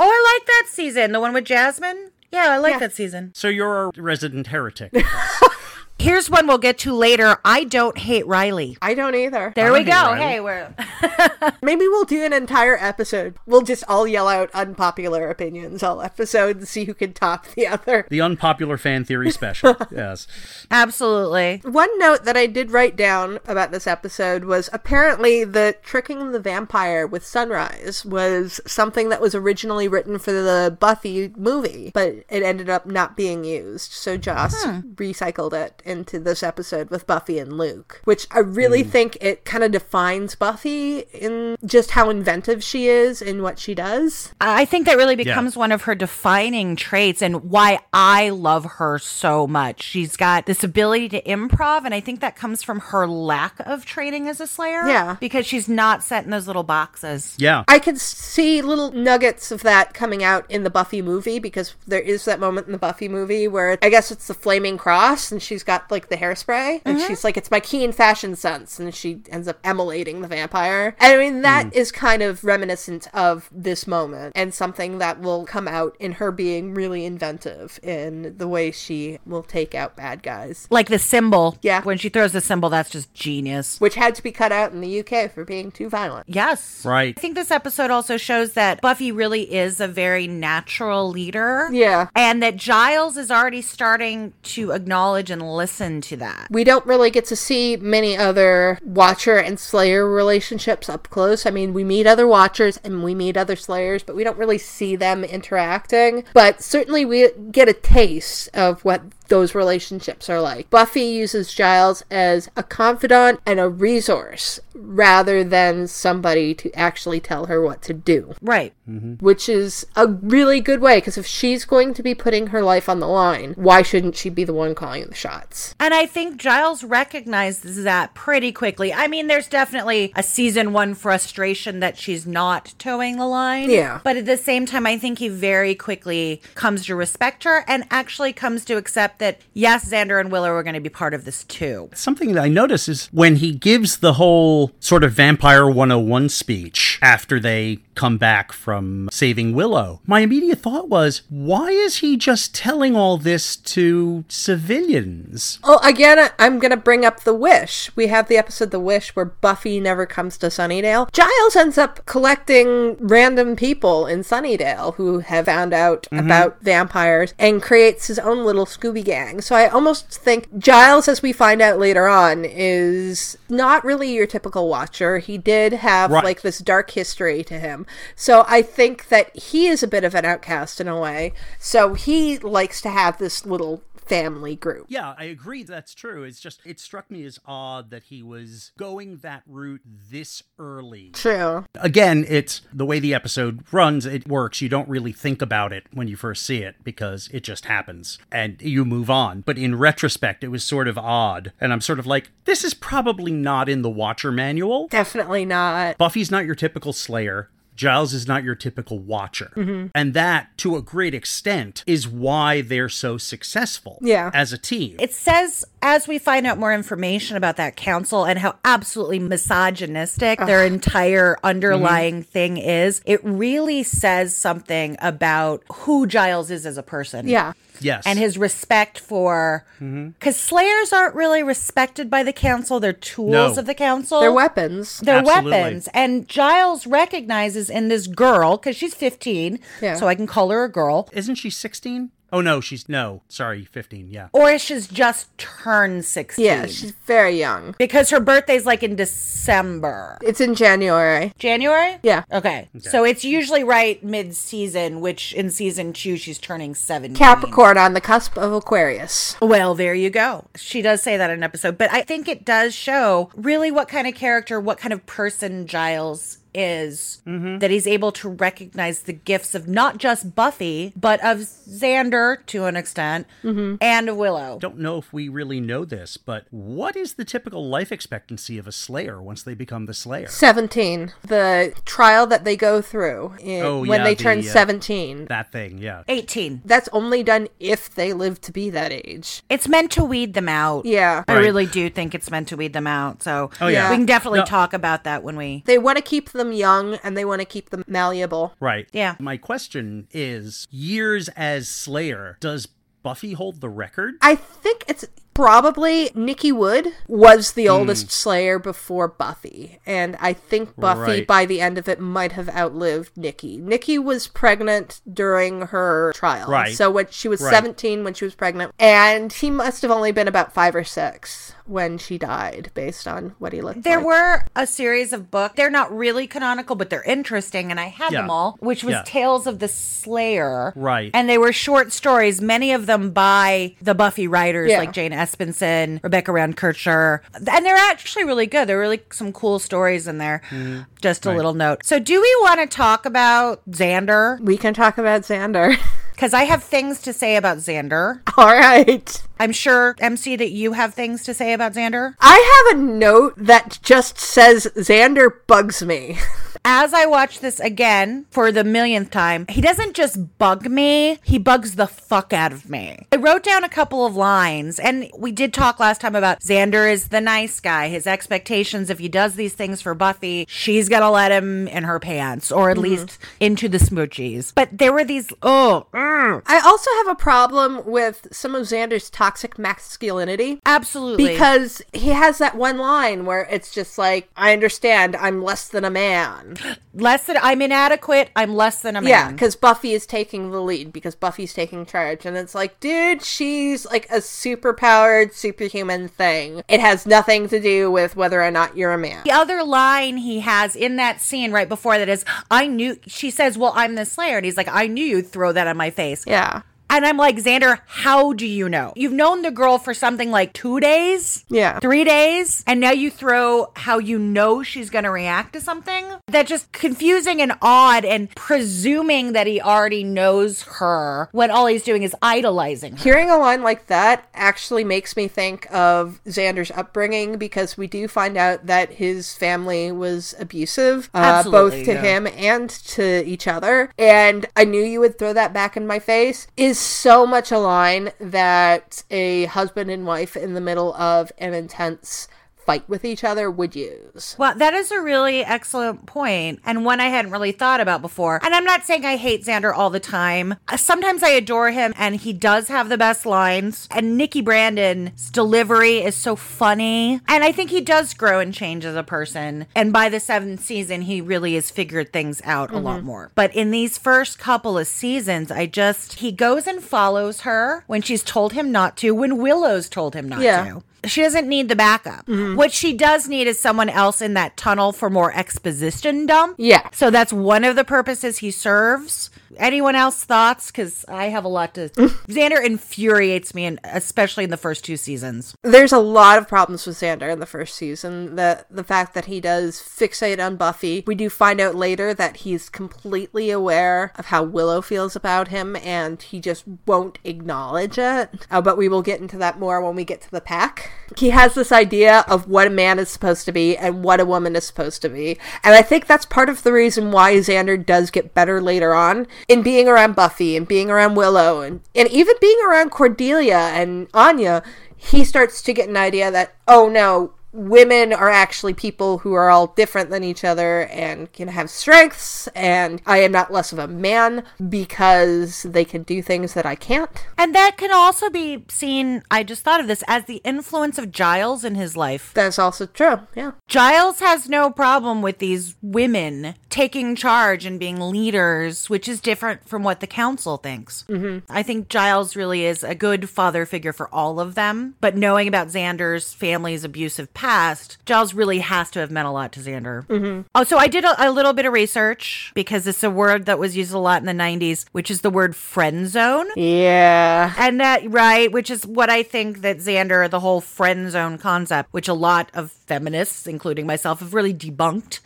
Oh, 0.00 0.04
I 0.04 0.36
like 0.38 0.46
that 0.46 0.66
season. 0.68 1.10
The 1.10 1.18
one 1.18 1.32
with 1.32 1.44
Jasmine. 1.44 2.12
Yeah, 2.30 2.46
I 2.50 2.58
like 2.58 2.74
Yeah. 2.74 2.78
that 2.78 2.92
season. 2.92 3.32
So 3.34 3.48
you're 3.48 3.86
a 3.86 3.90
resident 3.96 4.46
heretic. 4.46 4.92
Here's 6.00 6.30
one 6.30 6.46
we'll 6.46 6.58
get 6.58 6.78
to 6.78 6.92
later. 6.92 7.38
I 7.44 7.64
don't 7.64 7.98
hate 7.98 8.24
Riley. 8.24 8.78
I 8.80 8.94
don't 8.94 9.16
either. 9.16 9.52
There 9.56 9.72
we 9.72 9.82
don't 9.82 9.86
hate 9.86 9.92
go. 9.92 10.12
Riley. 10.12 10.22
Hey, 10.22 10.40
we're 10.40 11.52
Maybe 11.62 11.88
we'll 11.88 12.04
do 12.04 12.24
an 12.24 12.32
entire 12.32 12.76
episode. 12.78 13.34
We'll 13.46 13.62
just 13.62 13.82
all 13.88 14.06
yell 14.06 14.28
out 14.28 14.48
unpopular 14.54 15.28
opinions 15.28 15.82
all 15.82 16.00
episode 16.00 16.58
and 16.58 16.68
see 16.68 16.84
who 16.84 16.94
can 16.94 17.14
top 17.14 17.48
the 17.48 17.66
other. 17.66 18.06
The 18.08 18.20
unpopular 18.20 18.78
fan 18.78 19.04
theory 19.04 19.32
special. 19.32 19.76
yes. 19.90 20.28
absolutely. 20.70 21.62
One 21.64 21.98
note 21.98 22.24
that 22.24 22.36
I 22.36 22.46
did 22.46 22.70
write 22.70 22.94
down 22.94 23.40
about 23.48 23.72
this 23.72 23.88
episode 23.88 24.44
was 24.44 24.70
apparently 24.72 25.42
the 25.42 25.76
tricking 25.82 26.30
the 26.30 26.40
vampire 26.40 27.08
with 27.08 27.26
sunrise 27.26 28.04
was 28.04 28.60
something 28.66 29.08
that 29.08 29.20
was 29.20 29.34
originally 29.34 29.88
written 29.88 30.20
for 30.20 30.30
the 30.30 30.76
Buffy 30.78 31.32
movie, 31.36 31.90
but 31.92 32.12
it 32.28 32.44
ended 32.44 32.70
up 32.70 32.86
not 32.86 33.16
being 33.16 33.42
used. 33.42 33.90
So 33.90 34.16
Joss 34.16 34.62
hmm. 34.62 34.92
recycled 34.94 35.52
it 35.54 35.82
into 35.88 36.18
this 36.18 36.42
episode 36.42 36.90
with 36.90 37.06
Buffy 37.06 37.38
and 37.38 37.56
Luke, 37.56 38.00
which 38.04 38.26
I 38.30 38.40
really 38.40 38.84
mm. 38.84 38.90
think 38.90 39.16
it 39.20 39.44
kind 39.44 39.64
of 39.64 39.72
defines 39.72 40.34
Buffy 40.34 41.00
in 41.12 41.56
just 41.64 41.92
how 41.92 42.10
inventive 42.10 42.62
she 42.62 42.88
is 42.88 43.22
in 43.22 43.42
what 43.42 43.58
she 43.58 43.74
does. 43.74 44.32
I 44.40 44.64
think 44.64 44.86
that 44.86 44.96
really 44.96 45.16
becomes 45.16 45.56
one 45.56 45.72
of 45.72 45.82
her 45.82 45.94
defining 45.94 46.76
traits 46.76 47.22
and 47.22 47.50
why 47.50 47.80
I 47.92 48.30
love 48.30 48.64
her 48.64 48.98
so 48.98 49.46
much. 49.46 49.82
She's 49.82 50.16
got 50.16 50.46
this 50.46 50.62
ability 50.62 51.08
to 51.10 51.22
improv, 51.22 51.84
and 51.84 51.94
I 51.94 52.00
think 52.00 52.20
that 52.20 52.36
comes 52.36 52.62
from 52.62 52.80
her 52.80 53.06
lack 53.06 53.60
of 53.60 53.84
training 53.84 54.28
as 54.28 54.40
a 54.40 54.46
slayer. 54.46 54.86
Yeah. 54.86 55.16
Because 55.20 55.46
she's 55.46 55.68
not 55.68 56.02
set 56.02 56.24
in 56.24 56.30
those 56.30 56.46
little 56.46 56.62
boxes. 56.62 57.34
Yeah. 57.38 57.64
I 57.68 57.78
could 57.78 57.98
see 57.98 58.62
little 58.62 58.92
nuggets 58.92 59.50
of 59.50 59.62
that 59.62 59.94
coming 59.94 60.22
out 60.22 60.48
in 60.50 60.64
the 60.64 60.70
Buffy 60.70 61.02
movie 61.02 61.38
because 61.38 61.74
there 61.86 62.00
is 62.00 62.24
that 62.24 62.40
moment 62.40 62.66
in 62.66 62.72
the 62.72 62.78
Buffy 62.78 63.08
movie 63.08 63.48
where 63.48 63.78
I 63.82 63.88
guess 63.88 64.10
it's 64.10 64.26
the 64.26 64.34
flaming 64.34 64.78
cross 64.78 65.32
and 65.32 65.42
she's 65.42 65.62
got 65.62 65.77
like 65.90 66.08
the 66.08 66.16
hairspray 66.16 66.82
and 66.84 66.98
mm-hmm. 66.98 67.06
she's 67.06 67.24
like, 67.24 67.36
it's 67.36 67.50
my 67.50 67.60
keen 67.60 67.92
fashion 67.92 68.36
sense. 68.36 68.78
And 68.78 68.94
she 68.94 69.22
ends 69.30 69.48
up 69.48 69.58
emulating 69.64 70.20
the 70.20 70.28
vampire. 70.28 70.96
And 71.00 71.12
I 71.12 71.16
mean, 71.16 71.42
that 71.42 71.66
mm. 71.66 71.72
is 71.74 71.92
kind 71.92 72.22
of 72.22 72.44
reminiscent 72.44 73.08
of 73.14 73.48
this 73.52 73.86
moment 73.86 74.32
and 74.36 74.52
something 74.52 74.98
that 74.98 75.20
will 75.20 75.46
come 75.46 75.68
out 75.68 75.96
in 75.98 76.12
her 76.12 76.30
being 76.30 76.74
really 76.74 77.04
inventive 77.04 77.78
in 77.82 78.36
the 78.36 78.48
way 78.48 78.70
she 78.70 79.18
will 79.26 79.42
take 79.42 79.74
out 79.74 79.96
bad 79.96 80.22
guys, 80.22 80.66
Like 80.70 80.88
the 80.88 80.98
cymbal. 80.98 81.58
Yeah. 81.62 81.82
When 81.82 81.98
she 81.98 82.08
throws 82.08 82.32
the 82.32 82.40
cymbal, 82.40 82.70
that's 82.70 82.90
just 82.90 83.12
genius. 83.14 83.80
which 83.80 83.94
had 83.94 84.14
to 84.16 84.22
be 84.22 84.32
cut 84.32 84.52
out 84.52 84.72
in 84.72 84.80
the 84.80 85.00
UK 85.00 85.32
for 85.32 85.44
being 85.44 85.70
too 85.70 85.88
violent. 85.88 86.28
Yes. 86.28 86.84
Right. 86.84 87.14
I 87.16 87.20
think 87.20 87.34
this 87.34 87.50
episode 87.50 87.90
also 87.90 88.16
shows 88.16 88.52
that 88.52 88.80
Buffy 88.80 89.12
really 89.12 89.54
is 89.54 89.80
a 89.80 89.88
very 89.88 90.26
natural 90.26 91.10
leader. 91.10 91.68
Yeah. 91.72 92.08
And 92.14 92.42
that 92.42 92.56
Giles 92.56 93.16
is 93.16 93.30
already 93.30 93.62
starting 93.62 94.32
to 94.42 94.72
acknowledge 94.72 95.30
and 95.30 95.42
listen 95.42 95.67
to 95.68 96.16
that. 96.16 96.48
we 96.50 96.64
don't 96.64 96.84
really 96.86 97.10
get 97.10 97.24
to 97.26 97.36
see 97.36 97.76
many 97.76 98.16
other 98.16 98.78
Watcher 98.82 99.36
and 99.36 99.58
Slayer 99.58 100.08
relationships 100.08 100.88
up 100.88 101.08
close. 101.10 101.46
I 101.46 101.50
mean, 101.50 101.72
we 101.72 101.84
meet 101.84 102.06
other 102.06 102.26
Watchers 102.26 102.78
and 102.82 103.04
we 103.04 103.14
meet 103.14 103.36
other 103.36 103.56
Slayers, 103.56 104.02
but 104.02 104.16
we 104.16 104.24
don't 104.24 104.38
really 104.38 104.58
see 104.58 104.96
them 104.96 105.24
interacting. 105.24 106.24
But 106.32 106.62
certainly 106.62 107.04
we 107.04 107.30
get 107.50 107.68
a 107.68 107.72
taste 107.72 108.48
of 108.54 108.84
what 108.84 109.02
those 109.28 109.54
relationships 109.54 110.28
are 110.28 110.40
like. 110.40 110.68
Buffy 110.70 111.02
uses 111.02 111.54
Giles 111.54 112.02
as 112.10 112.50
a 112.56 112.62
confidant 112.62 113.40
and 113.46 113.60
a 113.60 113.68
resource 113.68 114.60
rather 114.74 115.42
than 115.42 115.86
somebody 115.88 116.54
to 116.54 116.72
actually 116.72 117.18
tell 117.20 117.46
her 117.46 117.60
what 117.60 117.82
to 117.82 117.92
do 117.92 118.34
Right. 118.40 118.72
Mm-hmm. 118.88 119.14
which 119.14 119.48
is 119.48 119.84
a 119.96 120.06
really 120.06 120.60
good 120.60 120.80
way 120.80 120.98
because 120.98 121.18
if 121.18 121.26
she's 121.26 121.64
going 121.64 121.92
to 121.94 122.02
be 122.02 122.14
putting 122.14 122.48
her 122.48 122.62
life 122.62 122.88
on 122.88 123.00
the 123.00 123.08
line, 123.08 123.54
why 123.56 123.82
shouldn't 123.82 124.16
she 124.16 124.30
be 124.30 124.44
the 124.44 124.54
one 124.54 124.74
calling 124.74 125.06
the 125.06 125.14
shots? 125.14 125.74
And 125.80 125.92
I 125.92 126.06
think 126.06 126.36
Giles 126.36 126.84
recognizes 126.84 127.82
that 127.84 128.14
pretty 128.14 128.52
quickly. 128.52 128.92
I 128.94 129.08
mean, 129.08 129.26
there's 129.26 129.48
definitely 129.48 130.12
a 130.14 130.22
season 130.22 130.72
one 130.72 130.94
frustration 130.94 131.80
that 131.80 131.98
she's 131.98 132.26
not 132.26 132.74
toeing 132.78 133.16
the 133.16 133.26
line. 133.26 133.70
Yeah. 133.70 134.00
But 134.04 134.16
at 134.16 134.26
the 134.26 134.36
same 134.36 134.64
time, 134.64 134.86
I 134.86 134.96
think 134.96 135.18
he 135.18 135.28
very 135.28 135.74
quickly 135.74 136.40
comes 136.54 136.86
to 136.86 136.94
respect 136.94 137.44
her 137.44 137.64
and 137.66 137.84
actually 137.90 138.32
comes 138.32 138.64
to 138.66 138.76
accept 138.76 139.17
that, 139.18 139.40
yes, 139.54 139.90
Xander 139.90 140.20
and 140.20 140.32
Willow 140.32 140.50
are 140.50 140.62
going 140.62 140.74
to 140.74 140.80
be 140.80 140.88
part 140.88 141.14
of 141.14 141.24
this 141.24 141.44
too. 141.44 141.90
Something 141.94 142.32
that 142.32 142.42
I 142.42 142.48
notice 142.48 142.88
is 142.88 143.06
when 143.12 143.36
he 143.36 143.52
gives 143.52 143.98
the 143.98 144.14
whole 144.14 144.72
sort 144.80 145.04
of 145.04 145.12
Vampire 145.12 145.68
101 145.68 146.28
speech 146.28 146.98
after 147.02 147.38
they 147.38 147.78
come 147.98 148.16
back 148.16 148.52
from 148.52 149.08
saving 149.10 149.52
Willow, 149.54 150.00
my 150.06 150.20
immediate 150.20 150.60
thought 150.60 150.88
was, 150.88 151.22
why 151.28 151.68
is 151.70 151.98
he 151.98 152.16
just 152.16 152.54
telling 152.54 152.94
all 152.94 153.18
this 153.18 153.56
to 153.56 154.24
civilians? 154.28 155.58
Oh, 155.64 155.80
again, 155.82 156.30
I'm 156.38 156.60
going 156.60 156.70
to 156.70 156.76
bring 156.76 157.04
up 157.04 157.20
The 157.20 157.34
Wish. 157.34 157.90
We 157.96 158.06
have 158.06 158.28
the 158.28 158.36
episode 158.36 158.70
The 158.70 158.78
Wish 158.78 159.16
where 159.16 159.24
Buffy 159.24 159.80
never 159.80 160.06
comes 160.06 160.38
to 160.38 160.46
Sunnydale. 160.46 161.10
Giles 161.12 161.56
ends 161.56 161.76
up 161.76 162.06
collecting 162.06 162.96
random 163.00 163.56
people 163.56 164.06
in 164.06 164.20
Sunnydale 164.20 164.94
who 164.94 165.18
have 165.18 165.46
found 165.46 165.74
out 165.74 166.04
mm-hmm. 166.04 166.24
about 166.24 166.60
vampires 166.62 167.34
and 167.38 167.60
creates 167.60 168.06
his 168.06 168.20
own 168.20 168.44
little 168.44 168.66
Scooby 168.66 169.04
Gang. 169.04 169.40
So 169.40 169.56
I 169.56 169.66
almost 169.68 170.08
think 170.08 170.56
Giles, 170.58 171.08
as 171.08 171.20
we 171.20 171.32
find 171.32 171.60
out 171.60 171.80
later 171.80 172.06
on, 172.06 172.44
is 172.44 173.36
not 173.48 173.84
really 173.84 174.12
your 174.14 174.26
typical 174.28 174.68
watcher. 174.68 175.18
He 175.18 175.36
did 175.36 175.72
have 175.72 176.12
Right. 176.12 176.24
like 176.24 176.42
this 176.42 176.58
dark 176.58 176.90
history 176.92 177.42
to 177.44 177.58
him. 177.58 177.86
So 178.16 178.44
I 178.48 178.62
think 178.62 179.08
that 179.08 179.36
he 179.36 179.66
is 179.66 179.82
a 179.82 179.88
bit 179.88 180.04
of 180.04 180.14
an 180.14 180.24
outcast 180.24 180.80
in 180.80 180.88
a 180.88 180.98
way. 180.98 181.32
So 181.58 181.94
he 181.94 182.38
likes 182.38 182.80
to 182.82 182.90
have 182.90 183.18
this 183.18 183.46
little 183.46 183.82
family 184.08 184.56
group. 184.56 184.86
Yeah, 184.88 185.14
I 185.18 185.24
agree 185.24 185.62
that's 185.62 185.94
true. 185.94 186.22
It's 186.22 186.40
just, 186.40 186.62
it 186.64 186.80
struck 186.80 187.10
me 187.10 187.24
as 187.24 187.38
odd 187.44 187.90
that 187.90 188.04
he 188.04 188.22
was 188.22 188.72
going 188.78 189.18
that 189.18 189.42
route 189.46 189.82
this 189.84 190.42
early. 190.58 191.10
True. 191.12 191.66
Again, 191.74 192.24
it's 192.26 192.62
the 192.72 192.86
way 192.86 193.00
the 193.00 193.12
episode 193.12 193.62
runs, 193.70 194.06
it 194.06 194.26
works. 194.26 194.62
You 194.62 194.70
don't 194.70 194.88
really 194.88 195.12
think 195.12 195.42
about 195.42 195.74
it 195.74 195.84
when 195.92 196.08
you 196.08 196.16
first 196.16 196.46
see 196.46 196.62
it 196.62 196.76
because 196.82 197.28
it 197.34 197.44
just 197.44 197.66
happens 197.66 198.18
and 198.32 198.60
you 198.62 198.86
move 198.86 199.10
on. 199.10 199.42
But 199.42 199.58
in 199.58 199.76
retrospect, 199.76 200.42
it 200.42 200.48
was 200.48 200.64
sort 200.64 200.88
of 200.88 200.96
odd. 200.96 201.52
And 201.60 201.70
I'm 201.70 201.82
sort 201.82 201.98
of 201.98 202.06
like, 202.06 202.30
this 202.46 202.64
is 202.64 202.72
probably 202.72 203.32
not 203.32 203.68
in 203.68 203.82
the 203.82 203.90
Watcher 203.90 204.32
manual. 204.32 204.88
Definitely 204.88 205.44
not. 205.44 205.98
Buffy's 205.98 206.30
not 206.30 206.46
your 206.46 206.54
typical 206.54 206.94
Slayer. 206.94 207.50
Giles 207.78 208.12
is 208.12 208.26
not 208.26 208.42
your 208.42 208.56
typical 208.56 208.98
watcher. 208.98 209.52
Mm-hmm. 209.54 209.86
And 209.94 210.12
that, 210.12 210.58
to 210.58 210.74
a 210.76 210.82
great 210.82 211.14
extent, 211.14 211.84
is 211.86 212.08
why 212.08 212.60
they're 212.60 212.88
so 212.88 213.18
successful 213.18 213.98
Yeah. 214.02 214.32
as 214.34 214.52
a 214.52 214.58
team. 214.58 214.96
It 214.98 215.14
says, 215.14 215.64
as 215.80 216.08
we 216.08 216.18
find 216.18 216.44
out 216.44 216.58
more 216.58 216.74
information 216.74 217.36
about 217.36 217.56
that 217.56 217.76
council 217.76 218.24
and 218.24 218.36
how 218.40 218.56
absolutely 218.64 219.20
misogynistic 219.20 220.40
their 220.40 220.66
entire 220.66 221.38
underlying 221.44 222.22
mm-hmm. 222.22 222.30
thing 222.30 222.56
is, 222.56 223.00
it 223.06 223.24
really 223.24 223.84
says 223.84 224.34
something 224.34 224.96
about 225.00 225.62
who 225.72 226.08
Giles 226.08 226.50
is 226.50 226.66
as 226.66 226.78
a 226.78 226.82
person. 226.82 227.28
Yeah. 227.28 227.52
Yes. 227.80 228.02
and 228.06 228.18
his 228.18 228.36
respect 228.38 228.98
for 228.98 229.64
mm-hmm. 229.76 230.08
because 230.10 230.36
slayers 230.36 230.92
aren't 230.92 231.14
really 231.14 231.42
respected 231.42 232.10
by 232.10 232.22
the 232.22 232.32
council 232.32 232.80
they're 232.80 232.92
tools 232.92 233.30
No. 233.32 233.54
of 233.60 233.66
the 233.66 233.74
council 233.74 234.20
They're 234.20 234.32
weapons. 234.32 234.98
they're 235.00 235.18
Absolutely. 235.18 235.50
weapons 235.50 235.88
and 235.94 236.28
giles 236.28 236.86
recognizes 236.86 237.70
in 237.70 237.88
this 237.88 238.06
girl 238.06 238.56
because 238.56 238.76
she's 238.76 238.94
15 238.94 239.58
Yeah. 239.80 239.94
so 239.96 240.06
i 240.08 240.14
can 240.14 240.26
call 240.26 240.50
her 240.50 240.64
a 240.64 240.68
girl 240.70 241.08
Isn't 241.12 241.36
she 241.36 241.50
16? 241.50 242.10
Oh, 242.32 242.40
no, 242.42 242.60
she's, 242.60 242.88
no, 242.88 243.22
sorry, 243.28 243.64
15, 243.64 244.10
yeah. 244.10 244.28
or 244.32 244.58
she's 244.58 244.86
just 244.86 245.36
turned 245.38 246.04
16 246.04 246.44
Yeah, 246.44 246.66
she's 246.66 246.90
very 247.06 247.38
young. 247.38 247.74
because 247.78 248.10
her 248.10 248.20
birthday's 248.20 248.66
like 248.66 248.82
in 248.82 248.96
december 248.96 250.18
It's 250.22 250.40
in 250.40 250.54
January. 250.54 251.32
january 251.38 251.96
Yeah. 252.02 252.24
okay, 252.32 252.68
so 252.80 253.04
it's 253.04 253.24
usually 253.24 253.64
right 253.64 254.02
mid-season 254.04 255.00
which 255.00 255.32
in 255.32 255.50
season 255.50 255.92
two 255.92 256.16
she's 256.16 256.38
turning 256.38 256.74
17 256.74 257.16
Capricorn 257.16 257.78
on 257.78 257.94
the 257.94 258.00
cusp 258.00 258.36
of 258.36 258.52
Aquarius. 258.52 259.36
Well, 259.40 259.74
there 259.74 259.94
you 259.94 260.10
go. 260.10 260.46
She 260.56 260.82
does 260.82 261.02
say 261.02 261.16
that 261.16 261.30
in 261.30 261.36
an 261.38 261.42
episode, 261.42 261.78
but 261.78 261.90
I 261.92 262.02
think 262.02 262.28
it 262.28 262.44
does 262.44 262.74
show 262.74 263.30
really 263.34 263.70
what 263.70 263.88
kind 263.88 264.06
of 264.06 264.14
character, 264.14 264.60
what 264.60 264.78
kind 264.78 264.92
of 264.92 265.04
person 265.06 265.66
Giles 265.66 266.38
is 266.54 267.22
that 267.26 267.70
he's 267.70 267.86
able 267.86 268.12
to 268.12 268.28
recognize 268.28 269.02
the 269.02 269.12
gifts 269.12 269.54
of 269.54 269.68
not 269.68 269.98
just 269.98 270.34
Buffy, 270.34 270.92
but 270.96 271.22
of 271.24 271.38
Xander 271.38 272.44
to 272.46 272.64
an 272.64 272.76
extent 272.76 273.26
and 273.42 274.08
of 274.08 274.16
Willow. 274.16 274.58
don't 274.58 274.78
know 274.78 274.98
if 274.98 275.12
we 275.12 275.28
really 275.28 275.60
know 275.60 275.84
this, 275.84 276.16
but 276.16 276.46
what 276.50 276.96
is 276.96 277.14
the 277.14 277.24
typical 277.24 277.68
life 277.68 277.92
expectancy 277.92 278.58
of 278.58 278.66
a 278.66 278.72
Slayer 278.72 279.20
once 279.22 279.42
they 279.42 279.54
become 279.54 279.86
the 279.86 279.94
Slayer? 279.94 280.28
17. 280.28 281.12
The 281.22 281.72
trial 281.84 282.26
that 282.26 282.44
they 282.44 282.56
go 282.56 282.80
through 282.80 283.34
in, 283.40 283.64
Oh, 283.64 283.80
when 283.80 284.00
yeah, 284.00 284.04
they 284.04 284.14
the, 284.14 284.22
turn 284.22 284.38
uh, 284.40 284.42
17. 284.42 285.26
That 285.26 285.52
thing, 285.52 285.78
yeah. 285.78 286.02
18. 286.08 286.62
That's 286.64 286.88
only 286.92 287.22
done 287.22 287.48
if 287.60 287.94
they 287.94 288.12
live 288.12 288.40
to 288.42 288.52
be 288.52 288.70
that 288.70 288.92
age. 288.92 289.42
It's 289.48 289.68
meant 289.68 289.90
to 289.92 290.04
weed 290.04 290.34
them 290.34 290.48
out. 290.48 290.84
Yeah. 290.86 291.24
I 291.28 291.34
Right. 291.34 291.40
really 291.40 291.66
do 291.66 291.88
think 291.90 292.14
it's 292.14 292.30
meant 292.30 292.48
to 292.48 292.56
weed 292.56 292.72
them 292.72 292.86
out. 292.86 293.22
So 293.22 293.50
Oh, 293.60 293.68
yeah. 293.68 293.90
we 293.90 293.96
can 293.96 294.06
definitely 294.06 294.40
No. 294.40 294.44
talk 294.46 294.72
about 294.72 295.04
that 295.04 295.22
when 295.22 295.36
we. 295.36 295.62
They 295.66 295.78
want 295.78 295.96
to 295.96 296.02
keep 296.02 296.30
them 296.38 296.52
young 296.52 296.94
and 297.04 297.16
they 297.16 297.24
want 297.26 297.40
to 297.42 297.44
keep 297.44 297.68
them 297.68 297.84
malleable. 297.86 298.54
Right. 298.60 298.88
Yeah. 298.92 299.16
My 299.18 299.36
question 299.36 300.08
is 300.12 300.66
years 300.70 301.28
as 301.30 301.68
Slayer, 301.68 302.38
does 302.40 302.66
Buffy 303.02 303.34
hold 303.34 303.60
the 303.60 303.68
record? 303.68 304.14
I 304.22 304.34
think 304.34 304.84
it's 304.88 305.04
probably 305.38 306.10
Nikki 306.16 306.50
Wood 306.50 306.88
was 307.06 307.52
the 307.52 307.66
hmm. 307.66 307.70
oldest 307.70 308.10
Slayer 308.10 308.58
before 308.58 309.06
Buffy, 309.06 309.78
and 309.86 310.16
I 310.20 310.32
think 310.32 310.74
Buffy 310.74 311.00
Right. 311.00 311.26
by 311.28 311.46
the 311.46 311.60
end 311.60 311.78
of 311.78 311.88
it 311.88 312.00
might 312.00 312.32
have 312.32 312.48
outlived 312.48 313.16
Nikki. 313.16 313.56
Nikki 313.56 314.00
was 314.00 314.26
pregnant 314.26 315.00
during 315.10 315.68
her 315.68 316.12
trial, 316.16 316.50
Right. 316.50 316.74
So 316.74 316.90
when 316.90 317.06
she 317.10 317.28
was 317.28 317.40
Right. 317.40 317.54
seventeen 317.54 318.02
when 318.02 318.14
she 318.14 318.24
was 318.24 318.34
pregnant, 318.34 318.72
and 318.80 319.32
he 319.32 319.48
must 319.48 319.82
have 319.82 319.92
only 319.92 320.10
been 320.10 320.26
about 320.26 320.52
five 320.52 320.74
or 320.74 320.82
six 320.82 321.54
when 321.68 321.98
she 321.98 322.18
died, 322.18 322.70
based 322.74 323.06
on 323.06 323.34
what 323.38 323.52
he 323.52 323.60
looked 323.60 323.76
like. 323.76 323.84
There 323.84 323.98
like. 323.98 324.06
were 324.06 324.44
a 324.56 324.66
series 324.66 325.12
of 325.12 325.30
books. 325.30 325.54
They're 325.54 325.70
not 325.70 325.94
really 325.94 326.26
canonical, 326.26 326.74
but 326.74 326.88
they're 326.90 327.02
interesting, 327.02 327.70
and 327.70 327.78
I 327.78 327.88
have 327.88 328.10
Yeah. 328.10 328.22
them 328.22 328.30
all, 328.30 328.56
which 328.58 328.82
was 328.82 328.94
Yeah. 328.94 329.02
Tales 329.04 329.46
of 329.46 329.58
the 329.58 329.68
Slayer. 329.68 330.72
Right. 330.74 331.10
And 331.12 331.28
they 331.28 331.38
were 331.38 331.52
short 331.52 331.92
stories, 331.92 332.40
many 332.40 332.72
of 332.72 332.86
them 332.86 333.10
by 333.10 333.76
the 333.82 333.94
Buffy 333.94 334.26
writers 334.26 334.70
Yeah. 334.70 334.78
like 334.78 334.92
Jane 334.92 335.12
Espenson, 335.28 336.02
Rebecca 336.02 336.32
Rand 336.32 336.56
Kirshner. 336.56 337.20
And 337.34 337.66
they're 337.66 337.76
actually 337.76 338.24
really 338.24 338.46
good. 338.46 338.68
There 338.68 338.78
are 338.78 338.80
really 338.80 339.02
some 339.10 339.32
cool 339.32 339.58
stories 339.58 340.06
in 340.06 340.18
there. 340.18 340.42
Mm-hmm. 340.50 340.82
Just 341.00 341.26
a 341.26 341.32
little 341.32 341.54
note. 341.54 341.84
So, 341.84 341.98
do 341.98 342.20
we 342.20 342.36
want 342.40 342.60
to 342.60 342.66
talk 342.66 343.06
about 343.06 343.68
Xander? 343.70 344.40
We 344.40 344.56
can 344.56 344.74
talk 344.74 344.98
about 344.98 345.22
Xander. 345.22 345.76
Because 346.18 346.34
I 346.34 346.46
have 346.46 346.64
things 346.64 347.00
to 347.02 347.12
say 347.12 347.36
about 347.36 347.58
Xander. 347.58 348.22
All 348.36 348.46
right. 348.46 349.22
I'm 349.38 349.52
sure, 349.52 349.94
MC, 350.00 350.34
that 350.34 350.50
you 350.50 350.72
have 350.72 350.92
things 350.92 351.22
to 351.22 351.32
say 351.32 351.52
about 351.52 351.74
Xander. 351.74 352.16
I 352.20 352.66
have 352.72 352.76
a 352.76 352.82
note 352.82 353.34
that 353.36 353.78
just 353.84 354.18
says 354.18 354.66
Xander 354.74 355.30
bugs 355.46 355.80
me. 355.80 356.18
As 356.64 356.94
I 356.94 357.06
watch 357.06 357.40
this 357.40 357.60
again 357.60 358.26
for 358.30 358.52
the 358.52 358.64
millionth 358.64 359.10
time, 359.10 359.46
he 359.48 359.60
doesn't 359.60 359.94
just 359.94 360.38
bug 360.38 360.68
me, 360.68 361.18
he 361.22 361.38
bugs 361.38 361.74
the 361.76 361.86
fuck 361.86 362.32
out 362.32 362.52
of 362.52 362.68
me. 362.68 363.06
I 363.12 363.16
wrote 363.16 363.42
down 363.42 363.64
a 363.64 363.68
couple 363.68 364.04
of 364.06 364.16
lines, 364.16 364.78
and 364.78 365.10
we 365.16 365.32
did 365.32 365.52
talk 365.52 365.80
last 365.80 366.00
time 366.00 366.14
about 366.14 366.40
Xander 366.40 366.90
is 366.90 367.08
the 367.08 367.20
nice 367.20 367.60
guy. 367.60 367.88
His 367.88 368.06
expectations, 368.06 368.90
if 368.90 368.98
he 368.98 369.08
does 369.08 369.34
these 369.34 369.54
things 369.54 369.80
for 369.80 369.94
Buffy, 369.94 370.46
she's 370.48 370.88
gonna 370.88 371.10
let 371.10 371.32
him 371.32 371.68
in 371.68 371.84
her 371.84 371.98
pants, 371.98 372.50
or 372.50 372.70
at 372.70 372.78
least 372.78 373.18
into 373.40 373.68
the 373.68 373.78
smoochies. 373.78 374.52
But 374.54 374.78
there 374.78 374.92
were 374.92 375.04
these, 375.04 375.32
oh, 375.42 375.86
mm, 375.92 376.42
I 376.46 376.60
also 376.60 376.90
have 376.98 377.08
a 377.08 377.20
problem 377.20 377.82
with 377.86 378.28
some 378.32 378.54
of 378.54 378.62
Xander's 378.62 379.10
toxic 379.10 379.58
masculinity. 379.58 380.60
absolutely. 380.66 381.28
Because 381.28 381.82
he 381.92 382.10
has 382.10 382.38
that 382.38 382.56
one 382.56 382.78
line 382.78 383.24
where 383.24 383.46
it's 383.50 383.72
just 383.72 383.98
like, 383.98 384.28
I 384.36 384.52
understand, 384.52 385.16
I'm 385.16 385.42
less 385.42 385.68
than 385.68 385.84
a 385.84 385.90
man. 385.90 386.47
Less 386.94 387.24
than, 387.26 387.36
I'm 387.42 387.62
inadequate, 387.62 388.30
I'm 388.36 388.54
less 388.54 388.82
than 388.82 388.96
a 388.96 389.00
man. 389.00 389.08
Yeah, 389.08 389.30
because 389.30 389.56
Buffy 389.56 389.92
is 389.92 390.06
taking 390.06 390.50
the 390.50 390.60
lead, 390.60 390.92
because 390.92 391.14
Buffy's 391.14 391.52
taking 391.52 391.86
charge. 391.86 392.26
And 392.26 392.36
it's 392.36 392.54
like, 392.54 392.80
dude, 392.80 393.22
she's 393.22 393.86
like 393.86 394.06
a 394.10 394.18
superpowered, 394.18 395.32
superhuman 395.34 396.08
thing. 396.08 396.62
It 396.68 396.80
has 396.80 397.06
nothing 397.06 397.48
to 397.48 397.60
do 397.60 397.90
with 397.90 398.16
whether 398.16 398.42
or 398.42 398.50
not 398.50 398.76
you're 398.76 398.92
a 398.92 398.98
man. 398.98 399.22
The 399.24 399.32
other 399.32 399.62
line 399.62 400.18
he 400.18 400.40
has 400.40 400.76
in 400.76 400.96
that 400.96 401.20
scene 401.20 401.52
right 401.52 401.68
before 401.68 401.98
that 401.98 402.08
is, 402.08 402.24
I 402.50 402.66
knew, 402.66 402.98
she 403.06 403.30
says, 403.30 403.58
Well, 403.58 403.72
I'm 403.74 403.94
the 403.94 404.04
Slayer. 404.04 404.36
And 404.36 404.44
he's 404.44 404.56
like, 404.56 404.68
I 404.68 404.86
knew 404.86 405.04
you'd 405.04 405.28
throw 405.28 405.52
that 405.52 405.66
on 405.66 405.76
my 405.76 405.90
face. 405.90 406.24
Yeah. 406.26 406.62
And 406.90 407.04
I'm 407.04 407.16
like, 407.16 407.36
Xander, 407.36 407.80
how 407.86 408.32
do 408.32 408.46
you 408.46 408.68
know? 408.68 408.92
You've 408.96 409.12
known 409.12 409.42
the 409.42 409.50
girl 409.50 409.78
for 409.78 409.92
something 409.92 410.30
like 410.30 410.52
two 410.52 410.80
days? 410.80 411.44
Yeah. 411.48 411.78
Three 411.80 412.04
days? 412.04 412.64
And 412.66 412.80
now 412.80 412.92
you 412.92 413.10
throw 413.10 413.72
how 413.76 413.98
you 413.98 414.18
know 414.18 414.62
she's 414.62 414.90
going 414.90 415.04
to 415.04 415.10
react 415.10 415.52
to 415.52 415.60
something? 415.60 416.06
That's 416.26 416.48
just 416.48 416.72
confusing 416.72 417.42
and 417.42 417.52
odd 417.60 418.04
and 418.04 418.34
presuming 418.34 419.32
that 419.32 419.46
he 419.46 419.60
already 419.60 420.02
knows 420.02 420.62
her 420.62 421.28
when 421.32 421.50
all 421.50 421.66
he's 421.66 421.82
doing 421.82 422.02
is 422.02 422.14
idolizing 422.22 422.96
her. 422.96 423.02
Hearing 423.02 423.30
a 423.30 423.36
line 423.36 423.62
like 423.62 423.86
that 423.86 424.28
actually 424.34 424.84
makes 424.84 425.16
me 425.16 425.28
think 425.28 425.66
of 425.72 426.20
Xander's 426.26 426.70
upbringing 426.70 427.36
because 427.36 427.76
we 427.76 427.86
do 427.86 428.08
find 428.08 428.36
out 428.36 428.66
that 428.66 428.92
his 428.92 429.34
family 429.34 429.92
was 429.92 430.34
abusive, 430.38 431.10
uh, 431.12 431.42
both 431.44 431.72
to 431.72 431.92
yeah. 431.92 432.02
him 432.02 432.26
and 432.26 432.70
to 432.70 433.24
each 433.26 433.46
other. 433.46 433.92
And 433.98 434.46
I 434.56 434.64
knew 434.64 434.82
you 434.82 435.00
would 435.00 435.18
throw 435.18 435.32
that 435.32 435.52
back 435.52 435.76
in 435.76 435.86
my 435.86 435.98
face. 435.98 436.46
Is 436.56 436.77
so 436.78 437.26
much 437.26 437.50
a 437.52 437.58
line 437.58 438.10
that 438.20 439.02
a 439.10 439.46
husband 439.46 439.90
and 439.90 440.06
wife 440.06 440.36
in 440.36 440.54
the 440.54 440.60
middle 440.60 440.94
of 440.94 441.32
an 441.38 441.54
intense 441.54 442.28
fight 442.68 442.86
with 442.86 443.02
each 443.02 443.24
other 443.24 443.50
would 443.50 443.74
use. 443.74 444.36
Well, 444.38 444.54
that 444.54 444.74
is 444.74 444.90
a 444.90 445.00
really 445.00 445.42
excellent 445.42 446.04
point, 446.04 446.60
and 446.66 446.84
one 446.84 447.00
I 447.00 447.06
hadn't 447.08 447.30
really 447.30 447.52
thought 447.52 447.80
about 447.80 448.02
before. 448.02 448.40
And 448.44 448.54
I'm 448.54 448.64
not 448.64 448.84
saying 448.84 449.06
I 449.06 449.16
hate 449.16 449.42
Xander 449.42 449.74
all 449.74 449.88
the 449.88 449.98
time. 450.00 450.56
Uh, 450.68 450.76
Sometimes 450.76 451.22
I 451.22 451.30
adore 451.30 451.70
him, 451.70 451.94
and 451.96 452.16
he 452.16 452.34
does 452.34 452.68
have 452.68 452.90
the 452.90 452.98
best 452.98 453.24
lines. 453.24 453.88
And 453.90 454.18
Nikki 454.18 454.42
Brendon's 454.42 455.30
delivery 455.30 455.98
is 456.02 456.14
so 456.14 456.36
funny. 456.36 457.20
And 457.26 457.42
I 457.42 457.52
think 457.52 457.70
he 457.70 457.80
does 457.80 458.12
grow 458.12 458.38
and 458.38 458.52
change 458.52 458.84
as 458.84 458.96
a 458.96 459.02
person. 459.02 459.66
And 459.74 459.90
by 459.90 460.10
the 460.10 460.20
seventh 460.20 460.60
season, 460.60 461.02
he 461.02 461.22
really 461.22 461.54
has 461.54 461.70
figured 461.70 462.12
things 462.12 462.42
out 462.44 462.70
a 462.70 462.78
lot 462.78 463.02
more. 463.02 463.32
But 463.34 463.54
in 463.56 463.70
these 463.70 463.96
first 463.96 464.38
couple 464.38 464.76
of 464.76 464.86
seasons, 464.86 465.50
I 465.50 465.64
just, 465.64 466.14
he 466.14 466.32
goes 466.32 466.66
and 466.66 466.82
follows 466.82 467.42
her 467.42 467.84
when 467.86 468.02
she's 468.02 468.22
told 468.22 468.52
him 468.52 468.70
not 468.70 468.98
to, 468.98 469.12
when 469.12 469.38
Willow's 469.38 469.88
told 469.88 470.14
him 470.14 470.28
not 470.28 470.40
Yeah. 470.42 470.64
to. 470.64 470.82
She 471.04 471.22
doesn't 471.22 471.48
need 471.48 471.68
the 471.68 471.76
backup. 471.76 472.26
Mm-hmm. 472.26 472.56
What 472.56 472.72
she 472.72 472.92
does 472.92 473.28
need 473.28 473.46
is 473.46 473.60
someone 473.60 473.88
else 473.88 474.20
in 474.20 474.34
that 474.34 474.56
tunnel 474.56 474.92
for 474.92 475.08
more 475.08 475.32
exposition 475.32 476.26
dump. 476.26 476.56
Yeah. 476.58 476.88
So 476.92 477.10
that's 477.10 477.32
one 477.32 477.64
of 477.64 477.76
the 477.76 477.84
purposes 477.84 478.38
he 478.38 478.50
serves. 478.50 479.30
Anyone 479.58 479.96
else 479.96 480.24
thoughts? 480.24 480.70
Because 480.70 481.04
I 481.08 481.26
have 481.26 481.44
a 481.44 481.48
lot 481.48 481.74
to. 481.74 481.88
Xander 482.28 482.64
infuriates 482.64 483.54
me, 483.54 483.66
and 483.66 483.80
especially 483.84 484.44
in 484.44 484.50
the 484.50 484.56
first 484.56 484.84
two 484.84 484.96
seasons. 484.96 485.54
There's 485.62 485.92
a 485.92 485.98
lot 485.98 486.38
of 486.38 486.48
problems 486.48 486.86
with 486.86 486.96
Xander 486.98 487.30
in 487.32 487.40
the 487.40 487.46
first 487.46 487.74
season. 487.74 488.36
The 488.36 488.64
the 488.70 488.84
fact 488.84 489.14
that 489.14 489.26
he 489.26 489.40
does 489.40 489.80
fixate 489.80 490.44
on 490.44 490.56
Buffy. 490.56 491.02
We 491.06 491.14
do 491.14 491.28
find 491.28 491.60
out 491.60 491.74
later 491.74 492.14
that 492.14 492.38
he's 492.38 492.68
completely 492.68 493.50
aware 493.50 494.12
of 494.16 494.26
how 494.26 494.44
Willow 494.44 494.80
feels 494.80 495.16
about 495.16 495.48
him 495.48 495.76
and 495.76 496.22
he 496.22 496.40
just 496.40 496.64
won't 496.86 497.18
acknowledge 497.24 497.98
it. 497.98 498.46
Uh, 498.50 498.60
but 498.60 498.78
we 498.78 498.88
will 498.88 499.02
get 499.02 499.20
into 499.20 499.38
that 499.38 499.58
more 499.58 499.80
when 499.80 499.96
we 499.96 500.04
get 500.04 500.20
to 500.22 500.30
the 500.30 500.40
pack. 500.40 500.90
He 501.16 501.30
has 501.30 501.54
this 501.54 501.72
idea 501.72 502.24
of 502.28 502.48
what 502.48 502.66
a 502.66 502.70
man 502.70 502.98
is 502.98 503.08
supposed 503.08 503.44
to 503.46 503.52
be 503.52 503.76
and 503.76 504.04
what 504.04 504.20
a 504.20 504.26
woman 504.26 504.54
is 504.54 504.64
supposed 504.64 505.02
to 505.02 505.08
be. 505.08 505.38
And 505.64 505.74
I 505.74 505.82
think 505.82 506.06
that's 506.06 506.26
part 506.26 506.48
of 506.48 506.62
the 506.62 506.72
reason 506.72 507.10
why 507.10 507.34
Xander 507.34 507.84
does 507.84 508.10
get 508.10 508.34
better 508.34 508.60
later 508.60 508.94
on 508.94 509.26
in 509.48 509.62
being 509.62 509.88
around 509.88 510.14
Buffy 510.14 510.56
and 510.56 510.68
being 510.68 510.90
around 510.90 511.16
Willow 511.16 511.62
and, 511.62 511.80
and 511.94 512.08
even 512.10 512.36
being 512.40 512.58
around 512.64 512.90
Cordelia 512.90 513.70
and 513.72 514.06
Anya. 514.14 514.62
He 514.96 515.24
starts 515.24 515.62
to 515.62 515.72
get 515.72 515.88
an 515.88 515.96
idea 515.96 516.30
that, 516.30 516.54
oh 516.66 516.88
no, 516.88 517.32
women 517.52 518.12
are 518.12 518.28
actually 518.28 518.74
people 518.74 519.18
who 519.18 519.32
are 519.32 519.48
all 519.48 519.68
different 519.68 520.10
than 520.10 520.22
each 520.22 520.44
other 520.44 520.82
and 520.86 521.32
can 521.32 521.48
have 521.48 521.70
strengths, 521.70 522.46
and 522.48 523.00
I 523.06 523.18
am 523.18 523.32
not 523.32 523.52
less 523.52 523.72
of 523.72 523.78
a 523.78 523.88
man 523.88 524.44
because 524.68 525.62
they 525.62 525.84
can 525.84 526.02
do 526.02 526.20
things 526.22 526.54
that 526.54 526.66
I 526.66 526.74
can't. 526.74 527.10
And 527.36 527.54
that 527.54 527.76
can 527.76 527.92
also 527.92 528.28
be 528.28 528.64
seen, 528.68 529.22
I 529.30 529.44
just 529.44 529.62
thought 529.62 529.80
of 529.80 529.86
this, 529.86 530.04
as 530.06 530.24
the 530.24 530.42
influence 530.44 530.98
of 530.98 531.10
Giles 531.10 531.64
in 531.64 531.74
his 531.74 531.96
life. 531.96 532.32
That's 532.34 532.58
also 532.58 532.86
true, 532.86 533.20
yeah. 533.34 533.52
Giles 533.66 534.20
has 534.20 534.48
no 534.48 534.70
problem 534.70 535.22
with 535.22 535.38
these 535.38 535.74
women 535.80 536.54
taking 536.70 537.16
charge 537.16 537.64
and 537.64 537.78
being 537.78 538.00
leaders, 538.00 538.90
which 538.90 539.08
is 539.08 539.20
different 539.20 539.66
from 539.68 539.82
what 539.82 540.00
the 540.00 540.06
council 540.06 540.56
thinks. 540.56 541.04
Mm-hmm. 541.08 541.50
I 541.50 541.62
think 541.62 541.88
Giles 541.88 542.36
really 542.36 542.64
is 542.64 542.84
a 542.84 542.94
good 542.94 543.28
father 543.28 543.64
figure 543.66 543.92
for 543.92 544.08
all 544.12 544.40
of 544.40 544.54
them, 544.54 544.94
but 545.00 545.16
knowing 545.16 545.48
about 545.48 545.68
Xander's 545.68 546.34
family's 546.34 546.84
abusive 546.84 547.32
past, 547.34 547.98
Giles 548.04 548.34
really 548.34 548.58
has 548.58 548.90
to 548.90 549.00
have 549.00 549.10
meant 549.10 549.28
a 549.28 549.30
lot 549.30 549.52
to 549.52 549.60
Xander. 549.60 550.06
Mm-hmm. 550.06 550.42
Oh, 550.54 550.64
so 550.64 550.76
I 550.76 550.88
did 550.88 551.04
a, 551.04 551.28
a 551.28 551.30
little 551.30 551.52
bit 551.52 551.66
of 551.66 551.72
research 551.72 552.52
because 552.54 552.86
it's 552.86 553.02
a 553.02 553.10
word 553.10 553.46
that 553.46 553.58
was 553.58 553.76
used 553.76 553.92
a 553.92 553.98
lot 553.98 554.20
in 554.20 554.26
the 554.26 554.32
90s, 554.32 554.84
which 554.92 555.10
is 555.10 555.22
the 555.22 555.30
word 555.30 555.56
friend 555.56 556.08
zone. 556.08 556.48
Yeah. 556.56 557.54
And 557.56 557.80
that, 557.80 558.10
right, 558.10 558.50
which 558.50 558.70
is 558.70 558.86
what 558.86 559.10
I 559.10 559.22
think 559.22 559.62
that 559.62 559.78
Xander, 559.78 560.28
the 560.28 560.40
whole 560.40 560.60
friend 560.60 561.10
zone 561.10 561.38
concept, 561.38 561.92
which 561.92 562.08
a 562.08 562.14
lot 562.14 562.50
of 562.54 562.72
feminists, 562.72 563.46
including 563.46 563.86
myself, 563.86 564.20
have 564.20 564.34
really 564.34 564.54
debunked. 564.54 565.20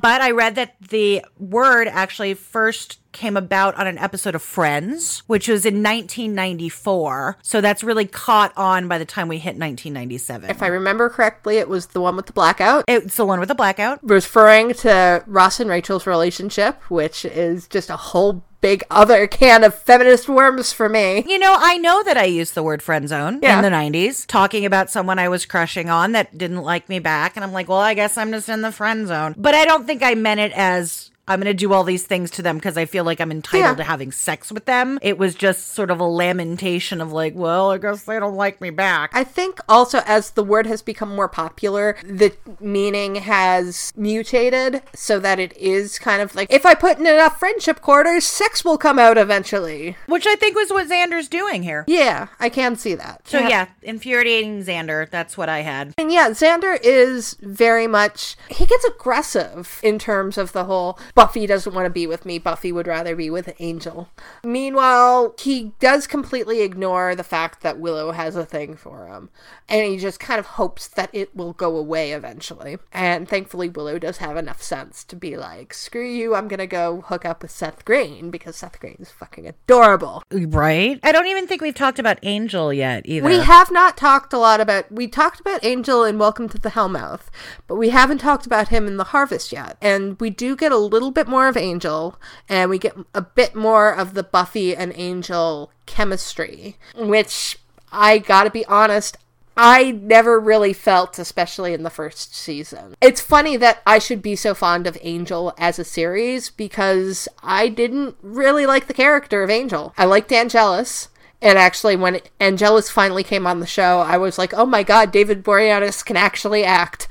But 0.00 0.20
I 0.20 0.30
read 0.30 0.54
that 0.54 0.63
the 0.88 1.24
word 1.38 1.88
actually 1.88 2.34
first 2.34 2.98
came 3.14 3.36
about 3.36 3.74
on 3.76 3.86
an 3.86 3.96
episode 3.96 4.34
of 4.34 4.42
Friends, 4.42 5.22
which 5.26 5.48
was 5.48 5.64
in 5.64 5.82
1994. 5.82 7.38
So 7.42 7.60
that's 7.60 7.82
really 7.82 8.04
caught 8.06 8.52
on 8.56 8.88
by 8.88 8.98
the 8.98 9.04
time 9.04 9.28
we 9.28 9.38
hit 9.38 9.50
1997. 9.56 10.50
If 10.50 10.62
I 10.62 10.66
remember 10.66 11.08
correctly, 11.08 11.56
it 11.58 11.68
was 11.68 11.86
the 11.86 12.00
one 12.00 12.16
with 12.16 12.26
the 12.26 12.32
blackout. 12.32 12.84
it's 12.88 13.16
the 13.16 13.24
one 13.24 13.40
with 13.40 13.48
the 13.48 13.54
blackout. 13.54 14.00
referring 14.02 14.74
to 14.74 15.22
Ross 15.26 15.60
and 15.60 15.70
Rachel's 15.70 16.06
relationship, 16.06 16.82
which 16.90 17.24
is 17.24 17.66
just 17.68 17.88
a 17.90 17.96
whole 17.96 18.44
big 18.60 18.82
other 18.90 19.26
can 19.26 19.62
of 19.62 19.74
feminist 19.74 20.26
worms 20.28 20.72
for 20.72 20.88
me. 20.88 21.22
You 21.26 21.38
know, 21.38 21.54
I 21.58 21.76
know 21.76 22.02
that 22.02 22.16
I 22.16 22.24
used 22.24 22.54
the 22.54 22.62
word 22.62 22.82
friend 22.82 23.06
zone 23.08 23.40
Yeah. 23.42 23.58
in 23.58 23.62
the 23.62 23.68
90s, 23.70 24.24
talking 24.26 24.64
about 24.64 24.90
someone 24.90 25.18
I 25.18 25.28
was 25.28 25.44
crushing 25.44 25.90
on 25.90 26.12
that 26.12 26.36
didn't 26.38 26.62
like 26.62 26.88
me 26.88 26.98
back. 26.98 27.36
And 27.36 27.44
I'm 27.44 27.52
like, 27.52 27.68
well, 27.68 27.78
I 27.78 27.92
guess 27.92 28.16
I'm 28.16 28.32
just 28.32 28.48
in 28.48 28.62
the 28.62 28.72
friend 28.72 29.06
zone. 29.06 29.34
But 29.36 29.54
I 29.54 29.66
don't 29.66 29.86
think 29.86 30.02
I 30.02 30.14
meant 30.14 30.40
it 30.40 30.52
as 30.52 31.10
I'm 31.26 31.40
going 31.40 31.46
to 31.50 31.54
do 31.54 31.72
all 31.72 31.84
these 31.84 32.04
things 32.04 32.30
to 32.32 32.42
them 32.42 32.56
because 32.56 32.76
I 32.76 32.84
feel 32.84 33.04
like 33.04 33.20
I'm 33.20 33.30
entitled 33.30 33.78
Yeah. 33.78 33.84
to 33.84 33.84
having 33.84 34.12
sex 34.12 34.52
with 34.52 34.66
them. 34.66 34.98
It 35.02 35.16
was 35.18 35.34
just 35.34 35.68
sort 35.68 35.90
of 35.90 36.00
a 36.00 36.04
lamentation 36.04 37.00
of 37.00 37.12
like, 37.12 37.34
well, 37.34 37.70
I 37.70 37.78
guess 37.78 38.04
they 38.04 38.18
don't 38.20 38.34
like 38.36 38.60
me 38.60 38.70
back. 38.70 39.10
I 39.14 39.24
think 39.24 39.58
also 39.68 40.00
as 40.06 40.30
the 40.32 40.44
word 40.44 40.66
has 40.66 40.82
become 40.82 41.14
more 41.14 41.28
popular, 41.28 41.96
the 42.04 42.32
meaning 42.60 43.16
has 43.16 43.92
mutated 43.96 44.82
so 44.94 45.18
that 45.20 45.38
it 45.38 45.56
is 45.56 45.98
kind 45.98 46.20
of 46.22 46.34
like 46.34 46.52
if 46.52 46.66
I 46.66 46.74
put 46.74 46.98
in 46.98 47.06
enough 47.06 47.38
friendship 47.38 47.80
quarters, 47.80 48.24
sex 48.24 48.64
will 48.64 48.78
come 48.78 48.98
out 48.98 49.18
eventually. 49.18 49.96
Which 50.06 50.26
I 50.26 50.34
think 50.36 50.56
was 50.56 50.70
what 50.70 50.88
Xander's 50.88 51.28
doing 51.28 51.62
here. 51.62 51.84
Yeah, 51.86 52.28
I 52.38 52.48
can 52.48 52.76
see 52.76 52.94
that. 52.96 53.26
So 53.26 53.38
yeah, 53.38 53.68
infuriating 53.82 54.62
Xander. 54.64 55.08
That's 55.08 55.36
what 55.36 55.48
I 55.48 55.60
had. 55.60 55.94
And 55.98 56.12
yeah, 56.12 56.30
Xander 56.30 56.78
is 56.82 57.34
very 57.40 57.86
much 57.86 58.36
he 58.48 58.66
gets 58.66 58.84
aggressive 58.84 59.80
in 59.82 59.98
terms 59.98 60.36
of 60.38 60.52
the 60.52 60.64
whole 60.64 60.98
Buffy 61.14 61.46
doesn't 61.46 61.74
want 61.74 61.86
to 61.86 61.90
be 61.90 62.06
with 62.06 62.26
me, 62.26 62.38
Buffy 62.38 62.72
would 62.72 62.86
rather 62.86 63.14
be 63.14 63.30
with 63.30 63.54
Angel. 63.60 64.08
Meanwhile, 64.42 65.34
he 65.38 65.72
does 65.78 66.06
completely 66.06 66.62
ignore 66.62 67.14
the 67.14 67.22
fact 67.22 67.62
that 67.62 67.78
Willow 67.78 68.12
has 68.12 68.34
a 68.34 68.44
thing 68.44 68.76
for 68.76 69.06
him. 69.06 69.30
And 69.68 69.86
he 69.86 69.96
just 69.96 70.18
kind 70.18 70.40
of 70.40 70.46
hopes 70.46 70.88
that 70.88 71.10
it 71.12 71.34
will 71.34 71.52
go 71.52 71.76
away 71.76 72.12
eventually. 72.12 72.78
And 72.92 73.28
thankfully 73.28 73.68
Willow 73.68 73.98
does 73.98 74.18
have 74.18 74.36
enough 74.36 74.62
sense 74.62 75.04
to 75.04 75.16
be 75.16 75.36
like, 75.36 75.72
screw 75.72 76.06
you, 76.06 76.34
I'm 76.34 76.48
gonna 76.48 76.66
go 76.66 77.02
hook 77.02 77.24
up 77.24 77.42
with 77.42 77.50
Seth 77.50 77.84
Green 77.84 78.30
because 78.30 78.56
Seth 78.56 78.80
Green 78.80 78.96
is 78.98 79.10
fucking 79.10 79.46
adorable. 79.46 80.22
Right? 80.32 80.98
I 81.02 81.12
don't 81.12 81.28
even 81.28 81.46
think 81.46 81.62
we've 81.62 81.74
talked 81.74 81.98
about 81.98 82.18
Angel 82.22 82.72
yet 82.72 83.02
either. 83.06 83.26
We 83.26 83.38
have 83.38 83.70
not 83.70 83.96
talked 83.96 84.32
a 84.32 84.38
lot 84.38 84.60
about. 84.60 84.90
We 84.90 85.06
talked 85.06 85.40
about 85.40 85.64
Angel 85.64 86.04
in 86.04 86.18
Welcome 86.18 86.48
to 86.48 86.58
the 86.58 86.70
Hellmouth, 86.70 87.28
but 87.66 87.76
we 87.76 87.90
haven't 87.90 88.18
talked 88.18 88.46
about 88.46 88.68
him 88.68 88.86
in 88.86 88.96
The 88.96 89.04
Harvest 89.04 89.52
yet. 89.52 89.76
And 89.80 90.20
we 90.20 90.30
do 90.30 90.56
get 90.56 90.72
a 90.72 90.76
little 90.76 91.03
bit 91.10 91.28
more 91.28 91.48
of 91.48 91.56
Angel, 91.56 92.18
and 92.48 92.70
we 92.70 92.78
get 92.78 92.96
a 93.14 93.22
bit 93.22 93.54
more 93.54 93.94
of 93.94 94.14
the 94.14 94.22
Buffy 94.22 94.74
and 94.74 94.92
Angel 94.96 95.70
chemistry, 95.86 96.76
which 96.96 97.58
I 97.92 98.18
gotta 98.18 98.50
be 98.50 98.64
honest. 98.66 99.16
I 99.56 99.92
never 99.92 100.40
really 100.40 100.72
felt, 100.72 101.18
especially 101.18 101.74
in 101.74 101.84
the 101.84 101.90
first 101.90 102.34
season. 102.34 102.96
It's 103.00 103.20
funny 103.20 103.56
that 103.56 103.82
I 103.86 104.00
should 104.00 104.20
be 104.20 104.34
so 104.34 104.52
fond 104.52 104.86
of 104.86 104.98
Angel 105.00 105.54
as 105.56 105.78
a 105.78 105.84
series 105.84 106.50
because 106.50 107.28
I 107.42 107.68
didn't 107.68 108.16
really 108.20 108.66
like 108.66 108.88
the 108.88 108.94
character 108.94 109.44
of 109.44 109.50
Angel. 109.50 109.94
I 109.96 110.06
liked 110.06 110.32
Angelus. 110.32 111.08
And 111.44 111.58
actually, 111.58 111.94
when 111.94 112.20
Angelus 112.40 112.88
finally 112.90 113.22
came 113.22 113.46
on 113.46 113.60
the 113.60 113.66
show, 113.66 114.00
I 114.00 114.16
was 114.16 114.38
like, 114.38 114.54
oh 114.54 114.64
my 114.64 114.82
god, 114.82 115.12
David 115.12 115.44
Boreanaz 115.44 116.02
can 116.02 116.16
actually 116.16 116.64
act. 116.64 117.06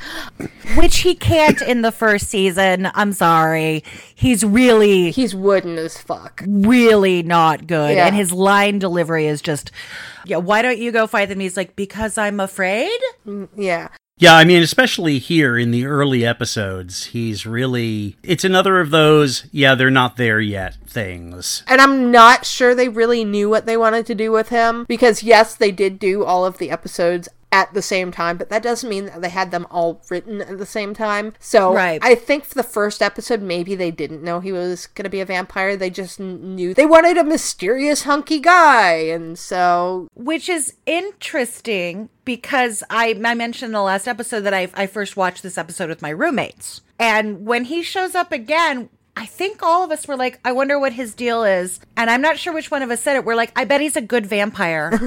Which 0.76 0.98
he 1.02 1.14
can't 1.14 1.62
in 1.62 1.84
the 1.84 1.92
first 1.92 2.30
season. 2.30 2.90
I'm 2.96 3.14
sorry. 3.14 3.84
He's 4.16 4.44
really, 4.44 5.12
He's 5.12 5.36
wooden 5.36 5.78
as 5.78 6.00
fuck. 6.00 6.44
really 6.48 7.22
not 7.22 7.68
good. 7.68 7.96
Yeah. 7.96 8.08
And 8.08 8.16
his 8.16 8.32
line 8.32 8.80
delivery 8.80 9.28
is 9.28 9.40
just, 9.40 9.70
yeah, 10.26 10.38
why 10.38 10.64
don't 10.64 10.80
you 10.80 10.92
go 10.92 11.06
fight 11.06 11.30
them? 11.30 11.40
He's 11.40 11.56
like, 11.56 11.76
because 11.76 12.18
I'm 12.18 12.40
afraid? 12.40 12.90
Mm, 13.28 13.50
yeah. 13.56 13.90
Yeah, 14.24 14.36
I 14.36 14.46
mean, 14.46 14.64
especially 14.64 15.20
here 15.20 15.58
in 15.58 15.72
the 15.72 15.86
early 15.86 16.26
episodes, 16.26 17.08
he's 17.08 17.46
really. 17.46 18.16
It's 18.24 18.46
another 18.46 18.80
of 18.80 18.90
those, 18.90 19.46
yeah, 19.52 19.76
they're 19.76 19.92
not 19.92 20.16
there 20.16 20.40
yet 20.40 20.76
things. 20.88 21.62
And 21.68 21.82
I'm 21.82 22.10
not 22.10 22.46
sure 22.46 22.74
they 22.74 22.88
really 22.88 23.26
knew 23.26 23.50
what 23.50 23.66
they 23.66 23.76
wanted 23.76 24.06
to 24.06 24.16
do 24.16 24.32
with 24.32 24.48
him 24.48 24.86
because, 24.86 25.24
yes, 25.24 25.56
they 25.56 25.72
did 25.72 26.00
do 26.00 26.24
all 26.24 26.46
of 26.46 26.58
the 26.58 26.72
episodes 26.72 27.28
at 27.54 27.72
the 27.76 27.84
same 27.84 28.12
time, 28.12 28.36
but 28.36 28.50
that 28.50 28.64
doesn't 28.64 28.90
mean 28.90 29.06
that 29.06 29.22
they 29.22 29.30
had 29.30 29.52
them 29.52 29.68
all 29.70 30.02
written 30.10 30.42
at 30.42 30.58
the 30.58 30.66
same 30.66 30.96
time. 30.96 31.34
So 31.40 31.72
Right. 31.72 32.00
I 32.04 32.16
think 32.16 32.46
for 32.46 32.56
the 32.56 32.64
first 32.64 33.00
episode, 33.00 33.44
maybe 33.44 33.76
they 33.76 33.92
didn't 33.92 34.24
know 34.24 34.40
he 34.40 34.52
was 34.52 34.88
going 34.88 35.04
to 35.04 35.10
be 35.10 35.20
a 35.20 35.26
vampire. 35.26 35.78
They 35.78 35.92
just 35.92 36.20
knew 36.20 36.74
they 36.74 36.88
wanted 36.88 37.16
a 37.18 37.24
mysterious, 37.24 38.04
hunky 38.04 38.40
guy. 38.40 38.94
And 38.94 39.38
so, 39.38 40.08
Which 40.16 40.50
is 40.50 40.74
interesting 40.88 42.10
because 42.26 42.84
I, 42.90 43.22
I 43.24 43.36
mentioned 43.36 43.70
in 43.70 43.74
the 43.74 43.84
last 43.84 44.08
episode 44.08 44.42
that 44.42 44.54
I, 44.54 44.70
I 44.74 44.88
first 44.88 45.16
watched 45.16 45.44
this 45.44 45.58
episode 45.58 45.90
with 45.90 46.02
my 46.02 46.10
roommates. 46.10 46.82
And 46.98 47.46
when 47.46 47.66
he 47.66 47.84
shows 47.84 48.16
up 48.16 48.32
again, 48.32 48.90
I 49.16 49.26
think 49.26 49.62
all 49.62 49.84
of 49.84 49.92
us 49.92 50.08
were 50.08 50.16
like, 50.16 50.40
I 50.44 50.52
wonder 50.52 50.80
what 50.80 50.94
his 50.94 51.14
deal 51.14 51.44
is. 51.44 51.80
And 51.96 52.10
I'm 52.10 52.22
not 52.22 52.38
sure 52.38 52.54
which 52.54 52.72
one 52.72 52.82
of 52.82 52.90
us 52.90 53.02
said 53.02 53.16
it. 53.16 53.26
We're 53.26 53.36
like, 53.36 53.52
I 53.56 53.64
bet 53.64 53.80
he's 53.80 53.96
a 53.96 54.02
good 54.02 54.26
vampire. 54.26 55.00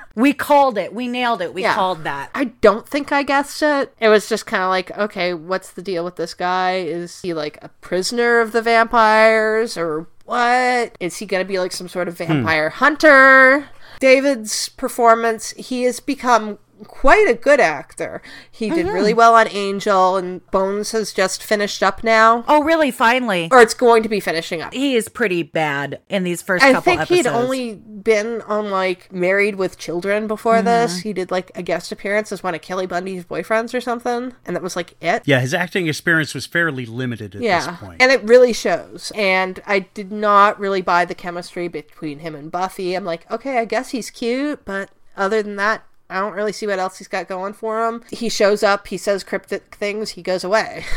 we 0.14 0.32
called 0.32 0.78
it. 0.78 0.94
We 0.94 1.08
nailed 1.08 1.42
it. 1.42 1.52
We 1.52 1.62
Yeah. 1.62 1.74
called 1.74 2.04
that. 2.04 2.30
I 2.34 2.44
don't 2.44 2.88
think 2.88 3.12
I 3.12 3.22
guessed 3.22 3.62
it. 3.62 3.94
It 4.00 4.08
was 4.08 4.28
just 4.28 4.46
kind 4.46 4.62
of 4.62 4.70
like, 4.70 4.96
okay, 4.96 5.34
what's 5.34 5.72
the 5.72 5.82
deal 5.82 6.04
with 6.04 6.16
this 6.16 6.32
guy? 6.32 6.76
Is 6.76 7.20
he 7.20 7.34
like 7.34 7.58
a 7.60 7.68
prisoner 7.80 8.40
of 8.40 8.52
the 8.52 8.62
vampires 8.62 9.76
or 9.76 10.06
what? 10.24 10.96
Is 10.98 11.18
he 11.18 11.26
going 11.26 11.44
to 11.44 11.48
be 11.48 11.58
like 11.58 11.72
some 11.72 11.88
sort 11.88 12.08
of 12.08 12.16
hmm. 12.16 12.24
vampire 12.24 12.70
hunter? 12.70 13.68
David's 13.98 14.70
performance, 14.70 15.50
he 15.52 15.82
has 15.82 16.00
become 16.00 16.58
quite 16.84 17.28
a 17.28 17.34
good 17.34 17.60
actor. 17.60 18.22
He 18.50 18.70
oh, 18.70 18.74
did 18.74 18.86
really 18.86 19.14
well 19.14 19.34
on 19.34 19.48
Angel, 19.48 20.16
and 20.16 20.48
Bones 20.50 20.92
has 20.92 21.12
just 21.12 21.42
finished 21.42 21.82
up 21.82 22.02
now. 22.02 22.44
Oh, 22.48 22.62
really? 22.62 22.90
Finally. 22.90 23.48
Or 23.50 23.60
it's 23.60 23.74
going 23.74 24.02
to 24.02 24.08
be 24.08 24.20
finishing 24.20 24.62
up. 24.62 24.72
He 24.72 24.96
is 24.96 25.08
pretty 25.08 25.42
bad 25.42 26.00
in 26.08 26.24
these 26.24 26.42
first 26.42 26.64
I 26.64 26.72
couple 26.72 26.82
think 26.82 27.00
episodes. 27.02 27.26
he'd 27.26 27.26
only 27.26 27.74
been 27.74 28.42
on 28.42 28.70
like 28.70 29.12
Married 29.12 29.56
with 29.56 29.78
Children 29.78 30.26
before 30.26 30.56
mm-hmm. 30.56 30.66
this. 30.66 31.00
He 31.00 31.12
did 31.12 31.30
like 31.30 31.50
a 31.54 31.62
guest 31.62 31.92
appearance 31.92 32.32
as 32.32 32.42
one 32.42 32.54
of 32.54 32.62
Kelly 32.62 32.86
Bundy's 32.86 33.24
boyfriends 33.24 33.74
or 33.74 33.80
something, 33.80 34.34
and 34.44 34.56
that 34.56 34.62
was 34.62 34.76
like 34.76 34.94
it. 35.00 35.22
Yeah, 35.26 35.40
his 35.40 35.54
acting 35.54 35.86
experience 35.86 36.34
was 36.34 36.46
fairly 36.46 36.86
limited 36.86 37.34
at 37.34 37.42
Yeah, 37.42 37.70
this 37.70 37.80
point. 37.80 38.02
and 38.02 38.10
it 38.10 38.22
really 38.24 38.52
shows. 38.52 39.12
And 39.14 39.62
I 39.66 39.80
did 39.80 40.10
not 40.12 40.58
really 40.58 40.82
buy 40.82 41.04
the 41.04 41.14
chemistry 41.14 41.68
between 41.68 42.20
him 42.20 42.34
and 42.34 42.50
Buffy. 42.50 42.94
I'm 42.94 43.04
like, 43.04 43.30
okay, 43.30 43.58
I 43.58 43.64
guess 43.64 43.90
he's 43.90 44.10
cute, 44.10 44.64
but 44.64 44.90
other 45.16 45.42
than 45.42 45.56
that, 45.56 45.84
I 46.10 46.20
don't 46.20 46.34
really 46.34 46.52
see 46.52 46.66
what 46.66 46.78
else 46.78 46.98
he's 46.98 47.08
got 47.08 47.28
going 47.28 47.52
for 47.52 47.86
him. 47.86 48.02
He 48.10 48.28
shows 48.28 48.62
up, 48.62 48.88
he 48.88 48.96
says 48.96 49.24
cryptic 49.24 49.74
things, 49.74 50.10
he 50.10 50.22
goes 50.22 50.44
away. 50.44 50.84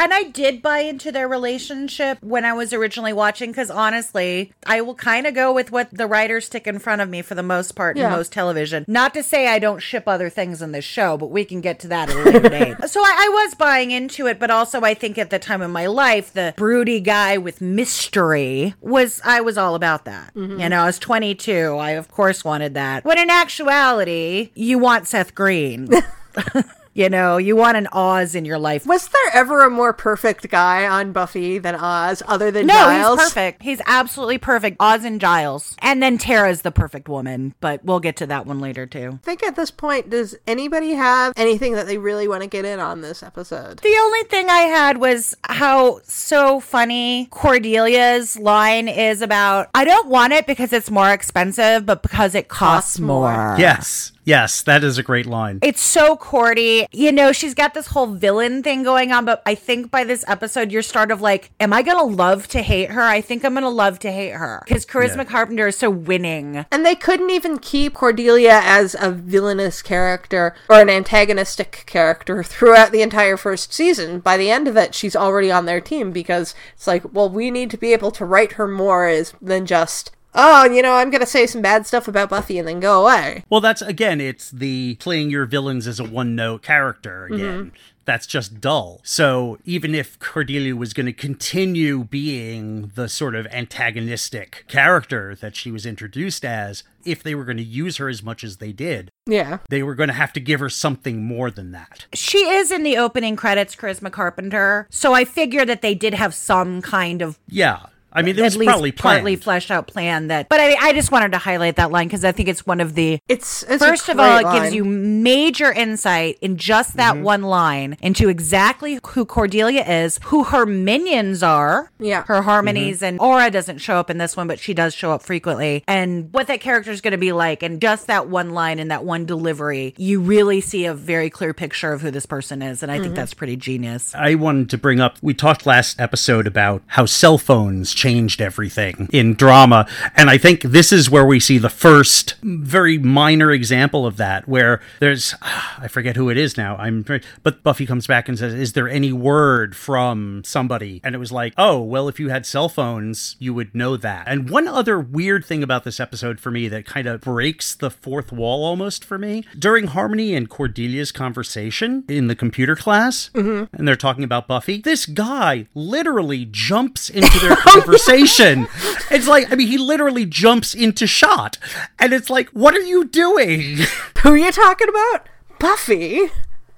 And 0.00 0.14
I 0.14 0.22
did 0.24 0.62
buy 0.62 0.80
into 0.80 1.10
their 1.10 1.26
relationship 1.26 2.18
when 2.22 2.44
I 2.44 2.52
was 2.52 2.72
originally 2.72 3.12
watching 3.12 3.50
because 3.50 3.70
honestly, 3.70 4.52
I 4.66 4.80
will 4.80 4.94
kind 4.94 5.26
of 5.26 5.34
go 5.34 5.52
with 5.52 5.72
what 5.72 5.88
the 5.90 6.06
writers 6.06 6.46
stick 6.46 6.66
in 6.68 6.78
front 6.78 7.00
of 7.02 7.08
me 7.08 7.20
for 7.22 7.34
the 7.34 7.42
most 7.42 7.72
part 7.72 7.96
Yeah. 7.96 8.06
in 8.06 8.12
most 8.12 8.32
television. 8.32 8.84
Not 8.86 9.12
to 9.14 9.22
say 9.24 9.48
I 9.48 9.58
don't 9.58 9.80
ship 9.80 10.04
other 10.06 10.30
things 10.30 10.62
in 10.62 10.70
this 10.72 10.84
show, 10.84 11.16
but 11.16 11.30
we 11.30 11.44
can 11.44 11.60
get 11.60 11.80
to 11.80 11.88
that 11.88 12.10
at 12.10 12.16
a 12.16 12.22
later 12.30 12.48
date. 12.48 12.76
So 12.88 13.00
I, 13.00 13.26
I 13.26 13.28
was 13.44 13.54
buying 13.54 13.90
into 13.90 14.26
it, 14.26 14.38
but 14.38 14.50
also 14.50 14.80
I 14.82 14.94
think 14.94 15.18
at 15.18 15.30
the 15.30 15.38
time 15.38 15.62
in 15.62 15.70
my 15.70 15.86
life, 15.86 16.32
the 16.32 16.54
broody 16.56 17.00
guy 17.00 17.36
with 17.36 17.60
mystery 17.60 18.74
was, 18.80 19.20
I 19.24 19.40
was 19.40 19.58
all 19.58 19.74
about 19.74 20.04
that. 20.04 20.32
Mm-hmm. 20.34 20.60
You 20.60 20.68
know, 20.68 20.82
I 20.82 20.86
was 20.86 20.98
22. 20.98 21.76
I, 21.76 21.90
of 21.90 22.08
course, 22.08 22.44
wanted 22.44 22.74
that. 22.74 23.04
When 23.04 23.18
in 23.18 23.30
actuality, 23.30 24.50
you 24.54 24.78
want 24.78 25.06
Seth 25.08 25.34
Green. 25.34 25.88
You 26.98 27.08
know, 27.08 27.36
you 27.36 27.54
want 27.54 27.76
an 27.76 27.86
Oz 27.92 28.34
in 28.34 28.44
your 28.44 28.58
life. 28.58 28.84
Was 28.84 29.06
there 29.06 29.30
ever 29.32 29.64
a 29.64 29.70
more 29.70 29.92
perfect 29.92 30.48
guy 30.50 30.84
on 30.84 31.12
Buffy 31.12 31.58
than 31.58 31.76
Oz, 31.76 32.24
other 32.26 32.50
than 32.50 32.66
No, 32.66 32.74
Giles? 32.74 33.20
he's 33.20 33.28
perfect. 33.28 33.62
He's 33.62 33.80
absolutely 33.86 34.38
perfect. 34.38 34.78
Oz 34.80 35.04
and 35.04 35.20
Giles. 35.20 35.76
And 35.78 36.02
then 36.02 36.18
Tara's 36.18 36.62
the 36.62 36.72
perfect 36.72 37.08
woman, 37.08 37.54
but 37.60 37.84
we'll 37.84 38.00
get 38.00 38.16
to 38.16 38.26
that 38.26 38.46
one 38.46 38.58
later 38.58 38.84
too. 38.84 39.20
I 39.22 39.24
think 39.24 39.44
at 39.44 39.54
this 39.54 39.70
point, 39.70 40.10
does 40.10 40.34
anybody 40.48 40.94
have 40.94 41.34
anything 41.36 41.74
that 41.74 41.86
they 41.86 41.98
really 41.98 42.26
want 42.26 42.42
to 42.42 42.48
get 42.48 42.64
in 42.64 42.80
on 42.80 43.00
this 43.00 43.22
episode? 43.22 43.78
The 43.78 43.96
only 44.02 44.24
thing 44.24 44.50
I 44.50 44.62
had 44.62 44.96
was 44.98 45.36
how 45.44 46.00
so 46.02 46.58
funny 46.58 47.28
Cordelia's 47.30 48.36
line 48.36 48.88
is 48.88 49.22
about 49.22 49.68
I 49.72 49.84
don't 49.84 50.08
want 50.08 50.32
it 50.32 50.48
because 50.48 50.72
it's 50.72 50.90
more 50.90 51.12
expensive, 51.12 51.86
but 51.86 52.02
because 52.02 52.34
it 52.34 52.48
costs, 52.48 52.68
Costs 52.68 52.98
more. 52.98 53.32
more. 53.50 53.56
yes, 53.56 54.10
yes, 54.28 54.62
that 54.62 54.84
is 54.84 54.98
a 54.98 55.02
great 55.02 55.26
line. 55.26 55.58
It's 55.62 55.80
so 55.80 56.16
cordy. 56.16 56.86
You 56.92 57.10
know, 57.12 57.32
she's 57.32 57.54
got 57.54 57.74
this 57.74 57.88
whole 57.88 58.06
villain 58.06 58.62
thing 58.62 58.82
going 58.82 59.10
on, 59.10 59.24
but 59.24 59.42
I 59.46 59.54
think 59.54 59.90
by 59.90 60.04
this 60.04 60.24
episode, 60.28 60.70
you're 60.70 60.82
sort 60.82 61.10
of 61.10 61.20
like, 61.20 61.50
am 61.58 61.72
I 61.72 61.82
going 61.82 61.98
to 61.98 62.16
love 62.16 62.46
to 62.48 62.62
hate 62.62 62.90
her? 62.90 63.02
I 63.02 63.20
think 63.20 63.44
I'm 63.44 63.54
going 63.54 63.62
to 63.62 63.68
love 63.70 63.98
to 64.00 64.12
hate 64.12 64.32
her 64.32 64.62
because 64.66 64.84
Charisma 64.84 65.18
Yeah. 65.18 65.24
Carpenter 65.24 65.66
is 65.68 65.78
so 65.78 65.90
winning. 65.90 66.66
And 66.70 66.84
they 66.84 66.94
couldn't 66.94 67.30
even 67.30 67.58
keep 67.58 67.94
Cordelia 67.94 68.60
as 68.62 68.94
a 69.00 69.10
villainous 69.10 69.82
character 69.82 70.54
or 70.68 70.80
an 70.80 70.90
antagonistic 70.90 71.84
character 71.86 72.42
throughout 72.42 72.92
the 72.92 73.02
entire 73.02 73.36
first 73.36 73.72
season. 73.72 74.20
By 74.20 74.36
the 74.36 74.50
end 74.50 74.68
of 74.68 74.76
it, 74.76 74.94
she's 74.94 75.16
already 75.16 75.50
on 75.50 75.64
their 75.64 75.80
team 75.80 76.12
because 76.12 76.54
it's 76.74 76.86
like, 76.86 77.02
well, 77.12 77.30
we 77.30 77.50
need 77.50 77.70
to 77.70 77.78
be 77.78 77.92
able 77.92 78.10
to 78.12 78.24
write 78.24 78.52
her 78.52 78.68
more 78.68 79.06
as 79.06 79.32
than 79.40 79.64
just, 79.66 80.12
oh, 80.34 80.64
you 80.66 80.82
know, 80.82 80.94
I'm 80.94 81.10
going 81.10 81.20
to 81.20 81.26
say 81.26 81.46
some 81.46 81.62
bad 81.62 81.86
stuff 81.86 82.08
about 82.08 82.30
Buffy 82.30 82.58
and 82.58 82.68
then 82.68 82.80
go 82.80 83.02
away. 83.02 83.44
Well, 83.50 83.60
that's 83.60 83.82
again, 83.82 84.20
it's 84.20 84.50
the 84.50 84.96
playing 84.96 85.30
your 85.30 85.46
villains 85.46 85.86
as 85.86 85.98
a 86.00 86.04
one 86.04 86.34
note 86.36 86.62
character 86.62 87.28
mm-hmm. 87.30 87.34
again. 87.34 87.72
that's 88.04 88.26
just 88.26 88.60
dull. 88.60 89.00
So 89.04 89.58
even 89.64 89.94
if 89.94 90.18
Cordelia 90.18 90.74
was 90.76 90.92
going 90.94 91.06
to 91.06 91.12
continue 91.12 92.04
being 92.04 92.92
the 92.94 93.08
sort 93.08 93.34
of 93.34 93.46
antagonistic 93.48 94.64
character 94.68 95.34
that 95.36 95.56
she 95.56 95.70
was 95.70 95.84
introduced 95.86 96.44
as, 96.44 96.84
if 97.04 97.22
they 97.22 97.34
were 97.34 97.44
going 97.44 97.56
to 97.58 97.62
use 97.62 97.96
her 97.98 98.08
as 98.08 98.22
much 98.22 98.44
as 98.44 98.56
they 98.58 98.72
did, 98.72 99.10
Yeah. 99.26 99.58
they 99.70 99.82
were 99.82 99.94
going 99.94 100.08
to 100.08 100.14
have 100.14 100.32
to 100.34 100.40
give 100.40 100.60
her 100.60 100.68
something 100.68 101.22
more 101.24 101.50
than 101.50 101.72
that. 101.72 102.06
She 102.12 102.38
is 102.48 102.70
in 102.70 102.82
the 102.82 102.96
opening 102.96 103.36
credits, 103.36 103.74
Charisma 103.76 104.10
Carpenter. 104.12 104.86
So 104.90 105.12
I 105.14 105.24
figure 105.24 105.64
that 105.64 105.82
they 105.82 105.94
did 105.94 106.14
have 106.14 106.34
some 106.34 106.82
kind 106.82 107.22
of 107.22 107.38
Yeah. 107.48 107.86
I 108.12 108.22
mean, 108.22 108.36
it 108.36 108.40
at 108.40 108.44
was 108.44 108.56
least 108.56 108.68
probably 108.70 108.92
partly 108.92 109.36
fleshed 109.36 109.70
out 109.70 109.86
plan 109.86 110.28
that. 110.28 110.48
But 110.48 110.60
I, 110.60 110.74
I 110.80 110.92
just 110.92 111.12
wanted 111.12 111.32
to 111.32 111.38
highlight 111.38 111.76
that 111.76 111.90
line 111.90 112.06
because 112.08 112.24
I 112.24 112.32
think 112.32 112.48
it's 112.48 112.66
one 112.66 112.80
of 112.80 112.94
the. 112.94 113.20
It's, 113.28 113.62
it's 113.64 113.82
First 113.84 114.08
of 114.08 114.18
all, 114.18 114.38
it 114.38 114.44
great 114.44 114.62
gives 114.62 114.74
you 114.74 114.84
major 114.84 115.72
insight 115.72 116.38
in 116.40 116.56
just 116.56 116.96
that 116.96 117.14
Mm-hmm. 117.14 117.22
one 117.24 117.42
line 117.42 117.96
into 118.02 118.28
exactly 118.28 118.98
who 119.08 119.24
Cordelia 119.24 119.82
is, 119.82 120.20
who 120.24 120.44
her 120.44 120.66
minions 120.66 121.42
are. 121.42 121.90
Yeah. 121.98 122.24
Her 122.26 122.42
harmonies 122.42 122.96
Mm-hmm. 122.98 123.04
and 123.04 123.20
Aura 123.20 123.50
doesn't 123.50 123.78
show 123.78 123.96
up 123.96 124.10
in 124.10 124.18
this 124.18 124.36
one, 124.36 124.46
but 124.46 124.58
she 124.58 124.74
does 124.74 124.94
show 124.94 125.12
up 125.12 125.22
frequently. 125.22 125.84
And 125.86 126.32
what 126.32 126.46
that 126.48 126.60
character 126.60 126.90
is 126.90 127.00
going 127.00 127.12
to 127.12 127.18
be 127.18 127.32
like. 127.32 127.62
And 127.62 127.80
just 127.80 128.06
that 128.06 128.28
one 128.28 128.50
line 128.50 128.78
and 128.78 128.90
that 128.90 129.04
one 129.04 129.26
delivery, 129.26 129.94
you 129.96 130.20
really 130.20 130.60
see 130.60 130.84
a 130.86 130.94
very 130.94 131.30
clear 131.30 131.52
picture 131.54 131.92
of 131.92 132.00
who 132.02 132.10
this 132.10 132.26
person 132.26 132.62
is. 132.62 132.82
And 132.82 132.90
I 132.92 132.96
Mm-hmm. 132.96 133.04
think 133.04 133.14
that's 133.16 133.34
pretty 133.34 133.56
genius. 133.56 134.14
I 134.14 134.34
wanted 134.34 134.70
to 134.70 134.78
bring 134.78 134.98
up, 135.00 135.16
we 135.22 135.34
talked 135.34 135.66
last 135.66 136.00
episode 136.00 136.46
about 136.46 136.82
how 136.88 137.04
cell 137.06 137.38
phones 137.38 137.94
changed 137.98 138.40
everything 138.40 139.08
in 139.12 139.34
drama. 139.34 139.88
And 140.14 140.30
I 140.30 140.38
think 140.38 140.62
this 140.62 140.92
is 140.92 141.10
where 141.10 141.26
we 141.26 141.40
see 141.40 141.58
the 141.58 141.68
first 141.68 142.36
very 142.42 142.98
minor 142.98 143.50
example 143.50 144.06
of 144.06 144.16
that, 144.18 144.48
where 144.48 144.80
there's, 145.00 145.34
I 145.42 145.88
forget 145.88 146.16
who 146.16 146.30
it 146.30 146.36
is 146.36 146.56
now. 146.56 146.76
I'm, 146.76 147.04
but 147.42 147.62
Buffy 147.62 147.86
comes 147.86 148.06
back 148.06 148.28
and 148.28 148.38
says, 148.38 148.54
Is 148.54 148.72
there 148.72 148.88
any 148.88 149.12
word 149.12 149.76
from 149.76 150.42
somebody? 150.44 151.00
And 151.02 151.14
it 151.14 151.18
was 151.18 151.32
like, 151.32 151.54
Oh, 151.58 151.80
well, 151.80 152.08
if 152.08 152.20
you 152.20 152.28
had 152.28 152.46
cell 152.46 152.68
phones, 152.68 153.36
you 153.38 153.52
would 153.52 153.74
know 153.74 153.96
that. 153.96 154.28
And 154.28 154.48
one 154.48 154.68
other 154.68 154.98
weird 154.98 155.44
thing 155.44 155.62
about 155.62 155.84
this 155.84 156.00
episode 156.00 156.40
for 156.40 156.50
me 156.50 156.68
that 156.68 156.86
kind 156.86 157.06
of 157.06 157.20
breaks 157.20 157.74
the 157.74 157.90
fourth 157.90 158.32
wall 158.32 158.64
almost 158.64 159.04
for 159.04 159.18
me 159.18 159.44
during 159.58 159.88
Harmony 159.88 160.34
and 160.34 160.48
Cordelia's 160.48 161.12
conversation 161.12 162.04
in 162.08 162.28
the 162.28 162.36
computer 162.36 162.76
class, 162.76 163.30
mm-hmm. 163.34 163.74
and 163.76 163.88
they're 163.88 163.96
talking 163.96 164.24
about 164.24 164.46
Buffy, 164.46 164.80
this 164.80 165.06
guy 165.06 165.66
literally 165.74 166.46
jumps 166.50 167.10
into 167.10 167.38
their 167.38 167.56
conversation. 167.88 168.66
It's 169.10 169.26
like, 169.26 169.50
I 169.52 169.56
mean, 169.56 169.68
he 169.68 169.78
literally 169.78 170.26
jumps 170.26 170.74
into 170.74 171.06
shot. 171.06 171.58
And 171.98 172.12
it's 172.12 172.30
like, 172.30 172.48
what 172.50 172.74
are 172.74 172.80
you 172.80 173.04
doing? 173.06 173.78
Who 174.22 174.30
are 174.30 174.36
you 174.38 174.52
talking 174.52 174.88
about? 174.88 175.26
Buffy. 175.58 176.30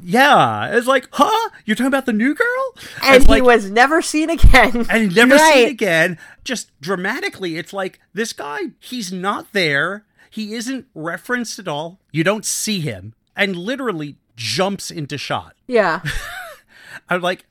yeah. 0.03 0.75
It's 0.77 0.87
like, 0.87 1.09
huh? 1.13 1.51
You're 1.65 1.75
talking 1.77 1.87
about 1.89 2.07
the 2.07 2.13
new 2.13 2.35
girl? 2.35 2.75
And 3.05 3.17
It's 3.17 3.25
he 3.27 3.31
like, 3.31 3.43
was 3.43 3.71
never 3.71 4.01
seen 4.03 4.31
again. 4.31 4.87
and 4.91 5.15
never 5.15 5.37
seen 5.39 5.69
again. 5.69 6.19
Just 6.45 6.71
dramatically, 6.81 7.57
it's 7.59 7.73
like 7.73 8.01
this 8.15 8.33
guy, 8.33 8.61
he's 8.79 9.13
not 9.13 9.53
there. 9.53 10.05
He 10.31 10.55
isn't 10.55 10.87
referenced 10.95 11.59
at 11.59 11.67
all. 11.69 11.99
You 12.13 12.23
don't 12.25 12.45
see 12.45 12.81
him, 12.81 13.15
and 13.37 13.57
literally 13.57 14.17
jumps 14.37 14.91
into 14.91 15.19
shot. 15.19 15.57
yeah. 15.67 16.01
I'm 17.09 17.21
like, 17.21 17.45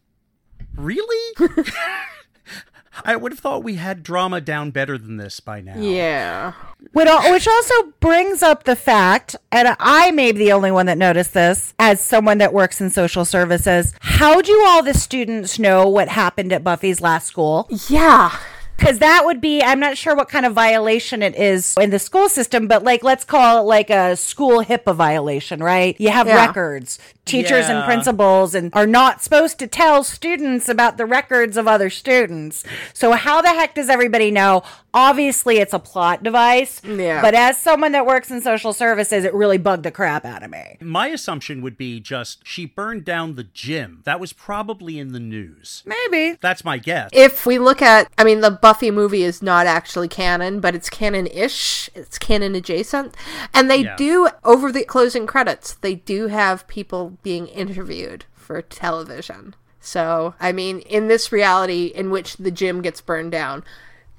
really? 0.76 1.50
I 3.06 3.16
would 3.16 3.32
have 3.32 3.40
thought 3.40 3.64
we 3.64 3.76
had 3.76 4.04
drama 4.04 4.42
down 4.42 4.72
better 4.72 4.98
than 4.98 5.18
this 5.18 5.40
by 5.40 5.62
now. 5.62 5.80
Yeah. 5.80 6.54
Which 6.94 7.08
also 7.48 7.74
brings 8.00 8.42
up 8.42 8.64
the 8.64 8.76
fact, 8.76 9.36
and 9.52 9.76
I 9.80 10.12
may 10.12 10.32
be 10.32 10.40
the 10.40 10.52
only 10.54 10.72
one 10.72 10.86
that 10.86 10.98
noticed 10.98 11.34
this 11.34 11.74
as 11.78 12.02
someone 12.02 12.38
that 12.38 12.54
works 12.54 12.80
in 12.80 12.90
social 12.90 13.26
services. 13.26 13.94
How 14.00 14.42
do 14.42 14.64
all 14.66 14.82
the 14.84 14.94
students 14.94 15.60
know 15.60 15.88
what 15.88 16.08
happened 16.08 16.54
at 16.54 16.64
Buffy's 16.64 17.02
last 17.02 17.28
school? 17.28 17.68
Yeah. 17.90 18.38
Because 18.80 19.00
that 19.00 19.26
would 19.26 19.42
be, 19.42 19.62
I'm 19.62 19.80
not 19.80 19.98
sure 19.98 20.16
what 20.16 20.30
kind 20.30 20.46
of 20.46 20.54
violation 20.54 21.22
it 21.22 21.36
is 21.36 21.76
in 21.80 21.90
the 21.90 22.00
school 22.00 22.30
system, 22.30 22.68
but 22.68 22.84
like, 22.84 23.04
let's 23.04 23.26
call 23.26 23.60
it 23.60 23.64
like 23.68 23.90
a 23.90 24.16
school 24.16 24.64
HIPAA 24.64 24.96
violation, 24.96 25.62
right? 25.62 25.96
You 26.00 26.10
have 26.12 26.28
Yeah. 26.28 26.46
records. 26.48 26.98
Teachers 27.26 27.68
and 27.70 27.84
principals 27.84 28.56
and 28.56 28.72
are 28.74 28.88
not 28.88 29.22
supposed 29.22 29.60
to 29.60 29.68
tell 29.68 30.04
students 30.04 30.68
about 30.68 30.98
the 30.98 31.06
records 31.06 31.58
of 31.58 31.68
other 31.68 31.90
students. 31.92 32.64
So 32.94 33.12
how 33.12 33.42
the 33.42 33.50
heck 33.50 33.76
does 33.76 33.90
everybody 33.90 34.32
know? 34.32 34.64
Obviously, 34.94 35.58
it's 35.58 35.74
a 35.74 35.80
plot 35.80 36.24
device. 36.24 36.82
Yeah. 36.84 37.22
But 37.22 37.36
as 37.36 37.58
someone 37.62 37.92
that 37.92 38.06
works 38.06 38.32
in 38.32 38.42
social 38.42 38.74
services, 38.74 39.24
it 39.24 39.34
really 39.34 39.58
bugged 39.58 39.84
the 39.84 39.92
crap 39.92 40.26
out 40.26 40.44
of 40.44 40.50
me. 40.50 40.78
My 40.82 41.08
assumption 41.08 41.62
would 41.62 41.78
be 41.78 42.00
just 42.00 42.40
she 42.46 42.66
burned 42.66 43.06
down 43.06 43.36
the 43.36 43.44
gym. 43.44 44.02
That 44.06 44.20
was 44.20 44.34
probably 44.34 44.98
in 44.98 45.12
the 45.12 45.20
news. 45.20 45.84
Maybe. 45.86 46.38
That's 46.42 46.66
my 46.66 46.78
guess. 46.78 47.10
If 47.14 47.46
we 47.46 47.60
look 47.60 47.82
at, 47.82 48.12
I 48.18 48.24
mean, 48.24 48.42
the 48.42 48.52
Buffy 48.52 48.90
movie 48.92 49.24
is 49.24 49.42
not 49.42 49.68
actually 49.68 50.08
canon, 50.08 50.60
but 50.60 50.74
it's 50.76 50.90
canon 50.90 51.28
ish. 51.28 51.90
It's 51.94 52.18
canon 52.18 52.56
adjacent. 52.56 53.16
And 53.54 53.70
they 53.70 53.84
Yeah. 53.84 53.96
do, 53.96 54.30
over 54.44 54.72
the 54.72 54.84
closing 54.84 55.28
credits, 55.28 55.74
they 55.76 55.96
do 55.96 56.28
have 56.28 56.68
people 56.68 57.18
being 57.22 57.48
interviewed 57.48 58.26
for 58.34 58.62
television. 58.62 59.56
So, 59.80 60.34
I 60.40 60.52
mean, 60.52 60.80
in 60.80 61.08
this 61.08 61.32
reality 61.32 61.86
in 61.86 62.10
which 62.10 62.38
the 62.38 62.52
gym 62.52 62.82
gets 62.82 63.00
burned 63.02 63.32
down, 63.32 63.64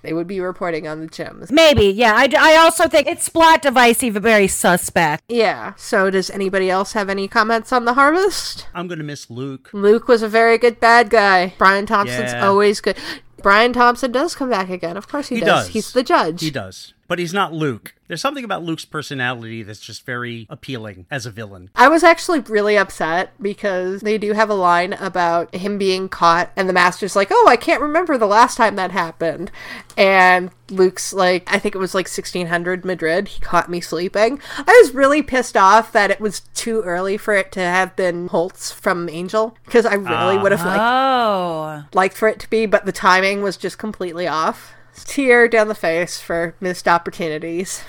they 0.03 0.13
would 0.13 0.27
be 0.27 0.41
reporting 0.41 0.87
on 0.89 1.01
the 1.01 1.07
gyms. 1.09 1.51
Maybe. 1.51 1.87
Yeah. 1.87 2.15
I, 2.17 2.29
I 2.39 2.57
also 2.57 2.89
think 2.89 3.07
it's 3.07 3.29
plot 3.29 3.63
device, 3.63 4.03
even 4.03 4.23
very 4.23 4.49
suspect. 4.49 5.25
Yeah. 5.29 5.75
So, 5.77 6.11
does 6.11 6.31
anybody 6.31 6.71
else 6.71 6.93
have 6.93 7.09
any 7.09 7.29
comments 7.29 7.73
on 7.73 7.85
the 7.85 7.95
harvest? 7.95 8.67
I'm 8.75 8.89
going 8.89 8.99
to 8.99 9.05
miss 9.05 9.31
Luke. 9.31 9.71
Luke 9.73 10.09
was 10.09 10.23
a 10.23 10.29
very 10.29 10.59
good 10.59 10.81
bad 10.81 11.11
guy. 11.11 11.55
Brian 11.59 11.87
Thompson's 11.87 12.33
Yeah. 12.33 12.47
always 12.47 12.81
good. 12.81 12.97
Brian 13.43 13.73
Thompson 13.73 14.13
does 14.13 14.35
come 14.35 14.51
back 14.51 14.69
again. 14.69 14.97
Of 14.97 15.09
course 15.09 15.29
he, 15.29 15.37
He 15.37 15.41
does. 15.41 15.65
does. 15.67 15.69
He's 15.69 15.93
the 15.93 16.03
judge. 16.03 16.41
He 16.43 16.51
does. 16.51 16.93
But 17.11 17.19
he's 17.19 17.35
not 17.35 17.53
Luke. 17.53 17.97
There's 18.07 18.21
something 18.21 18.45
about 18.45 18.63
Luke's 18.63 18.85
personality 18.85 19.65
that's 19.65 19.81
just 19.81 20.07
very 20.07 20.47
appealing 20.49 21.07
as 21.11 21.27
a 21.27 21.31
villain. 21.33 21.69
I 21.75 21.89
was 21.89 22.05
actually 22.05 22.39
really 22.39 22.79
upset 22.79 23.33
because 23.43 24.01
they 24.03 24.17
do 24.17 24.33
have 24.33 24.49
a 24.49 24.55
line 24.55 24.93
about 24.93 25.53
him 25.53 25.77
being 25.77 26.09
caught, 26.09 26.53
and 26.55 26.69
the 26.69 26.73
master's 26.73 27.17
like, 27.17 27.27
Oh, 27.33 27.47
I 27.49 27.57
can't 27.57 27.83
remember 27.83 28.17
the 28.17 28.29
last 28.29 28.57
time 28.57 28.77
that 28.77 28.93
happened. 28.93 29.51
And 29.97 30.53
Luke's 30.71 31.13
like, 31.13 31.53
I 31.53 31.59
think 31.59 31.75
it 31.75 31.79
was 31.79 31.97
like 31.97 32.07
1600 32.07 32.85
Madrid. 32.85 33.27
He 33.27 33.41
caught 33.41 33.69
me 33.69 33.81
sleeping. 33.81 34.41
I 34.57 34.81
was 34.81 34.95
really 34.95 35.21
pissed 35.21 35.57
off 35.57 35.91
that 35.91 36.13
it 36.13 36.21
was 36.21 36.43
too 36.55 36.81
early 36.83 37.17
for 37.17 37.35
it 37.35 37.51
to 37.53 37.61
have 37.61 37.97
been 37.97 38.29
Holtz 38.29 38.71
from 38.71 39.09
Angel 39.09 39.57
because 39.65 39.85
I 39.85 39.95
really 39.95 40.39
would 40.39 40.53
have 40.53 40.65
liked, 40.65 40.81
Oh. 40.81 41.83
liked 41.93 42.17
for 42.17 42.29
it 42.29 42.39
to 42.39 42.49
be, 42.51 42.67
but 42.67 42.87
the 42.87 42.93
timing 42.93 43.43
was 43.43 43.57
just 43.57 43.79
completely 43.79 44.29
off. 44.29 44.75
Tear 45.05 45.49
down 45.49 45.69
the 45.69 45.75
face 45.75 46.21
for 46.21 46.55
missed 46.61 46.87
opportunities. 46.87 47.83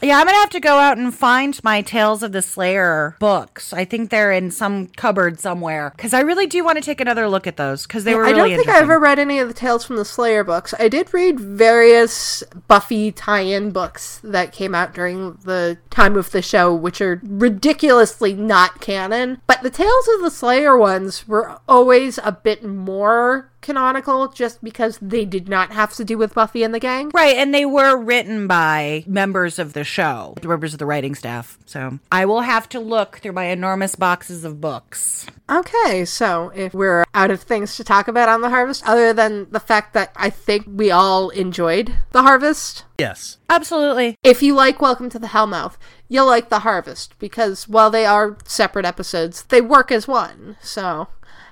Yeah, 0.00 0.18
I'm 0.18 0.26
gonna 0.26 0.38
have 0.38 0.50
to 0.50 0.60
go 0.60 0.78
out 0.78 0.96
and 0.96 1.12
find 1.12 1.58
my 1.64 1.82
Tales 1.82 2.22
of 2.22 2.30
the 2.30 2.42
Slayer 2.42 3.16
books. 3.18 3.72
I 3.72 3.84
think 3.84 4.10
they're 4.10 4.30
in 4.30 4.50
some 4.50 4.86
cupboard 4.88 5.40
somewhere 5.40 5.92
because 5.96 6.14
I 6.14 6.20
really 6.20 6.46
do 6.46 6.64
want 6.64 6.78
to 6.78 6.84
take 6.84 7.00
another 7.00 7.28
look 7.28 7.46
at 7.48 7.56
those 7.56 7.86
because 7.86 8.04
they 8.04 8.14
were 8.14 8.24
I 8.24 8.30
really 8.30 8.50
don't 8.50 8.58
think 8.58 8.68
I 8.68 8.78
ever 8.78 8.98
read 8.98 9.18
any 9.18 9.40
of 9.40 9.48
the 9.48 9.54
Tales 9.54 9.84
from 9.84 9.96
the 9.96 10.04
Slayer 10.04 10.44
books. 10.44 10.72
I 10.78 10.88
did 10.88 11.12
read 11.12 11.40
various 11.40 12.44
Buffy 12.68 13.10
tie-in 13.10 13.72
books 13.72 14.20
that 14.22 14.52
came 14.52 14.74
out 14.74 14.94
during 14.94 15.34
the 15.44 15.78
time 15.90 16.16
of 16.16 16.30
the 16.30 16.42
show, 16.42 16.72
which 16.72 17.00
are 17.00 17.20
ridiculously 17.24 18.34
not 18.34 18.80
canon. 18.80 19.40
But 19.48 19.62
the 19.62 19.70
Tales 19.70 20.08
of 20.14 20.22
the 20.22 20.30
Slayer 20.30 20.78
ones 20.78 21.26
were 21.26 21.58
always 21.68 22.18
a 22.22 22.30
bit 22.30 22.64
more 22.64 23.50
canonical, 23.60 24.28
just 24.28 24.62
because 24.62 24.98
they 25.00 25.24
did 25.24 25.48
not 25.48 25.72
have 25.72 25.94
to 25.94 26.04
do 26.04 26.16
with 26.18 26.34
Buffy 26.34 26.62
and 26.62 26.74
the 26.74 26.80
gang. 26.80 27.10
Right, 27.14 27.36
and 27.36 27.54
they 27.54 27.64
were 27.64 27.96
written 27.96 28.46
by 28.46 29.04
members 29.06 29.58
of 29.58 29.72
the 29.72 29.84
show, 29.84 30.34
the 30.40 30.48
members 30.48 30.72
of 30.72 30.78
the 30.78 30.86
writing 30.86 31.14
staff. 31.14 31.58
So 31.66 31.98
I 32.12 32.24
will 32.24 32.42
have 32.42 32.68
to 32.70 32.80
look 32.80 33.18
through 33.18 33.32
my 33.32 33.44
enormous 33.46 33.94
boxes 33.94 34.44
of 34.44 34.60
books. 34.60 35.26
Okay, 35.50 36.04
so 36.04 36.52
if 36.54 36.74
we're 36.74 37.04
out 37.14 37.30
of 37.30 37.40
things 37.42 37.76
to 37.76 37.84
talk 37.84 38.08
about 38.08 38.28
on 38.28 38.40
the 38.40 38.50
harvest, 38.50 38.86
other 38.86 39.12
than 39.12 39.50
the 39.50 39.60
fact 39.60 39.94
that 39.94 40.12
I 40.16 40.30
think 40.30 40.64
we 40.66 40.90
all 40.90 41.30
enjoyed 41.30 41.92
the 42.12 42.22
harvest, 42.22 42.84
Yes. 42.98 43.38
Absolutely. 43.48 44.16
if 44.24 44.42
you 44.42 44.54
like 44.54 44.80
Welcome 44.80 45.08
to 45.10 45.18
the 45.18 45.28
Hellmouth, 45.28 45.76
you'll 46.08 46.26
like 46.26 46.48
The 46.48 46.60
Harvest 46.60 47.16
because 47.18 47.68
while 47.68 47.90
they 47.90 48.04
are 48.04 48.36
separate 48.44 48.84
episodes, 48.84 49.44
they 49.44 49.60
work 49.60 49.92
as 49.92 50.08
one. 50.08 50.56
So 50.60 51.08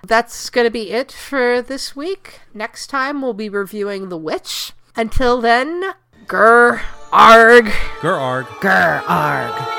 that's 0.07 0.51
going 0.51 0.67
to 0.67 0.71
be 0.71 0.91
it 0.91 1.13
for 1.13 1.61
this 1.61 1.97
week. 1.97 2.41
Next 2.55 2.89
time 2.89 3.23
we'll 3.23 3.35
be 3.35 3.49
reviewing 3.49 4.09
The 4.09 4.19
Witch. 4.19 4.73
Until 4.95 5.41
then, 5.41 5.95
grr, 6.27 6.81
arg. 7.13 7.71
Gur 8.01 8.15
arg. 8.15 8.47
Grr, 8.47 9.03
arg. 9.09 9.76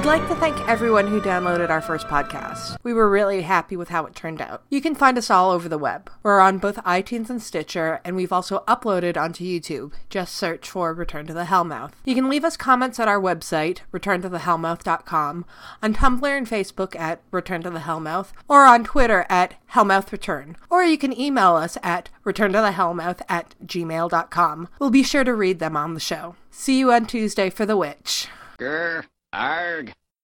We'd 0.00 0.06
like 0.06 0.28
to 0.28 0.34
thank 0.36 0.58
everyone 0.66 1.08
who 1.08 1.20
downloaded 1.20 1.68
our 1.68 1.82
first 1.82 2.06
podcast. 2.06 2.78
We 2.82 2.94
were 2.94 3.10
really 3.10 3.42
happy 3.42 3.76
with 3.76 3.90
how 3.90 4.06
it 4.06 4.14
turned 4.14 4.40
out. 4.40 4.62
You 4.70 4.80
can 4.80 4.94
find 4.94 5.18
us 5.18 5.28
all 5.28 5.50
over 5.50 5.68
the 5.68 5.76
web. 5.76 6.10
We're 6.22 6.40
on 6.40 6.56
both 6.56 6.76
iTunes 6.76 7.28
and 7.28 7.42
Stitcher, 7.42 8.00
and 8.02 8.16
we've 8.16 8.32
also 8.32 8.64
uploaded 8.66 9.18
onto 9.18 9.44
YouTube. 9.44 9.92
Just 10.08 10.34
search 10.34 10.70
for 10.70 10.94
Return 10.94 11.26
to 11.26 11.34
the 11.34 11.44
Hellmouth. 11.44 11.92
You 12.06 12.14
can 12.14 12.30
leave 12.30 12.44
us 12.44 12.56
comments 12.56 12.98
at 12.98 13.08
our 13.08 13.20
website, 13.20 13.80
returntothehellmouth.com, 13.92 15.44
on 15.82 15.94
Tumblr 15.94 16.38
and 16.38 16.48
Facebook 16.48 16.98
at 16.98 17.20
Return 17.30 17.62
to 17.64 17.68
the 17.70 17.80
Hellmouth, 17.80 18.32
or 18.48 18.64
on 18.64 18.84
Twitter 18.84 19.26
at 19.28 19.56
Hellmouth 19.74 20.12
Return. 20.12 20.56
Or 20.70 20.82
you 20.82 20.96
can 20.96 21.12
email 21.20 21.56
us 21.56 21.76
at 21.82 22.08
returntothehellmouth 22.24 23.20
at 23.28 23.54
gmail.com. 23.66 24.68
We'll 24.78 24.88
be 24.88 25.02
sure 25.02 25.24
to 25.24 25.34
read 25.34 25.58
them 25.58 25.76
on 25.76 25.92
the 25.92 26.00
show. 26.00 26.36
See 26.50 26.78
you 26.78 26.90
on 26.90 27.04
Tuesday 27.04 27.50
for 27.50 27.66
The 27.66 27.76
Witch. 27.76 28.28
Grr, 28.58 29.04
arg. 29.32 29.92